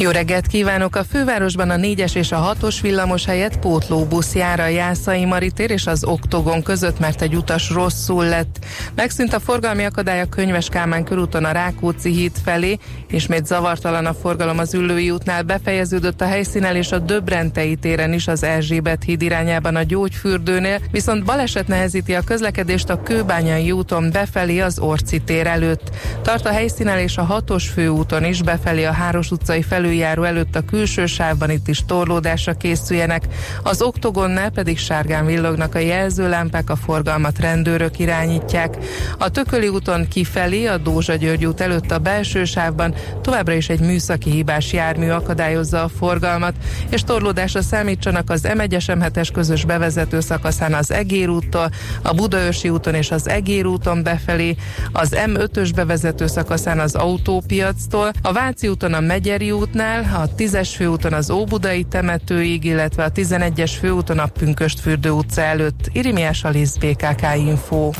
jó 0.00 0.10
reggelt 0.10 0.46
kívánok! 0.46 0.96
A 0.96 1.04
fővárosban 1.04 1.70
a 1.70 1.76
4-es 1.76 2.14
és 2.14 2.32
a 2.32 2.56
6-os 2.60 2.78
villamos 2.82 3.24
helyett 3.24 3.58
pótlóbusz 3.58 4.34
jár 4.34 4.60
a 4.60 4.66
Jászai 4.66 5.24
Maritér 5.24 5.70
és 5.70 5.86
az 5.86 6.04
Oktogon 6.04 6.62
között, 6.62 6.98
mert 6.98 7.22
egy 7.22 7.34
utas 7.34 7.70
rosszul 7.70 8.24
lett. 8.24 8.64
Megszűnt 8.94 9.32
a 9.32 9.40
forgalmi 9.40 9.84
akadály 9.84 10.20
a 10.20 10.28
Könyves 10.28 10.68
Kálmán 10.68 11.04
körúton 11.04 11.44
a 11.44 11.52
Rákóczi 11.52 12.10
híd 12.10 12.32
felé, 12.44 12.78
ismét 13.10 13.46
zavartalan 13.46 14.06
a 14.06 14.14
forgalom 14.14 14.58
az 14.58 14.74
Üllői 14.74 15.10
útnál, 15.10 15.42
befejeződött 15.42 16.20
a 16.20 16.26
helyszínel 16.26 16.76
és 16.76 16.92
a 16.92 16.98
Döbrentei 16.98 17.76
téren 17.76 18.12
is 18.12 18.28
az 18.28 18.42
Erzsébet 18.42 19.02
híd 19.02 19.22
irányában 19.22 19.76
a 19.76 19.82
gyógyfürdőnél, 19.82 20.80
viszont 20.90 21.24
baleset 21.24 21.68
nehezíti 21.68 22.14
a 22.14 22.22
közlekedést 22.22 22.90
a 22.90 23.02
Kőbányai 23.02 23.70
úton 23.70 24.10
befelé 24.12 24.58
az 24.58 24.78
Orci 24.78 25.20
tér 25.20 25.46
előtt. 25.46 25.90
Tart 26.22 26.46
a 26.46 26.52
helyszínel 26.52 26.98
és 26.98 27.16
a 27.16 27.42
6-os 27.46 27.64
főúton 27.74 28.24
is 28.24 28.42
befelé 28.42 28.84
a 28.84 28.92
Háros 28.92 29.30
utcai 29.30 29.62
felül 29.62 29.86
felüljáró 29.88 30.22
előtt 30.22 30.56
a 30.56 30.64
külső 30.64 31.06
sávban 31.06 31.50
itt 31.50 31.68
is 31.68 31.84
torlódásra 31.86 32.52
készüljenek, 32.52 33.22
az 33.62 33.82
oktogonnál 33.82 34.50
pedig 34.50 34.78
sárgán 34.78 35.26
villognak 35.26 35.74
a 35.74 35.78
jelzőlámpák, 35.78 36.70
a 36.70 36.76
forgalmat 36.76 37.38
rendőrök 37.38 37.98
irányítják. 37.98 38.76
A 39.18 39.30
Tököli 39.30 39.68
úton 39.68 40.08
kifelé, 40.08 40.66
a 40.66 40.76
Dózsa 40.76 41.14
György 41.14 41.44
út 41.46 41.60
előtt 41.60 41.90
a 41.90 41.98
belső 41.98 42.44
sávban 42.44 42.94
továbbra 43.22 43.52
is 43.52 43.68
egy 43.68 43.80
műszaki 43.80 44.30
hibás 44.30 44.72
jármű 44.72 45.08
akadályozza 45.08 45.82
a 45.82 45.88
forgalmat, 45.88 46.54
és 46.90 47.02
torlódásra 47.02 47.62
számítsanak 47.62 48.30
az 48.30 48.40
M1-es 48.44 49.28
közös 49.32 49.64
bevezető 49.64 50.20
szakaszán 50.20 50.74
az 50.74 50.90
Egér 50.90 51.28
úttól, 51.28 51.70
a 52.02 52.14
Budaörsi 52.14 52.68
úton 52.68 52.94
és 52.94 53.10
az 53.10 53.28
Egér 53.28 53.66
úton 53.66 54.02
befelé, 54.02 54.56
az 54.92 55.16
M5-ös 55.26 55.70
bevezető 55.74 56.26
szakaszán 56.26 56.78
az 56.78 56.94
autópiactól, 56.94 58.10
a 58.22 58.32
Váci 58.32 58.68
úton 58.68 58.92
a 58.92 59.00
Megyeri 59.00 59.50
út 59.50 59.74
útnál, 59.78 60.22
a 60.22 60.34
10-es 60.34 60.70
főúton 60.76 61.12
az 61.12 61.30
Óbudai 61.30 61.82
temetőig, 61.82 62.64
illetve 62.64 63.04
a 63.04 63.12
11-es 63.12 63.72
főúton 63.78 64.18
a 64.18 64.26
Pünköstfürdő 64.26 65.10
utca 65.10 65.40
előtt. 65.40 65.90
Irimiás 65.92 66.44
Alisz 66.44 66.76
BKK 66.76 67.22
Info. 67.36 67.90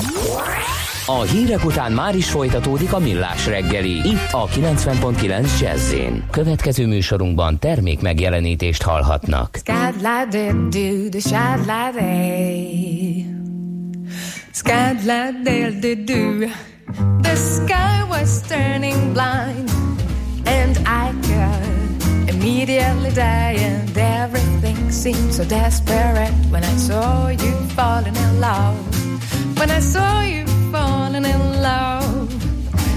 A 1.07 1.21
hírek 1.23 1.65
után 1.65 1.93
már 1.93 2.17
is 2.17 2.31
folytatódik 2.31 2.93
a 2.93 2.99
millás 2.99 3.47
reggeli, 3.47 4.09
itt 4.09 4.29
a 4.31 4.47
90.9 4.47 5.61
jazz 5.61 5.95
Következő 6.31 6.87
műsorunkban 6.87 7.59
termék 7.59 8.01
megjelenítést 8.01 8.83
hallhatnak. 8.83 9.59
The 17.23 17.35
sky 17.35 18.03
was 18.09 18.41
turning 18.49 19.13
blind 19.13 19.71
and 20.49 20.79
I 20.87 21.13
could 21.23 21.68
immediately 22.49 23.11
die, 23.11 23.57
and 23.59 23.97
everything 23.97 24.91
seemed 24.91 25.35
so 25.35 25.45
desperate 25.45 26.33
when 26.49 26.65
I 26.65 26.77
saw 26.77 27.29
you 27.29 27.53
falling 27.77 28.17
in 28.17 28.41
love. 28.41 28.77
When 29.59 29.71
I 29.71 29.81
saw 29.81 30.23
you 30.23 30.47
falling 30.73 31.27
in 31.27 31.63
love, 31.63 32.33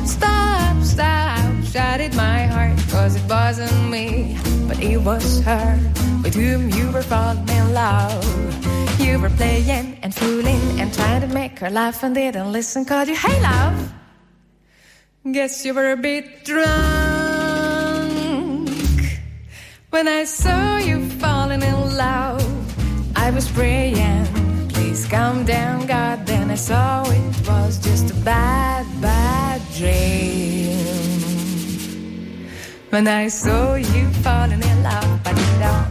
stop, 0.06 0.82
stop, 0.84 1.64
shouted 1.66 2.16
my 2.16 2.44
heart, 2.48 2.78
cause 2.90 3.18
it 3.18 3.30
wasn't 3.30 3.90
me, 3.90 4.38
but 4.70 4.80
it 4.82 4.98
was 4.98 5.42
her 5.42 5.78
with 6.24 6.36
whom 6.36 6.70
you 6.70 6.90
were 6.92 7.04
falling 7.04 7.50
in 7.50 7.74
love. 7.74 8.24
You 9.02 9.20
were 9.20 9.32
playing 9.32 10.00
and 10.02 10.16
fooling 10.16 10.80
and 10.80 10.94
trying 10.94 11.22
to 11.22 11.28
make 11.28 11.60
her 11.60 11.70
laugh 11.70 12.04
and 12.04 12.16
didn't 12.16 12.54
listen, 12.54 12.86
called 12.86 13.10
you, 13.10 13.16
hey 13.16 13.42
love. 13.42 13.92
Guess 15.30 15.66
you 15.66 15.74
were 15.74 15.92
a 15.92 15.98
bit 15.98 16.46
drunk. 16.46 17.01
When 19.92 20.08
I 20.08 20.24
saw 20.24 20.78
you 20.78 21.06
falling 21.20 21.62
in 21.62 21.98
love, 21.98 22.42
I 23.14 23.30
was 23.30 23.52
praying, 23.52 24.26
please 24.70 25.06
calm 25.06 25.44
down, 25.44 25.86
God. 25.86 26.26
Then 26.26 26.50
I 26.50 26.56
saw 26.56 27.04
it 27.04 27.48
was 27.48 27.78
just 27.78 28.10
a 28.10 28.14
bad, 28.24 28.86
bad 29.02 29.62
dream. 29.76 30.78
When 32.90 33.06
I 33.06 33.28
saw 33.28 33.76
you 33.76 34.08
falling 34.24 34.64
in 34.64 34.84
love, 34.84 35.28
I 35.28 35.34
did 35.34 35.60
but 35.60 35.91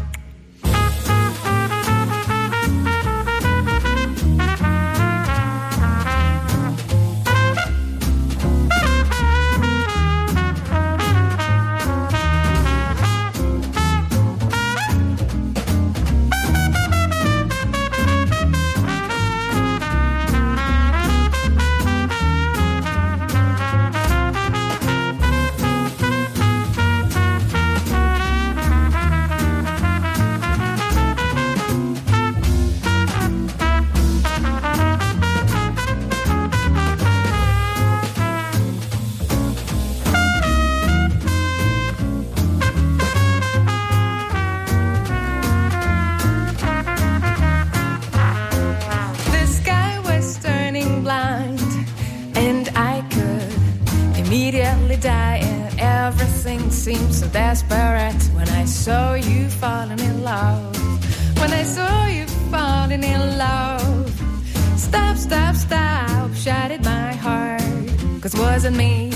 so 56.96 57.28
desperate 57.28 58.22
when 58.34 58.48
I 58.48 58.64
saw 58.64 59.14
you 59.14 59.48
falling 59.48 60.00
in 60.00 60.24
love. 60.24 60.76
When 61.38 61.52
I 61.52 61.62
saw 61.62 62.06
you 62.06 62.26
falling 62.50 63.04
in 63.04 63.38
love. 63.38 64.12
Stop, 64.76 65.16
stop, 65.16 65.54
stop, 65.54 66.34
Shattered 66.34 66.84
my 66.84 67.12
heart. 67.12 67.62
Cause 68.20 68.34
it 68.34 68.40
wasn't 68.40 68.76
me, 68.76 69.12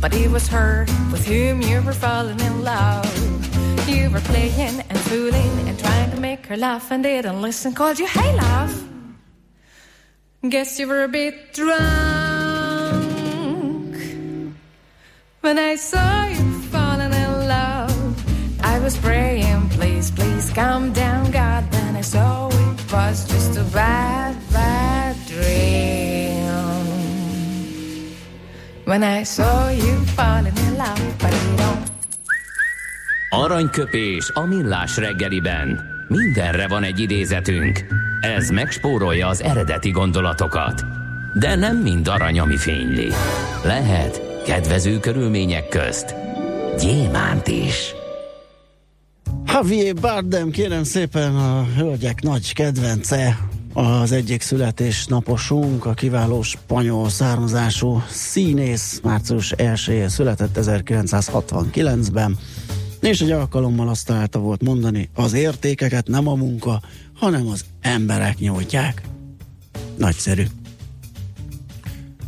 but 0.00 0.12
it 0.14 0.30
was 0.30 0.48
her 0.48 0.86
with 1.12 1.24
whom 1.26 1.62
you 1.62 1.80
were 1.82 1.92
falling 1.92 2.40
in 2.40 2.64
love. 2.64 3.88
You 3.88 4.10
were 4.10 4.20
playing 4.20 4.80
and 4.80 4.98
fooling 4.98 5.68
and 5.68 5.78
trying 5.78 6.10
to 6.10 6.20
make 6.20 6.46
her 6.46 6.56
laugh 6.56 6.90
and 6.90 7.02
didn't 7.04 7.40
listen. 7.40 7.74
Called 7.74 7.98
you, 7.98 8.06
hey, 8.06 8.34
love. 8.36 8.88
Guess 10.48 10.80
you 10.80 10.88
were 10.88 11.04
a 11.04 11.08
bit 11.08 11.54
drunk 11.54 12.74
when 15.44 15.58
I 15.58 15.76
saw 15.76 16.23
was 18.84 18.98
praying, 18.98 19.68
please, 19.70 20.10
please 20.10 20.52
calm 20.52 20.92
down, 20.92 21.24
God. 21.30 21.70
Then 21.70 21.96
I 21.96 22.02
saw 22.02 22.48
it 22.48 22.92
was 22.92 23.24
just 23.32 23.56
a 23.56 23.64
bad, 23.72 24.34
bad 24.52 25.16
dream. 25.26 26.44
When 28.84 29.02
I 29.02 29.24
saw 29.24 29.70
you 29.70 29.94
falling 30.16 30.56
in 30.56 30.76
love, 30.76 31.18
but 31.18 31.32
you 31.32 31.56
don't. 31.56 31.92
Aranyköpés 33.30 34.30
a 34.34 34.40
millás 34.46 34.96
reggeliben. 34.96 35.80
Mindenre 36.08 36.68
van 36.68 36.82
egy 36.82 36.98
idézetünk. 36.98 37.80
Ez 38.20 38.50
megspórolja 38.50 39.28
az 39.28 39.42
eredeti 39.42 39.90
gondolatokat. 39.90 40.84
De 41.34 41.54
nem 41.54 41.76
mind 41.76 42.08
arany, 42.08 42.40
ami 42.40 42.56
fényli. 42.56 43.12
Lehet 43.62 44.42
kedvező 44.44 44.98
körülmények 44.98 45.68
közt 45.68 46.14
gyémánt 46.78 47.48
is. 47.48 47.94
Javier 49.46 49.94
Bardem, 49.94 50.50
kérem 50.50 50.84
szépen 50.84 51.36
a 51.36 51.66
hölgyek 51.76 52.22
nagy 52.22 52.52
kedvence, 52.52 53.48
az 53.72 54.12
egyik 54.12 54.42
születésnaposunk, 54.42 55.84
a 55.84 55.94
kiváló 55.94 56.42
spanyol 56.42 57.08
származású 57.08 58.02
színész, 58.08 59.00
március 59.02 59.52
1 59.52 60.04
született 60.08 60.58
1969-ben, 60.60 62.38
És 63.00 63.20
egy 63.20 63.30
alkalommal 63.30 63.88
azt 63.88 64.06
találta 64.06 64.38
volt 64.38 64.62
mondani, 64.62 65.08
az 65.14 65.32
értékeket 65.32 66.06
nem 66.06 66.28
a 66.28 66.34
munka, 66.34 66.82
hanem 67.14 67.46
az 67.46 67.64
emberek 67.80 68.38
nyújtják. 68.38 69.02
Nagyszerű. 69.96 70.44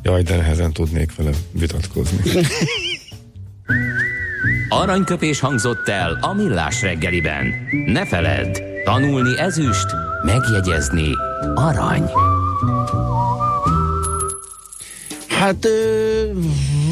Jaj, 0.03 0.23
de 0.23 0.37
nehezen 0.37 0.73
tudnék 0.73 1.15
vele 1.15 1.31
vitatkozni. 1.53 2.19
Aranyköpés 4.69 5.41
hangzott 5.41 5.89
el 5.89 6.19
a 6.21 6.35
millás 6.35 6.83
reggeliben. 6.83 7.47
Ne 7.87 8.07
feledd, 8.07 8.59
tanulni 8.85 9.39
ezüst, 9.39 9.87
megjegyezni 10.25 11.11
arany. 11.55 12.11
Hát 15.29 15.69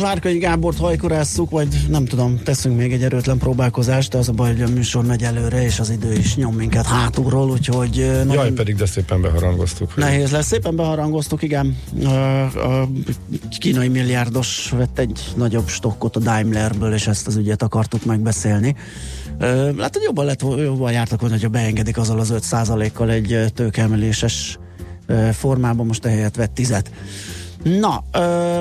Várkai 0.00 0.38
Gábort 0.38 0.78
hajkorásszuk, 0.78 1.50
vagy 1.50 1.87
nem 1.88 2.04
tudom, 2.04 2.42
teszünk 2.42 2.76
még 2.76 2.92
egy 2.92 3.02
erőtlen 3.02 3.38
próbálkozást, 3.38 4.11
de 4.11 4.18
az 4.18 4.28
a 4.28 4.33
baj, 4.33 4.50
hogy 4.50 4.62
a 4.62 4.68
műsor 4.68 5.04
megy 5.04 5.22
előre, 5.22 5.64
és 5.64 5.80
az 5.80 5.90
idő 5.90 6.12
is 6.12 6.37
nyom 6.37 6.54
minket 6.54 6.87
hátulról, 6.87 7.50
úgyhogy... 7.50 7.96
Jaj, 7.96 8.24
nagyon... 8.24 8.54
pedig 8.54 8.74
de 8.74 8.87
szépen 8.87 9.20
beharangoztuk. 9.20 9.96
Nehéz 9.96 10.30
lesz, 10.30 10.46
szépen 10.46 10.76
beharangoztuk, 10.76 11.42
igen. 11.42 11.78
A, 12.04 12.09
a 12.42 12.88
kínai 13.59 13.88
milliárdos 13.88 14.70
vett 14.76 14.98
egy 14.98 15.33
nagyobb 15.37 15.68
stokkot 15.68 16.16
a 16.16 16.20
Daimlerből, 16.20 16.92
és 16.92 17.07
ezt 17.07 17.26
az 17.26 17.37
ügyet 17.37 17.62
akartuk 17.62 18.04
megbeszélni. 18.04 18.74
Hát, 19.78 19.94
hogy 19.94 20.02
jobban, 20.02 20.24
lett, 20.24 20.40
jobban 20.40 20.92
jártak 20.92 21.20
volna, 21.20 21.35
hogyha 21.35 21.50
beengedik 21.50 21.96
azzal 21.96 22.18
az 22.18 22.33
5%-kal 22.37 23.11
egy 23.11 23.44
tőkeemeléses 23.54 24.59
formában, 25.33 25.87
most 25.87 26.04
ehelyett 26.04 26.35
vett 26.35 26.54
tizet. 26.54 26.90
Na, 27.62 28.04
ö, 28.12 28.59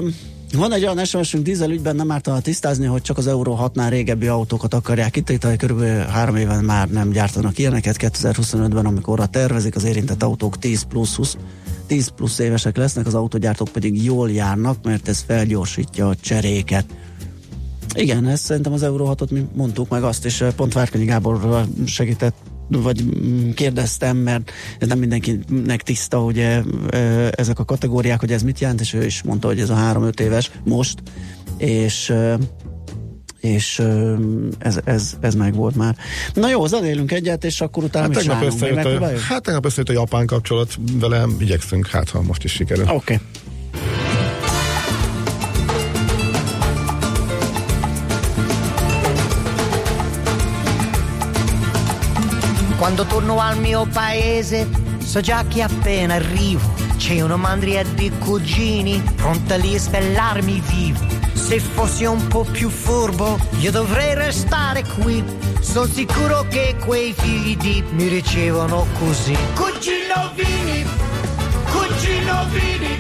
van 0.58 0.74
egy 0.74 0.84
olyan 0.86 1.06
SMS-ünk 1.06 1.44
dízelügyben, 1.44 1.96
nem 1.96 2.12
ártana 2.12 2.40
tisztázni, 2.40 2.86
hogy 2.86 3.02
csak 3.02 3.18
az 3.18 3.28
Euró 3.28 3.60
6-nál 3.62 3.88
régebbi 3.90 4.28
autókat 4.28 4.74
akarják 4.74 5.16
itt, 5.16 5.28
hogy 5.28 5.58
körülbelül 5.58 6.04
három 6.04 6.36
éven 6.36 6.64
már 6.64 6.90
nem 6.90 7.10
gyártanak 7.10 7.58
ilyeneket. 7.58 7.96
2025-ben, 8.00 8.86
amikor 8.86 9.20
a 9.20 9.26
tervezik, 9.26 9.76
az 9.76 9.84
érintett 9.84 10.24
autók 10.24 10.58
10 10.58 10.84
plusz 10.84 11.16
20 11.16 11.38
10 11.88 12.08
plusz 12.08 12.40
évesek 12.40 12.78
lesznek, 12.78 13.06
az 13.06 13.14
autógyártók 13.14 13.68
pedig 13.68 14.04
jól 14.04 14.32
járnak, 14.32 14.84
mert 14.84 15.08
ez 15.08 15.24
felgyorsítja 15.28 16.10
a 16.10 16.16
cseréket. 16.16 16.86
Igen, 17.96 18.28
ezt 18.28 18.44
szerintem 18.44 18.74
az 18.74 18.84
Euró 18.84 19.16
6-ot 19.18 19.30
mi 19.30 19.46
mondtuk 19.54 19.90
meg 19.90 20.04
azt, 20.04 20.26
és 20.26 20.44
pont 20.56 20.74
Várkanyi 20.74 21.06
Gábor 21.06 21.66
segített 21.86 22.36
vagy 22.82 23.04
mm, 23.04 23.50
kérdeztem, 23.50 24.18
mert 24.18 24.52
ez 24.80 24.88
nem 24.88 25.00
mindenkinek 25.00 25.82
tiszta, 25.82 26.18
hogy 26.18 26.40
ezek 27.32 27.60
a 27.60 27.66
kategóriák, 27.66 28.20
hogy 28.20 28.32
ez 28.32 28.44
mit 28.44 28.60
jelent, 28.60 28.82
és 28.82 28.94
ő 28.94 29.06
is 29.06 29.24
mondta, 29.24 29.48
hogy 29.48 29.60
ez 29.60 29.70
a 29.70 29.76
három-öt 29.76 30.20
éves 30.20 30.52
most, 30.64 31.02
és 31.58 32.14
és 33.40 33.82
ez, 34.58 34.80
ez, 34.84 35.14
ez 35.22 35.36
meg 35.36 35.54
volt 35.54 35.76
már. 35.76 35.96
Na 36.34 36.50
jó, 36.50 36.66
zenélünk 36.66 37.12
egyet, 37.12 37.44
és 37.44 37.62
akkor 37.62 37.84
utána 37.84 38.06
hát 38.06 38.16
tegnap 38.16 38.44
összejött 38.44 38.86
a, 38.86 39.20
Hát 39.28 39.42
tegnap 39.42 39.66
összejött 39.66 39.90
a 39.90 39.94
japán 39.94 40.26
kapcsolat, 40.26 40.78
velem 40.94 41.36
igyekszünk, 41.40 41.88
hát 41.88 42.10
ha 42.10 42.22
most 42.22 42.44
is 42.44 42.52
sikerül. 42.52 42.84
Oké. 42.84 42.94
Okay. 42.96 43.20
Quando 52.84 53.06
torno 53.06 53.40
al 53.40 53.58
mio 53.60 53.86
paese 53.86 54.68
so 54.98 55.22
già 55.22 55.46
che 55.48 55.62
appena 55.62 56.16
arrivo 56.16 56.70
c'è 56.98 57.22
una 57.22 57.38
mandria 57.38 57.82
di 57.82 58.12
cugini 58.20 59.02
pronta 59.16 59.56
lì 59.56 59.76
a 59.76 59.80
spellarmi 59.80 60.62
vivo. 60.66 61.00
Se 61.32 61.62
fossi 61.62 62.04
un 62.04 62.28
po' 62.28 62.44
più 62.44 62.68
furbo 62.68 63.40
io 63.60 63.72
dovrei 63.72 64.16
restare 64.16 64.84
qui. 64.84 65.24
Sono 65.62 65.86
sicuro 65.86 66.46
che 66.50 66.76
quei 66.84 67.14
figli 67.14 67.56
di 67.56 67.82
mi 67.92 68.10
ricevono 68.10 68.86
così. 69.00 69.38
Cugino 69.56 70.32
Vini, 70.36 70.86
cugino 71.72 72.46
Vini, 72.50 72.98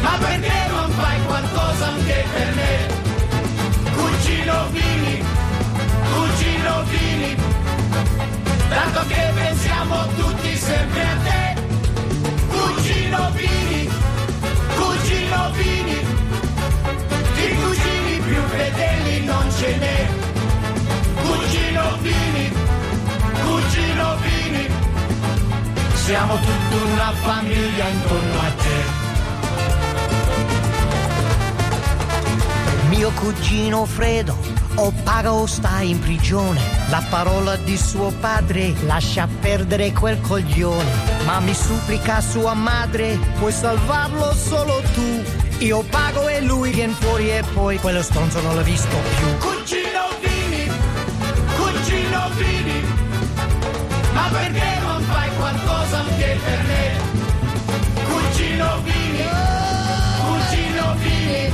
ma 0.00 0.16
perché 0.18 0.66
non 0.70 0.90
fai 0.92 1.22
qualcosa 1.26 2.05
siamo 26.06 26.36
tutta 26.36 26.84
una 26.84 27.12
famiglia 27.14 27.88
intorno 27.88 28.38
a 28.38 28.52
te. 28.62 29.04
Mio 32.90 33.10
cugino 33.10 33.84
Fredo 33.86 34.36
o 34.76 34.92
paga 35.02 35.32
o 35.32 35.46
sta 35.46 35.80
in 35.80 35.98
prigione. 35.98 36.60
La 36.90 37.02
parola 37.10 37.56
di 37.56 37.76
suo 37.76 38.12
padre 38.20 38.72
lascia 38.84 39.26
perdere 39.40 39.90
quel 39.90 40.20
coglione, 40.20 40.88
ma 41.24 41.40
mi 41.40 41.52
supplica 41.52 42.20
sua 42.20 42.54
madre, 42.54 43.18
puoi 43.40 43.50
salvarlo 43.50 44.32
solo 44.32 44.80
tu. 44.94 45.24
Io 45.58 45.82
pago 45.90 46.28
e 46.28 46.40
lui 46.40 46.70
viene 46.70 46.92
fuori 46.92 47.30
e 47.30 47.42
poi 47.52 47.78
quello 47.80 48.02
stronzo 48.02 48.40
non 48.42 48.54
l'ho 48.54 48.62
visto 48.62 48.96
più. 49.16 49.38
Cugino 49.38 50.06
Vini, 50.20 50.70
cugino 51.56 52.30
Vini, 52.36 53.05
ma 54.26 54.38
perché 54.38 54.78
non 54.80 55.02
fai 55.02 55.30
qualcosa 55.36 55.98
anche 55.98 56.38
per 56.44 56.62
me? 56.66 56.84
Cugino 58.08 58.80
Vini, 58.82 59.24
cugino 60.24 60.94
Vini, 60.96 61.52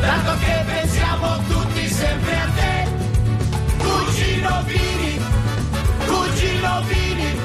tanto 0.00 0.32
che 0.38 0.64
pensiamo 0.66 1.38
tutti 1.48 1.88
sempre 1.88 2.34
a 2.36 2.48
te. 2.56 2.88
Cugino 3.78 4.62
Vini, 4.64 5.20
cugino 6.06 6.82
Vini, 6.88 7.40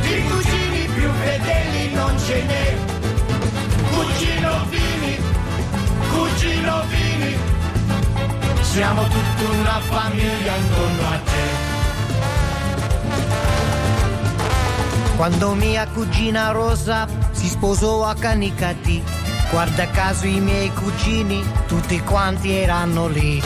di 0.00 0.22
cugini 0.28 0.86
più 0.94 1.10
fedeli 1.22 1.94
non 1.94 2.18
ce 2.18 2.42
n'è. 2.42 2.76
Cugino 3.92 4.66
Vini, 4.70 5.18
cugino 6.10 6.82
Vini, 6.88 7.36
siamo 8.60 9.02
tutta 9.02 9.50
una 9.60 9.80
famiglia 9.80 10.56
intorno 10.56 11.08
a 11.08 11.18
te. 11.18 11.71
Quando 15.22 15.54
mia 15.54 15.86
cugina 15.86 16.50
Rosa 16.50 17.06
si 17.30 17.46
sposò 17.46 18.02
a 18.04 18.12
Canicati, 18.12 19.00
Guarda 19.52 19.86
caso 19.90 20.26
i 20.26 20.40
miei 20.40 20.72
cugini, 20.72 21.44
tutti 21.68 22.00
quanti 22.00 22.50
erano 22.50 23.06
lì. 23.06 23.40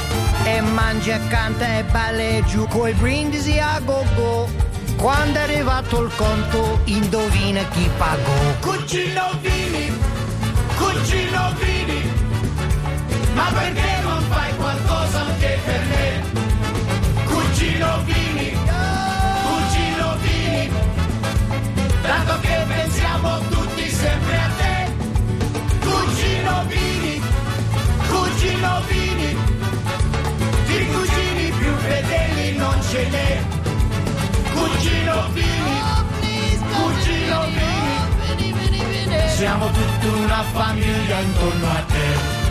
E 0.44 0.60
mangia, 0.62 1.18
canta 1.28 1.76
e 1.76 1.84
balla 1.84 2.40
giù 2.46 2.66
coi 2.68 2.94
brindisi 2.94 3.58
a 3.58 3.78
go-go. 3.80 4.48
Quando 4.96 5.38
è 5.38 5.42
arrivato 5.42 6.02
il 6.02 6.10
conto, 6.16 6.80
indovina 6.84 7.62
chi 7.68 7.90
pagò. 7.98 8.54
Cugino 8.60 9.32
Vini, 9.42 9.98
cugino 10.78 11.52
Vini, 11.60 12.10
ma 13.34 13.50
perché 13.52 14.00
non 14.02 14.22
fai 14.30 14.56
qualcosa 14.56 15.26
anche 15.26 15.58
per 15.62 15.84
me? 15.90 17.24
Cugino 17.26 18.02
Vini, 18.04 18.25
cugino 28.56 28.80
Vini, 28.88 29.36
di 30.66 30.86
cugini 30.86 31.50
più 31.58 31.74
fedeli 31.76 32.56
non 32.56 32.82
ce 32.90 33.08
n'è. 33.08 33.42
Cugino 34.54 35.28
Vini, 35.32 36.58
cugino 36.72 37.44
Vini, 37.44 39.28
siamo 39.36 39.66
tutta 39.66 40.06
una 40.16 40.42
famiglia 40.52 41.18
intorno 41.18 41.68
a 41.68 41.84
te. 41.86 42.44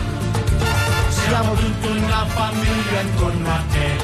Siamo 1.08 1.54
tutta 1.54 1.88
una 1.88 2.24
famiglia 2.26 3.00
intorno 3.00 3.50
a 3.50 3.62
te. 3.72 3.96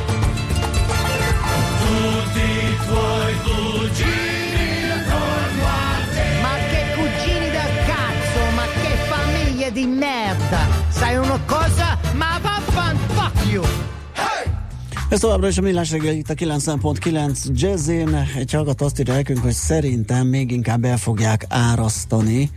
Tutti 1.78 2.40
i 2.40 2.78
tuoi 2.86 3.40
cugini. 3.42 4.32
di 9.72 9.86
merda! 9.86 10.66
Sai 10.88 11.16
una 11.16 11.40
cosa? 11.46 11.91
Vaffan, 12.74 12.96
fuck 12.96 13.52
you! 13.52 13.62
Ez 15.08 15.20
továbbra 15.20 15.48
is 15.48 15.58
a 15.58 15.60
millás 15.60 15.90
reggel 15.90 16.14
itt 16.14 16.30
a 16.30 16.34
9.9 16.34 17.46
jazzin. 17.54 18.14
Egy 18.36 18.52
hallgat 18.52 18.80
azt 18.80 19.00
írja 19.00 19.14
nekünk, 19.14 19.38
hogy 19.38 19.52
szerintem 19.52 20.26
még 20.26 20.50
inkább 20.50 20.84
el 20.84 20.96
fogják 20.96 21.44
árasztani 21.48 22.50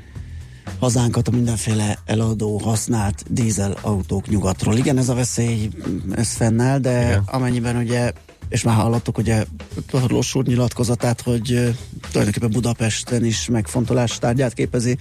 hazánkat 0.79 1.27
a 1.27 1.31
mindenféle 1.31 1.99
eladó 2.05 2.57
használt 2.57 3.23
dízel 3.33 3.77
autók 3.81 4.29
nyugatról. 4.29 4.77
Igen, 4.77 4.97
ez 4.97 5.09
a 5.09 5.13
veszély, 5.13 5.69
ez 6.11 6.33
fennáll, 6.33 6.79
de 6.79 7.05
Igen. 7.05 7.23
amennyiben 7.25 7.75
ugye 7.75 8.11
és 8.49 8.63
már 8.63 8.75
hallottuk 8.75 9.17
ugye 9.17 9.45
Torlós 9.87 10.35
úr 10.35 10.45
nyilatkozatát, 10.45 11.21
hogy 11.21 11.75
tulajdonképpen 12.11 12.51
Budapesten 12.51 13.25
is 13.25 13.47
megfontolás 13.47 14.19
tárgyát 14.19 14.53
képezi 14.53 14.97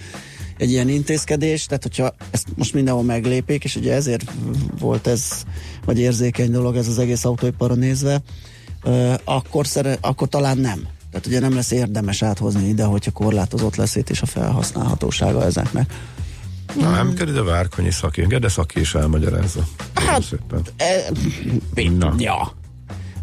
egy 0.57 0.71
ilyen 0.71 0.89
intézkedés, 0.89 1.65
tehát 1.65 1.83
hogyha 1.83 2.15
ezt 2.31 2.47
most 2.55 2.73
mindenhol 2.73 3.03
meglépik, 3.03 3.63
és 3.63 3.75
ugye 3.75 3.93
ezért 3.93 4.31
volt 4.79 5.07
ez, 5.07 5.43
vagy 5.85 5.99
érzékeny 5.99 6.51
dolog 6.51 6.75
ez 6.75 6.87
az 6.87 6.99
egész 6.99 7.25
autóiparra 7.25 7.75
nézve, 7.75 8.21
akkor, 9.23 9.67
szere, 9.67 9.97
akkor 10.01 10.27
talán 10.27 10.57
nem. 10.57 10.87
Tehát 11.11 11.25
ugye 11.25 11.39
nem 11.39 11.55
lesz 11.55 11.71
érdemes 11.71 12.21
áthozni 12.21 12.67
ide, 12.67 12.83
hogyha 12.83 13.11
korlátozott 13.11 13.75
lesz 13.75 13.95
itt 13.95 14.09
is 14.09 14.21
a 14.21 14.25
felhasználhatósága 14.25 15.43
ezeknek. 15.43 15.93
Na, 16.79 16.89
nem 16.89 17.13
kell 17.13 17.27
ide 17.27 17.41
Várkonyi 17.41 17.91
szaki, 17.91 18.25
de 18.25 18.47
szaki 18.47 18.79
is 18.79 18.95
elmagyarázza. 18.95 19.67
Hát. 19.93 20.23
E, 20.77 21.11
Na. 21.97 22.13
Ja. 22.17 22.53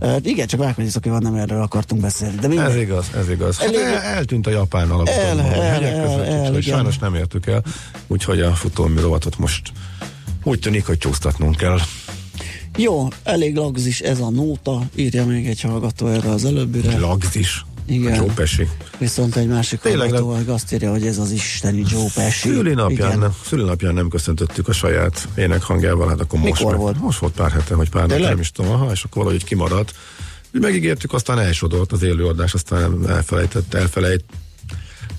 Uh, 0.02 0.16
igen, 0.22 0.46
csak 0.46 0.60
Várkonyi 0.60 0.88
van, 1.02 1.22
nem 1.22 1.34
erről 1.34 1.62
akartunk 1.62 2.00
beszélni. 2.00 2.36
De 2.36 2.48
minden... 2.48 2.70
Ez 2.70 2.76
igaz, 2.76 3.06
ez 3.16 3.30
igaz. 3.30 3.58
Hát 3.58 3.74
el, 3.74 4.00
eltűnt 4.00 4.46
a 4.46 4.50
japán 4.50 4.90
alapotban. 4.90 5.38
El, 5.38 5.40
el, 5.40 5.84
el, 5.84 5.84
el, 5.84 6.54
el, 6.54 6.60
sajnos 6.60 6.98
nem 6.98 7.14
értük 7.14 7.46
el, 7.46 7.62
úgyhogy 8.06 8.40
a 8.40 8.54
futómű 8.54 9.00
rovatot 9.00 9.38
most 9.38 9.72
úgy 10.42 10.58
tűnik, 10.58 10.86
hogy 10.86 10.98
csúsztatnunk 10.98 11.56
kell. 11.56 11.78
Jó, 12.76 13.08
elég 13.22 13.56
lagzis 13.56 14.00
ez 14.00 14.20
a 14.20 14.30
nóta, 14.30 14.82
írja 14.94 15.26
még 15.26 15.46
egy 15.46 15.60
hallgató 15.60 16.06
erre 16.06 16.30
az 16.30 16.44
előbbire. 16.44 16.98
Lagzis. 16.98 17.64
Igen. 17.86 18.14
Joe 18.14 18.32
Pesci. 18.34 18.68
Viszont 18.98 19.36
egy 19.36 19.46
másik 19.48 19.80
Tényleg 19.80 20.10
hallgató 20.10 20.52
azt 20.52 20.72
írja, 20.72 20.90
hogy 20.90 21.06
ez 21.06 21.18
az 21.18 21.30
isteni 21.30 21.84
Joe 21.88 22.08
Pesci. 22.14 22.48
Szülinapján, 22.48 23.18
nem, 23.18 23.34
szülinapján 23.44 23.94
nem 23.94 24.08
köszöntöttük 24.08 24.68
a 24.68 24.72
saját 24.72 25.28
énekhangjával, 25.36 26.08
hát 26.08 26.20
akkor 26.20 26.38
most, 26.38 26.60
Mikor 26.60 26.76
volt? 26.76 27.00
most 27.00 27.18
volt 27.18 27.32
pár 27.32 27.50
hete, 27.50 27.74
hogy 27.74 27.90
pár 27.90 28.06
nem 28.06 28.38
is 28.38 28.50
tudom, 28.50 28.70
aha, 28.70 28.90
és 28.90 29.04
akkor 29.04 29.22
valahogy 29.22 29.44
kimaradt. 29.44 29.94
Megígértük, 30.50 31.12
aztán 31.12 31.38
elsodort 31.38 31.92
az 31.92 32.02
élőadás, 32.02 32.54
aztán 32.54 33.08
elfelejtett, 33.08 33.74
elfelejt, 33.74 34.24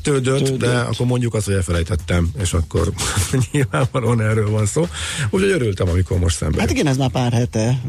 tődött, 0.03 0.43
tődött, 0.43 0.59
de 0.59 0.77
akkor 0.77 1.05
mondjuk 1.05 1.33
azt, 1.33 1.45
hogy 1.45 1.53
elfelejtettem, 1.53 2.29
és 2.39 2.53
akkor 2.53 2.91
nyilvánvalóan 3.51 4.21
erről 4.21 4.49
van 4.49 4.65
szó. 4.65 4.87
Úgyhogy 5.29 5.51
örültem, 5.51 5.89
amikor 5.89 6.19
most 6.19 6.37
szemben. 6.37 6.59
Hát 6.59 6.71
igen, 6.71 6.87
ez 6.87 6.97
már 6.97 7.09
pár 7.09 7.31
hete. 7.31 7.79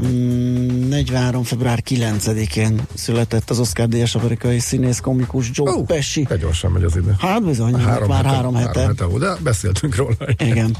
43. 0.88 1.40
Mm, 1.40 1.44
február 1.44 1.82
9-én 1.88 2.80
született 2.94 3.50
az 3.50 3.58
Oscar 3.58 3.88
díjas 3.88 4.14
amerikai 4.14 4.58
színész 4.58 5.00
komikus 5.00 5.50
Joe 5.52 5.70
oh, 5.70 5.86
Pesci. 5.86 6.26
Egy 6.30 6.40
gyorsan 6.40 6.70
megy 6.70 6.84
az 6.84 6.96
ide. 6.96 7.16
Hát 7.18 7.44
bizony, 7.44 7.74
három 7.74 8.08
már 8.08 8.24
hete, 8.24 8.34
három 8.34 8.54
hete. 8.54 8.80
Három 8.80 8.96
hete, 8.96 9.18
de 9.18 9.36
beszéltünk 9.42 9.96
róla. 9.96 10.16
Igen. 10.36 10.76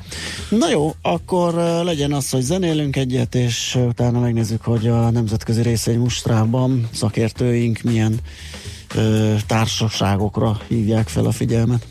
Na 0.49 0.71
jó, 0.71 0.95
akkor 1.03 1.55
legyen 1.85 2.13
az, 2.13 2.31
hogy 2.31 2.43
zenélünk 2.43 2.97
egyet, 2.97 3.35
és 3.35 3.79
utána 3.89 4.21
megnézzük, 4.21 4.63
hogy 4.63 4.87
a 4.87 5.11
nemzetközi 5.11 5.63
részény 5.63 5.99
mustrában 5.99 6.89
szakértőink 6.93 7.83
milyen 7.83 8.21
társaságokra 9.47 10.59
hívják 10.69 11.09
fel 11.09 11.27
a 11.27 11.33
figyelmet. 11.33 11.87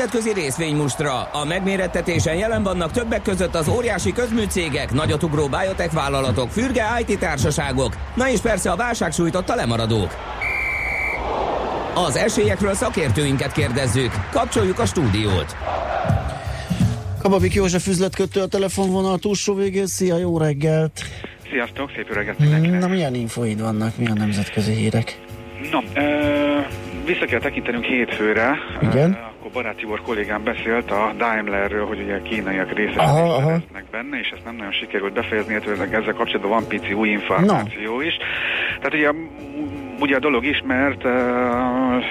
Nemzetközi 0.00 0.40
részvénymustra. 0.40 1.22
A 1.22 1.44
megmérettetésen 1.44 2.34
jelen 2.34 2.62
vannak 2.62 2.90
többek 2.90 3.22
között 3.22 3.54
az 3.54 3.68
óriási 3.68 4.12
közműcégek, 4.12 4.92
nagyotugró 4.92 5.48
biotech 5.48 5.94
vállalatok, 5.94 6.50
fürge 6.50 6.84
IT 7.06 7.18
társaságok, 7.18 7.96
na 8.14 8.30
és 8.30 8.40
persze 8.40 8.70
a 8.70 8.76
válság 8.76 9.12
sújtotta 9.12 9.54
lemaradók. 9.54 10.16
Az 11.94 12.16
esélyekről 12.16 12.74
szakértőinket 12.74 13.52
kérdezzük. 13.52 14.12
Kapcsoljuk 14.30 14.78
a 14.78 14.86
stúdiót. 14.86 15.56
Kababik 17.22 17.54
József 17.54 17.86
üzletkötő 17.86 18.40
a 18.40 18.46
telefonvonal 18.46 19.18
túlsó 19.18 19.54
végén. 19.54 19.86
Szia, 19.86 20.16
jó 20.16 20.38
reggelt! 20.38 21.00
Sziasztok, 21.50 21.90
szép 21.94 22.10
öreget 22.10 22.38
mindenkinek! 22.38 22.80
Na, 22.80 22.88
milyen 22.88 23.14
infoid 23.14 23.60
vannak, 23.60 23.96
milyen 23.96 24.16
nemzetközi 24.16 24.72
hírek? 24.72 25.20
No, 25.70 25.78
ö, 25.94 26.60
vissza 27.04 27.24
kell 27.24 27.40
tekintenünk 27.40 27.84
hétfőre. 27.84 28.58
Igen? 28.80 29.10
Ö, 29.10 29.30
akkor 29.40 29.52
Barát 29.52 29.76
Tibor 29.76 30.02
kollégám 30.02 30.44
beszélt 30.44 30.90
a 30.90 31.12
Daimlerről, 31.16 31.86
hogy 31.86 32.00
ugye 32.00 32.14
a 32.14 32.22
kínaiak 32.22 32.72
részesek 32.72 32.96
lesznek 33.46 33.84
benne, 33.90 34.18
és 34.18 34.28
ezt 34.28 34.44
nem 34.44 34.56
nagyon 34.56 34.72
sikerült 34.72 35.12
befejezni, 35.12 35.52
illetve 35.52 35.98
ezzel 35.98 36.14
kapcsolatban 36.14 36.50
van 36.50 36.66
pici 36.68 36.92
új 36.92 37.08
információ 37.08 37.94
no. 37.94 38.00
is. 38.00 38.16
Tehát 38.80 38.94
ugye 38.94 39.10
ugye 40.00 40.16
a 40.16 40.18
dolog 40.18 40.44
ismert, 40.44 41.04
uh, 41.04 41.12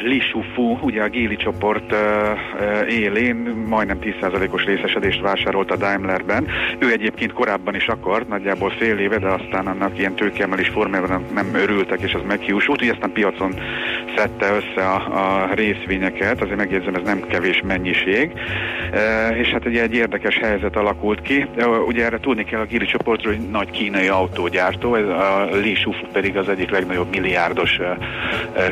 Li 0.01 0.19
Shufu, 0.19 0.77
ugye 0.81 1.01
a 1.01 1.07
Géli 1.07 1.35
csoport 1.35 1.91
uh, 1.91 2.93
élén 2.93 3.35
majdnem 3.67 3.99
10%-os 4.01 4.63
részesedést 4.63 5.21
vásárolt 5.21 5.71
a 5.71 5.75
Daimlerben. 5.75 6.47
Ő 6.79 6.91
egyébként 6.91 7.33
korábban 7.33 7.75
is 7.75 7.87
akart, 7.87 8.27
nagyjából 8.27 8.69
fél 8.69 8.97
éve, 8.97 9.17
de 9.17 9.27
aztán 9.27 9.67
annak 9.67 9.99
ilyen 9.99 10.15
tőkeemelés 10.15 10.67
formájában 10.67 11.09
nem, 11.09 11.45
nem 11.45 11.61
örültek, 11.61 12.01
és 12.01 12.13
az 12.13 12.21
meghiúsult, 12.27 12.81
ugye 12.81 12.91
aztán 12.91 13.11
piacon 13.11 13.53
szedte 14.19 14.55
össze 14.55 14.87
a, 14.87 14.95
a 14.95 15.53
részvényeket, 15.53 16.41
azért 16.41 16.57
megjegyzem, 16.57 16.95
ez 16.95 17.01
nem 17.03 17.27
kevés 17.27 17.61
mennyiség, 17.65 18.31
uh, 18.31 19.37
és 19.37 19.47
hát 19.47 19.65
ugye 19.65 19.81
egy 19.81 19.93
érdekes 19.93 20.37
helyzet 20.37 20.75
alakult 20.75 21.21
ki. 21.21 21.45
Uh, 21.57 21.87
ugye 21.87 22.05
erre 22.05 22.19
tudni 22.19 22.43
kell 22.43 22.59
a 22.59 22.65
Géli 22.65 22.85
csoportról, 22.85 23.33
hogy 23.33 23.49
nagy 23.49 23.71
kínai 23.71 24.07
autógyártó, 24.07 24.95
ez 24.95 25.07
a 25.07 25.47
Li 25.51 25.75
Shufu 25.75 26.05
pedig 26.11 26.37
az 26.37 26.49
egyik 26.49 26.69
legnagyobb 26.69 27.09
milliárdos 27.09 27.79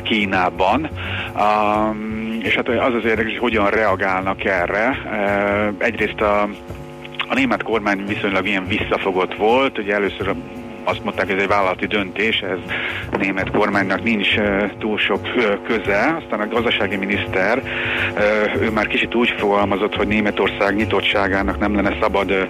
Kínában. 0.04 0.90
Um, 1.36 2.40
és 2.44 2.56
hát 2.56 2.70
az 2.70 2.94
az 2.94 3.06
érdekes, 3.06 3.32
hogy 3.32 3.40
hogyan 3.40 3.70
reagálnak 3.70 4.44
erre. 4.46 4.98
Egyrészt 5.78 6.22
a, 6.22 6.42
a 7.28 7.34
német 7.34 7.64
kormány 7.64 8.06
viszonylag 8.06 8.48
ilyen 8.48 8.68
visszafogott 8.68 9.36
volt, 9.36 9.78
ugye 9.78 9.94
először 9.94 10.28
azt 10.88 11.04
mondták, 11.04 11.30
ez 11.30 11.42
egy 11.42 11.48
vállalati 11.48 11.86
döntés, 11.86 12.40
ez 12.40 12.58
a 13.12 13.18
német 13.18 13.52
kormánynak 13.52 14.04
nincs 14.04 14.36
túl 14.80 14.98
sok 14.98 15.22
köze. 15.64 16.16
Aztán 16.20 16.40
a 16.40 16.48
gazdasági 16.48 16.96
miniszter, 16.96 17.62
ő 18.62 18.72
már 18.72 18.88
kicsit 18.88 19.16
úgy 19.16 19.34
fogalmazott, 19.38 19.96
hogy 19.96 20.08
Németország 20.08 20.76
nyitottságának 20.76 21.60
nem 21.60 21.76
lenne 21.76 21.98
szabad 22.02 22.48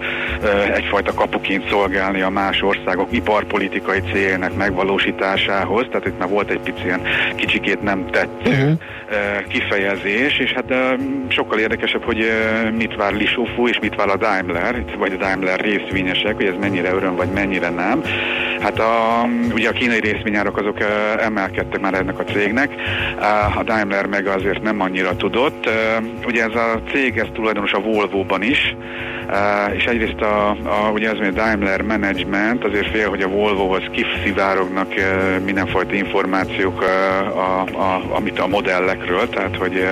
egyfajta 0.74 1.14
kapuként 1.14 1.70
szolgálni 1.70 2.22
a 2.22 2.30
más 2.30 2.62
országok 2.62 3.08
iparpolitikai 3.12 4.00
céljának 4.12 4.58
megvalósításához. 4.58 5.86
Tehát 5.90 6.06
itt 6.06 6.20
már 6.20 6.30
volt 6.30 6.50
egy 6.50 6.60
pici 6.60 6.84
ilyen 6.84 7.02
kicsikét 7.36 7.82
nem 7.82 8.06
tetsző 8.12 8.52
uh-huh. 8.52 8.78
kifejezés, 9.48 10.40
és 10.40 10.52
hát 10.52 10.74
sokkal 11.28 11.60
érdekesebb, 11.60 12.04
hogy 12.04 12.32
mit 12.78 12.96
vár 12.96 13.14
Lisófú 13.14 13.68
és 13.68 13.80
mit 13.80 13.96
vár 13.96 14.10
a 14.10 14.18
Daimler, 14.18 14.84
vagy 14.98 15.14
a 15.14 15.18
Daimler 15.18 15.60
részvényesek, 15.60 16.36
hogy 16.36 16.46
ez 16.46 16.56
mennyire 16.60 16.94
öröm, 16.94 17.16
vagy 17.16 17.30
mennyire 17.34 17.70
nem. 17.70 18.02
Hát 18.62 18.80
a, 18.80 19.26
ugye 19.54 19.70
a 19.70 19.72
kínai 19.72 20.00
részvényárok 20.00 20.58
azok 20.58 20.78
emelkedtek 21.20 21.80
már 21.80 21.94
ennek 21.94 22.20
a 22.20 22.24
cégnek, 22.24 22.72
a 23.58 23.64
Daimler 23.64 24.06
meg 24.06 24.28
azért 24.28 24.62
nem 24.62 24.82
annyira 24.82 25.16
tudott. 25.16 25.70
Ugye 26.26 26.44
ez 26.44 26.56
a 26.56 26.82
cég, 26.92 27.18
ez 27.18 27.28
tulajdonos 27.34 27.72
a 27.72 27.80
Volvo-ban 27.80 28.42
is, 28.42 28.76
és 29.76 29.86
egyrészt 29.86 30.22
a, 30.22 30.50
a, 30.50 30.90
ugye 30.94 31.10
hogy 31.10 31.28
a 31.28 31.32
Daimler 31.32 31.82
Management 31.82 32.64
azért 32.64 32.90
fél, 32.92 33.10
hogy 33.10 33.22
a 33.22 33.28
Volvohoz 33.28 33.84
kiszivárognak 33.92 34.94
mindenfajta 35.46 35.94
információk, 35.94 36.82
a, 36.82 37.62
a, 37.62 38.02
amit 38.10 38.40
a 38.40 38.48
modellekről, 38.48 39.30
tehát 39.30 39.58
hogy 39.58 39.88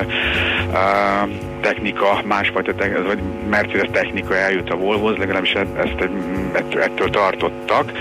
a, 0.73 1.27
technika, 1.65 2.21
másfajta 2.25 2.75
technika, 2.75 3.03
vagy 3.03 3.19
Mercedes 3.49 3.89
technika 3.91 4.35
eljut 4.35 4.69
a 4.69 4.75
Volvohoz, 4.75 5.17
legalábbis 5.17 5.53
ezt, 5.53 6.09
ettől, 6.53 6.81
ettől 6.81 7.09
tartottak. 7.09 7.91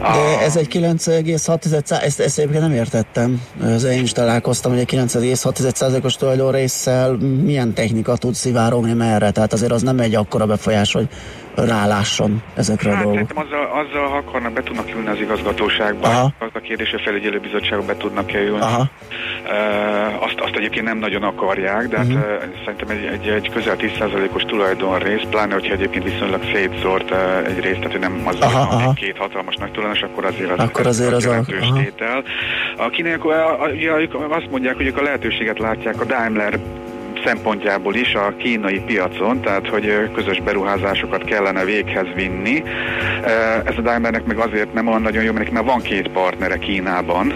De 0.00 0.44
ez 0.44 0.56
egy 0.56 0.68
9,6, 0.72 2.02
ezt, 2.02 2.20
ezt 2.20 2.38
egyébként 2.38 2.62
nem 2.62 2.72
értettem. 2.72 3.42
Az 3.62 3.84
én 3.84 4.02
is 4.02 4.12
találkoztam, 4.12 4.70
hogy 4.72 4.80
egy 4.80 4.90
9,6%-os 4.90 6.16
tulajdon 6.16 6.52
résszel 6.52 7.16
milyen 7.44 7.72
technika 7.72 8.16
tud 8.16 8.34
szivárogni 8.34 8.92
merre, 8.92 9.30
tehát 9.30 9.52
azért 9.52 9.72
az 9.72 9.82
nem 9.82 9.98
egy 9.98 10.14
akkora 10.14 10.46
befolyás, 10.46 10.92
hogy 10.92 11.08
rálásson 11.56 12.42
ezekre 12.54 12.94
hát, 12.94 13.04
a 13.04 13.06
dolgok. 13.06 13.30
azzal, 13.34 13.84
azzal, 13.84 14.08
ha 14.08 14.16
akarnak, 14.16 14.52
be 14.52 14.62
tudnak 14.62 14.94
ülni 14.94 15.08
az 15.08 15.20
igazgatóságba, 15.20 16.08
Aha. 16.08 16.32
az 16.38 16.50
a 16.52 16.58
kérdés, 16.58 16.90
hogy 16.90 17.00
a 17.00 17.02
felügyelőbizottságban 17.02 17.86
be 17.86 17.96
tudnak-e 17.96 18.38
ülni. 18.38 18.60
Aha. 18.60 18.90
Uh, 19.44 20.22
azt, 20.22 20.40
azt 20.40 20.54
egyébként 20.54 20.84
nem 20.84 20.98
nagyon 20.98 21.22
akarják, 21.22 21.88
de 21.88 21.98
uh-huh. 21.98 22.14
hát, 22.14 22.24
uh, 22.24 22.64
szerintem 22.64 22.88
egy, 23.04 23.26
egy, 23.26 23.28
egy 23.28 23.50
közel 23.50 23.76
10%-os 23.78 24.42
tulajdonrész, 24.42 25.22
pláne 25.30 25.52
hogyha 25.52 25.72
egyébként 25.72 26.04
viszonylag 26.04 26.40
szétszórt 26.52 27.10
uh, 27.10 27.46
egy 27.46 27.60
részt, 27.60 27.80
tehát 27.80 27.98
nem 27.98 28.22
az 28.24 28.36
aha, 28.40 28.60
aha. 28.60 28.88
Egy 28.88 29.04
két 29.04 29.16
hatalmas 29.16 29.54
nagy 29.56 29.70
tulajdonos, 29.70 30.02
akkor 30.10 30.24
azért 30.24 30.50
az, 30.50 30.58
akkor 30.58 30.86
azért 30.86 31.12
az, 31.12 31.26
az 31.26 31.32
a, 31.32 31.72
tétel. 31.74 32.22
A 32.76 32.88
kínaiak 32.88 33.24
azt 34.30 34.50
mondják, 34.50 34.76
hogy 34.76 34.86
ők 34.86 34.98
a 34.98 35.02
lehetőséget 35.02 35.58
látják 35.58 36.00
a 36.00 36.04
Daimler 36.04 36.58
szempontjából 37.24 37.94
is 37.94 38.14
a 38.14 38.34
kínai 38.36 38.80
piacon, 38.86 39.40
tehát 39.40 39.68
hogy 39.68 40.10
közös 40.14 40.40
beruházásokat 40.40 41.24
kellene 41.24 41.64
véghez 41.64 42.06
vinni. 42.14 42.62
Ez 43.64 43.74
a 43.76 43.80
Daimlernek 43.80 44.24
meg 44.24 44.38
azért 44.38 44.72
nem 44.72 44.88
olyan 44.88 45.02
nagyon 45.02 45.22
jó, 45.22 45.32
mert 45.32 45.50
mert 45.50 45.66
van 45.66 45.80
két 45.80 46.08
partnere 46.08 46.58
Kínában, 46.58 47.32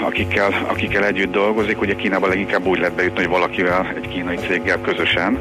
akikkel, 0.00 0.66
akikkel 0.66 1.04
együtt 1.04 1.32
dolgozik. 1.32 1.80
Ugye 1.80 1.94
Kínában 1.94 2.28
leginkább 2.28 2.66
úgy 2.66 2.78
lehet 2.78 2.94
bejutni, 2.94 3.18
hogy 3.18 3.30
valakivel, 3.30 3.92
egy 3.96 4.08
kínai 4.08 4.36
céggel 4.36 4.80
közösen. 4.80 5.40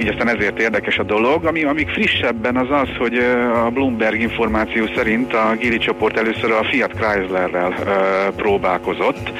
Így 0.00 0.08
aztán 0.08 0.28
ezért 0.28 0.58
érdekes 0.58 0.98
a 0.98 1.02
dolog. 1.02 1.44
Ami, 1.44 1.64
amik 1.64 1.88
frissebben 1.88 2.56
az 2.56 2.70
az, 2.70 2.88
hogy 2.98 3.16
a 3.66 3.70
Bloomberg 3.70 4.20
információ 4.20 4.86
szerint 4.94 5.34
a 5.34 5.54
Gili 5.58 5.78
csoport 5.78 6.18
először 6.18 6.50
a 6.50 6.64
Fiat 6.64 6.92
Chryslerrel 6.92 7.74
próbálkozott, 8.36 9.32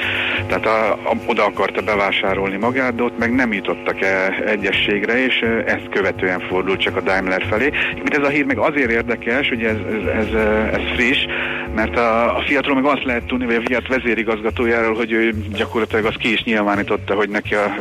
tehát 0.47 0.65
a, 0.65 0.91
a, 0.91 1.15
oda 1.25 1.45
akarta 1.45 1.81
bevásárolni 1.81 2.57
magát, 2.57 2.76
ott 2.99 3.17
meg 3.17 3.35
nem 3.35 3.53
jutottak 3.53 4.01
-e 4.01 4.43
egyességre, 4.45 5.25
és 5.25 5.45
ezt 5.65 5.89
követően 5.89 6.39
fordult 6.39 6.79
csak 6.79 6.95
a 6.95 7.01
Daimler 7.01 7.45
felé. 7.49 7.71
Mint 7.93 8.17
ez 8.17 8.23
a 8.23 8.29
hír 8.29 8.45
meg 8.45 8.57
azért 8.57 8.91
érdekes, 8.91 9.49
hogy 9.49 9.63
ez, 9.63 9.75
ez, 9.91 10.25
ez, 10.25 10.33
ez 10.71 10.81
friss, 10.95 11.25
mert 11.75 11.97
a, 11.97 12.37
a 12.37 12.41
Fiatról 12.41 12.75
meg 12.75 12.85
azt 12.85 13.03
lehet 13.03 13.23
tudni, 13.23 13.45
vagy 13.45 13.55
a 13.55 13.61
Fiat 13.65 13.87
vezérigazgatójáról, 13.87 14.95
hogy 14.95 15.11
ő 15.11 15.33
gyakorlatilag 15.53 16.05
azt 16.05 16.17
ki 16.17 16.31
is 16.31 16.43
nyilvánította, 16.43 17.13
hogy 17.13 17.29
neki 17.29 17.55
a 17.55 17.75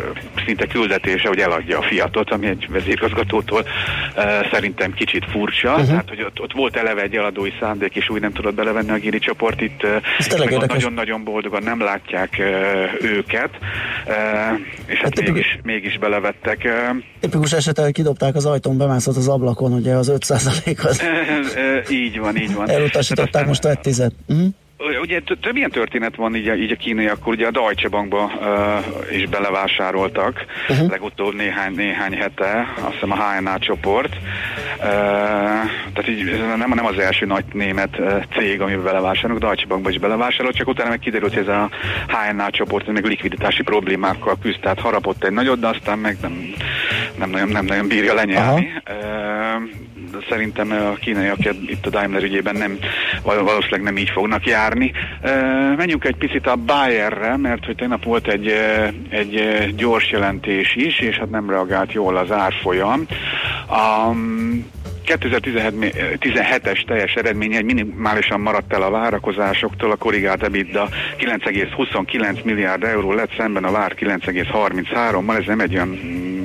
szinte 0.44 0.66
küldetése, 0.66 1.28
hogy 1.28 1.38
eladja 1.38 1.78
a 1.78 1.82
Fiatot, 1.82 2.30
ami 2.30 2.46
egy 2.46 2.66
vezérigazgatótól 2.70 3.60
uh, 4.16 4.50
szerintem 4.52 4.92
kicsit 4.92 5.24
furcsa. 5.30 5.70
Uh-huh. 5.70 5.86
Tehát, 5.86 6.08
hogy 6.08 6.22
ott, 6.22 6.40
ott 6.40 6.52
volt 6.52 6.76
eleve 6.76 7.02
egy 7.02 7.16
eladói 7.16 7.52
szándék, 7.60 7.96
és 7.96 8.08
úgy 8.08 8.20
nem 8.20 8.32
tudott 8.32 8.54
belevenni 8.54 8.90
a 8.90 8.98
Giri 8.98 9.18
csoport. 9.18 9.60
Itt, 9.60 9.86
nagyon-nagyon 10.66 11.24
boldogan 11.24 11.62
nem 11.62 11.80
látják 11.80 12.36
uh, 12.38 13.10
őket. 13.10 13.50
Uh, 14.06 14.14
és 14.86 14.98
hát, 14.98 15.18
hát 15.18 15.30
mégis, 15.30 15.58
mégis 15.62 15.98
belevettek. 15.98 16.68
Tipikus 17.20 17.52
eset, 17.52 17.78
hogy 17.78 17.92
kidobták 17.92 18.34
az 18.34 18.46
ajtón, 18.46 18.78
bemászott 18.78 19.16
az 19.16 19.28
ablakon, 19.28 19.72
ugye 19.72 19.94
az 19.94 20.08
5 20.08 20.24
az. 20.28 21.02
így 21.90 22.18
van, 22.18 22.36
így 22.36 22.54
van. 22.54 22.70
Elutasították 22.70 23.46
most 23.46 23.64
5 23.64 23.80
tized. 23.80 24.12
Uh-huh. 24.26 24.48
Ugye 24.78 25.20
több 25.40 25.56
ilyen 25.56 25.70
történet 25.70 26.16
van 26.16 26.36
így 26.36 26.48
a, 26.48 26.54
így 26.54 26.70
a 26.70 26.76
kínaiak, 26.76 27.26
ugye 27.26 27.46
a 27.46 27.50
Deutsche 27.50 27.88
Bankba 27.88 28.24
uh, 28.24 29.16
is 29.16 29.26
belevásároltak, 29.26 30.44
uh-huh. 30.68 30.90
legutóbb 30.90 31.34
néhány, 31.34 31.74
néhány 31.74 32.12
hete, 32.12 32.74
azt 32.80 32.92
hiszem 32.92 33.10
a 33.10 33.16
HNA 33.16 33.58
csoport. 33.58 34.16
Uh, 34.76 34.84
tehát 35.92 36.08
így 36.08 36.24
nem, 36.58 36.72
nem 36.74 36.86
az 36.86 36.98
első 36.98 37.26
nagy 37.26 37.44
német 37.52 38.00
cég, 38.36 38.60
amiben 38.60 38.84
belevásárolnak, 38.84 39.42
Deutsche 39.42 39.66
Bankba 39.66 39.90
is 39.90 39.98
belevásárolt, 39.98 40.56
csak 40.56 40.68
utána 40.68 40.88
meg 40.88 40.98
kiderült, 40.98 41.34
hogy 41.34 41.42
ez 41.42 41.54
a 41.54 41.70
HNA 42.08 42.50
csoport 42.50 42.92
meg 42.92 43.04
likviditási 43.04 43.62
problémákkal 43.62 44.38
küzd, 44.42 44.60
tehát 44.60 44.80
harapott 44.80 45.24
egy 45.24 45.32
nagyot, 45.32 45.58
de 45.58 45.66
aztán 45.66 45.98
meg 45.98 46.16
nem, 46.22 46.54
nem, 47.18 47.30
nagyon, 47.30 47.48
nem 47.48 47.64
nagyon 47.64 47.88
bírja 47.88 48.14
lenyelni. 48.14 48.72
Uh, 48.90 49.62
szerintem 50.28 50.70
a 50.70 50.94
kínaiak 50.94 51.44
itt 51.66 51.86
a 51.86 51.90
Daimler 51.90 52.22
ügyében 52.22 52.56
nem, 52.56 52.78
valószínűleg 53.22 53.82
nem 53.82 53.96
így 53.96 54.10
fognak 54.10 54.46
járni. 54.46 54.92
Menjünk 55.76 56.04
egy 56.04 56.16
picit 56.16 56.46
a 56.46 56.56
Bayerre, 56.56 57.36
mert 57.36 57.64
hogy 57.64 57.76
tegnap 57.76 58.04
volt 58.04 58.28
egy, 58.28 58.52
egy 59.08 59.74
gyors 59.76 60.10
jelentés 60.10 60.74
is, 60.74 60.98
és 60.98 61.16
hát 61.16 61.30
nem 61.30 61.50
reagált 61.50 61.92
jól 61.92 62.16
az 62.16 62.30
árfolyam. 62.32 63.06
Um, 63.70 64.74
2017-es 65.06 66.86
teljes 66.86 67.14
eredménye 67.14 67.62
minimálisan 67.62 68.40
maradt 68.40 68.72
el 68.72 68.82
a 68.82 68.90
várakozásoktól, 68.90 69.90
a 69.90 69.96
korrigált 69.96 70.42
EBITDA 70.42 70.88
9,29 71.18 72.42
milliárd 72.44 72.84
euró 72.84 73.12
lett 73.12 73.34
szemben 73.36 73.64
a 73.64 73.70
vár 73.70 73.94
9,33-mal, 73.98 75.38
ez 75.38 75.46
nem 75.46 75.60
egy 75.60 75.74
olyan 75.74 75.88
mm, 75.88 76.35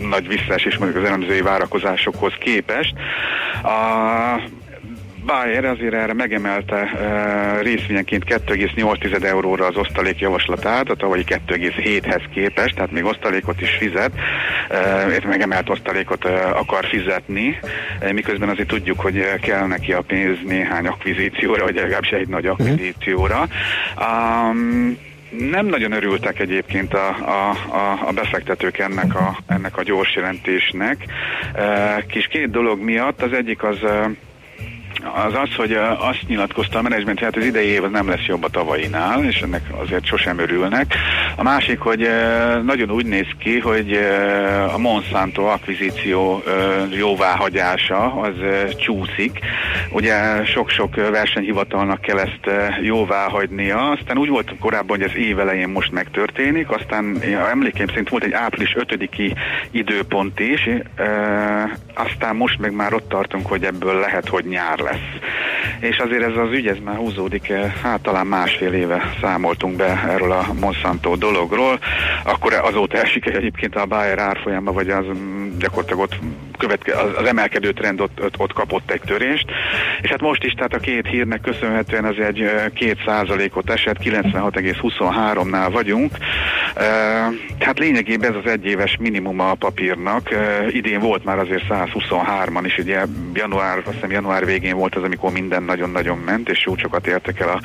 nagy 0.00 0.28
visszaesés 0.28 0.76
mondjuk 0.76 1.02
az 1.02 1.08
elemzői 1.08 1.40
várakozásokhoz 1.40 2.32
képest. 2.38 2.94
A 3.62 4.40
Bayer 5.26 5.64
azért 5.64 5.94
erre 5.94 6.14
megemelte 6.14 6.82
uh, 6.82 7.62
részvényenként 7.62 8.24
2,8 8.24 9.24
euróra 9.24 9.66
az 9.66 9.76
osztalék 9.76 10.18
javaslatát, 10.18 10.90
a 10.90 10.94
tavalyi 10.94 11.24
2,7-hez 11.26 12.22
képest, 12.34 12.74
tehát 12.74 12.90
még 12.90 13.04
osztalékot 13.04 13.60
is 13.60 13.70
fizet, 13.70 14.12
uh, 14.70 15.24
megemelt 15.24 15.68
osztalékot 15.68 16.24
uh, 16.24 16.32
akar 16.58 16.84
fizetni, 16.84 17.58
uh, 18.02 18.12
miközben 18.12 18.48
azért 18.48 18.68
tudjuk, 18.68 19.00
hogy 19.00 19.40
kell 19.40 19.66
neki 19.66 19.92
a 19.92 20.00
pénz 20.00 20.38
néhány 20.46 20.86
akvizícióra, 20.86 21.64
vagy 21.64 21.74
legalábbis 21.74 22.10
egy 22.10 22.28
nagy 22.28 22.46
akvizícióra. 22.46 23.48
Um, 23.98 24.98
nem 25.30 25.66
nagyon 25.66 25.92
örültek 25.92 26.40
egyébként 26.40 26.94
a, 26.94 27.08
a, 27.08 27.50
a, 27.76 28.08
a 28.08 28.12
befektetők 28.12 28.78
ennek 28.78 29.14
a, 29.14 29.38
ennek 29.46 29.76
a 29.76 29.82
gyors 29.82 30.14
jelentésnek. 30.14 31.04
Kis 32.08 32.26
két 32.26 32.50
dolog 32.50 32.80
miatt, 32.80 33.22
az 33.22 33.32
egyik 33.32 33.62
az 33.62 33.78
az 35.14 35.34
az, 35.34 35.54
hogy 35.56 35.72
azt 35.98 36.24
nyilatkozta 36.28 36.78
a 36.78 36.82
menedzsment, 36.82 37.18
hogy 37.18 37.28
hát 37.28 37.36
az 37.36 37.48
idei 37.48 37.66
év 37.66 37.84
az 37.84 37.90
nem 37.90 38.08
lesz 38.08 38.26
jobb 38.26 38.44
a 38.44 38.48
tavainál, 38.48 39.24
és 39.24 39.40
ennek 39.40 39.62
azért 39.82 40.06
sosem 40.06 40.38
örülnek. 40.38 40.94
A 41.36 41.42
másik, 41.42 41.80
hogy 41.80 42.08
nagyon 42.64 42.90
úgy 42.90 43.06
néz 43.06 43.26
ki, 43.38 43.58
hogy 43.58 43.98
a 44.74 44.78
Monsanto 44.78 45.42
akvizíció 45.42 46.42
jóváhagyása 46.90 48.20
az 48.20 48.34
csúszik. 48.76 49.38
Ugye 49.90 50.44
sok-sok 50.44 50.94
versenyhivatalnak 50.94 52.00
kell 52.00 52.18
ezt 52.18 52.50
jóváhagynia, 52.82 53.90
aztán 53.90 54.18
úgy 54.18 54.28
volt 54.28 54.54
korábban, 54.60 54.96
hogy 54.98 55.06
az 55.06 55.16
év 55.16 55.38
elején 55.38 55.68
most 55.68 55.92
megtörténik, 55.92 56.70
aztán 56.70 57.18
emlékeim 57.50 57.88
szerint 57.88 58.08
volt 58.08 58.24
egy 58.24 58.32
április 58.32 58.76
5-i 58.78 59.36
időpont 59.70 60.40
is, 60.40 60.68
aztán 61.94 62.36
most 62.36 62.58
meg 62.58 62.72
már 62.72 62.94
ott 62.94 63.08
tartunk, 63.08 63.46
hogy 63.46 63.64
ebből 63.64 64.00
lehet, 64.00 64.28
hogy 64.28 64.44
nyár 64.44 64.78
lesz. 64.78 64.95
És 65.80 65.98
azért 65.98 66.22
ez 66.22 66.36
az 66.36 66.52
ügy, 66.52 66.66
ez 66.66 66.76
már 66.84 66.96
húzódik, 66.96 67.48
eh, 67.48 67.72
hát 67.82 68.00
talán 68.00 68.26
másfél 68.26 68.72
éve 68.72 69.14
számoltunk 69.20 69.76
be 69.76 70.04
erről 70.08 70.32
a 70.32 70.46
Monsanto 70.60 71.16
dologról, 71.16 71.78
akkor 72.24 72.52
azóta 72.52 72.98
esik 72.98 73.26
egyébként 73.26 73.76
a 73.76 73.86
Bayer 73.86 74.18
árfolyama, 74.18 74.72
vagy 74.72 74.90
az 74.90 75.04
mm, 75.04 75.45
gyakorlatilag 75.58 76.00
ott 76.00 76.18
követke, 76.58 77.00
az, 77.00 77.26
emelkedő 77.26 77.72
trend 77.72 78.00
ott, 78.00 78.22
ott, 78.24 78.38
ott 78.38 78.52
kapott 78.52 78.90
egy 78.90 79.00
törést, 79.00 79.46
és 80.00 80.10
hát 80.10 80.20
most 80.20 80.44
is, 80.44 80.52
tehát 80.52 80.74
a 80.74 80.78
két 80.78 81.06
hírnek 81.06 81.40
köszönhetően 81.40 82.04
az 82.04 82.18
egy 82.18 82.50
két 82.74 82.98
százalékot 83.06 83.70
esett, 83.70 83.96
96,23-nál 84.02 85.68
vagyunk, 85.72 86.16
tehát 87.58 87.78
lényegében 87.78 88.30
ez 88.30 88.36
az 88.44 88.50
egyéves 88.50 88.96
minimuma 89.00 89.50
a 89.50 89.54
papírnak, 89.54 90.28
idén 90.68 91.00
volt 91.00 91.24
már 91.24 91.38
azért 91.38 91.64
123-an 91.68 92.62
is, 92.64 92.78
ugye 92.78 93.02
január, 93.34 93.78
azt 93.78 93.94
hiszem 93.94 94.10
január 94.10 94.44
végén 94.44 94.76
volt 94.76 94.94
az, 94.94 95.02
amikor 95.02 95.32
minden 95.32 95.62
nagyon-nagyon 95.62 96.18
ment, 96.18 96.48
és 96.48 96.58
csúcsokat 96.58 97.06
értek 97.06 97.40
el 97.40 97.48
a, 97.48 97.60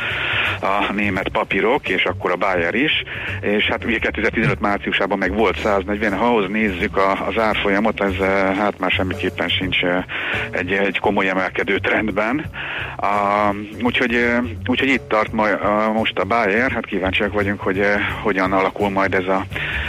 a 0.66 0.94
német 0.94 1.30
papírok, 1.30 1.90
és 1.90 2.04
akkor 2.04 2.32
a 2.32 2.36
Bayer 2.36 2.74
is, 2.76 3.04
és 3.42 3.66
hát 3.66 3.86
ugye 3.86 3.98
2015 3.98 4.60
márciusában 4.60 5.18
meg 5.18 5.34
volt 5.34 5.58
140, 5.58 6.18
ha 6.18 6.26
ahhoz 6.26 6.50
nézzük 6.50 6.98
a, 6.98 7.28
az 7.28 7.38
árfolyamot, 7.88 8.02
ez 8.02 8.26
hát 8.58 8.80
már 8.80 8.92
semmiképpen 8.92 9.50
sincs 9.50 9.78
egy, 10.52 10.72
egy 10.72 11.00
komoly 11.00 11.30
emelkedő 11.30 11.78
trendben. 11.78 12.46
A, 12.98 13.56
úgyhogy, 13.84 14.16
úgyhogy 14.66 14.90
itt 14.90 15.08
tart 15.08 15.32
ma, 15.32 15.46
most 15.94 16.18
a 16.18 16.24
Bayer, 16.24 16.72
hát 16.72 16.86
kíváncsiak 16.86 17.34
vagyunk, 17.34 17.60
hogy 17.60 17.82
hogyan 18.24 18.52
alakul 18.52 18.90
majd 18.90 19.14
ez 19.14 19.26
a 19.26 19.46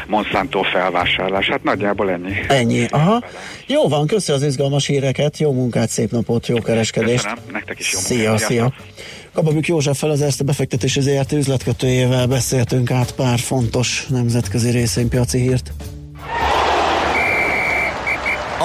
Monsanto 0.07 0.63
felvásárlás. 0.63 1.49
Hát 1.49 1.63
nagyjából 1.63 2.11
ennyi. 2.11 2.35
Ennyi, 2.49 2.87
aha. 2.91 3.23
Jó 3.67 3.89
van, 3.89 4.07
köszönöm 4.07 4.41
az 4.41 4.47
izgalmas 4.47 4.87
híreket, 4.87 5.39
jó 5.39 5.53
munkát, 5.53 5.89
szép 5.89 6.11
napot, 6.11 6.47
jó 6.47 6.59
kereskedést. 6.59 7.23
Köszönöm, 7.23 7.45
nektek 7.53 7.79
is 7.79 7.93
jó 7.93 7.99
Szia, 7.99 8.29
munkát. 8.29 8.49
szia. 8.49 8.73
Kababük 9.33 9.67
Józseffel 9.67 10.11
az 10.11 10.23
Erste 10.23 10.45
befektetési 10.45 11.01
ZRT 11.01 11.33
üzletkötőjével 11.33 12.27
beszéltünk 12.27 12.91
át 12.91 13.15
pár 13.15 13.39
fontos 13.39 14.07
nemzetközi 14.09 14.71
részvénypiaci 14.71 15.39
hírt. 15.39 15.73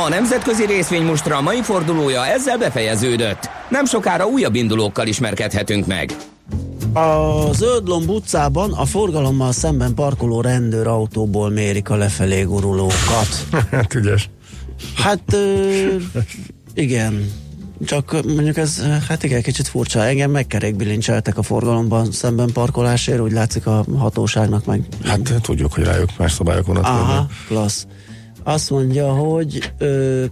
A 0.05 0.09
nemzetközi 0.09 0.65
részvénymustra 0.65 1.41
mai 1.41 1.61
fordulója 1.61 2.25
ezzel 2.25 2.57
befejeződött. 2.57 3.49
Nem 3.69 3.85
sokára 3.85 4.25
újabb 4.25 4.55
indulókkal 4.55 5.07
ismerkedhetünk 5.07 5.85
meg. 5.87 6.15
A 6.93 7.53
Zöldlomb 7.53 8.09
utcában 8.09 8.73
a 8.73 8.85
forgalommal 8.85 9.51
szemben 9.51 9.93
parkoló 9.93 10.41
rendőrautóból 10.41 11.49
mérik 11.49 11.89
a 11.89 11.95
lefelé 11.95 12.41
gurulókat. 12.41 13.47
hát 13.71 13.93
ügyes. 13.93 14.29
Hát 14.95 15.33
ö, 15.33 15.95
igen, 16.73 17.31
csak 17.85 18.11
mondjuk 18.25 18.57
ez, 18.57 18.81
hát 19.07 19.23
igen, 19.23 19.41
kicsit 19.41 19.67
furcsa. 19.67 20.05
Engem 20.05 20.31
megkerékbilincseltek 20.31 21.37
a 21.37 21.43
forgalomban 21.43 22.11
szemben 22.11 22.51
parkolásért, 22.53 23.19
úgy 23.19 23.31
látszik 23.31 23.67
a 23.67 23.85
hatóságnak 23.97 24.65
meg. 24.65 24.85
Hát 25.03 25.33
tudjuk, 25.41 25.73
hogy 25.73 25.83
rájuk 25.83 26.09
más 26.17 26.31
szabályok 26.31 26.65
vonatkoznak. 26.65 27.09
Aha, 27.09 27.27
klassz. 27.47 27.87
Azt 28.47 28.69
mondja, 28.69 29.11
hogy 29.13 29.71
ö, 29.77 30.25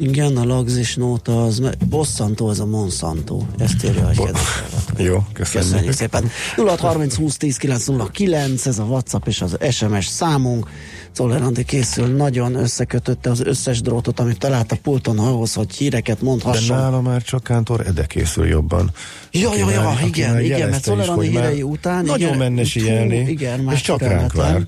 igen, 0.00 0.36
a 0.36 0.44
lagzis 0.44 0.96
nóta 0.96 1.44
az, 1.44 1.62
bosszantó 1.88 2.46
az 2.46 2.60
a 2.60 2.66
Monsanto. 2.66 3.42
Ezt 3.58 3.84
írja 3.84 4.06
a 4.06 4.10
Bo- 4.16 4.38
Jó, 5.08 5.24
köszönjük. 5.32 5.68
köszönjük 5.70 5.92
szépen. 5.92 6.30
0630 6.56 7.14
20 7.16 7.36
10 7.36 7.56
909, 7.56 8.66
ez 8.66 8.78
a 8.78 8.82
WhatsApp 8.82 9.26
és 9.26 9.40
az 9.40 9.56
SMS 9.70 10.06
számunk. 10.06 10.70
Zoller 11.14 11.42
Andi 11.42 11.64
készül, 11.64 12.06
nagyon 12.06 12.54
összekötötte 12.54 13.30
az 13.30 13.40
összes 13.40 13.80
drótot, 13.80 14.20
amit 14.20 14.38
talált 14.38 14.72
a 14.72 14.76
pulton 14.82 15.18
ahhoz, 15.18 15.54
hogy 15.54 15.74
híreket 15.74 16.22
mondhasson. 16.22 16.76
De 16.76 16.82
nála 16.82 17.00
már 17.00 17.22
csak 17.22 17.42
Kántor 17.42 17.86
Ede 17.86 18.06
készül 18.06 18.46
jobban. 18.46 18.90
Ja, 19.30 19.54
ja, 19.56 19.70
ja, 19.70 19.98
igen, 20.04 20.40
igen, 20.40 20.68
mert 20.68 20.84
Zoller 20.84 21.08
Andi 21.08 21.28
hírei 21.28 21.62
után 21.62 22.04
nagyon 22.04 22.26
igen, 22.28 22.38
menne 22.38 22.64
sielni, 22.64 23.18
igen, 23.18 23.70
és 23.72 23.80
csak 23.80 24.00
ránk 24.00 24.32
vár 24.32 24.66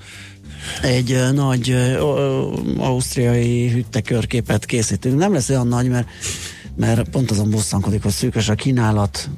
egy 0.83 1.19
nagy 1.33 1.77
ausztriai 2.79 3.69
hüttekörképet 3.69 4.65
készítünk. 4.65 5.19
Nem 5.19 5.33
lesz 5.33 5.49
olyan 5.49 5.67
nagy, 5.67 5.89
mert, 5.89 6.09
mert 6.77 7.09
pont 7.09 7.31
azon 7.31 7.51
bosszankodik, 7.51 8.03
hogy 8.03 8.13
szűkös 8.13 8.49
a 8.49 8.55
kínálat, 8.55 9.29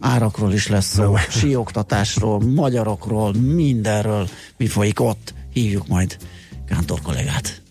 árakról 0.00 0.52
is 0.52 0.68
lesz 0.68 0.94
szó, 0.94 1.16
sioktatásról, 1.30 2.40
magyarokról, 2.40 3.32
mindenről, 3.34 4.28
mi 4.56 4.66
folyik 4.66 5.00
ott. 5.00 5.34
Hívjuk 5.52 5.88
majd 5.88 6.16
Kántor 6.68 7.00
kollégát. 7.00 7.61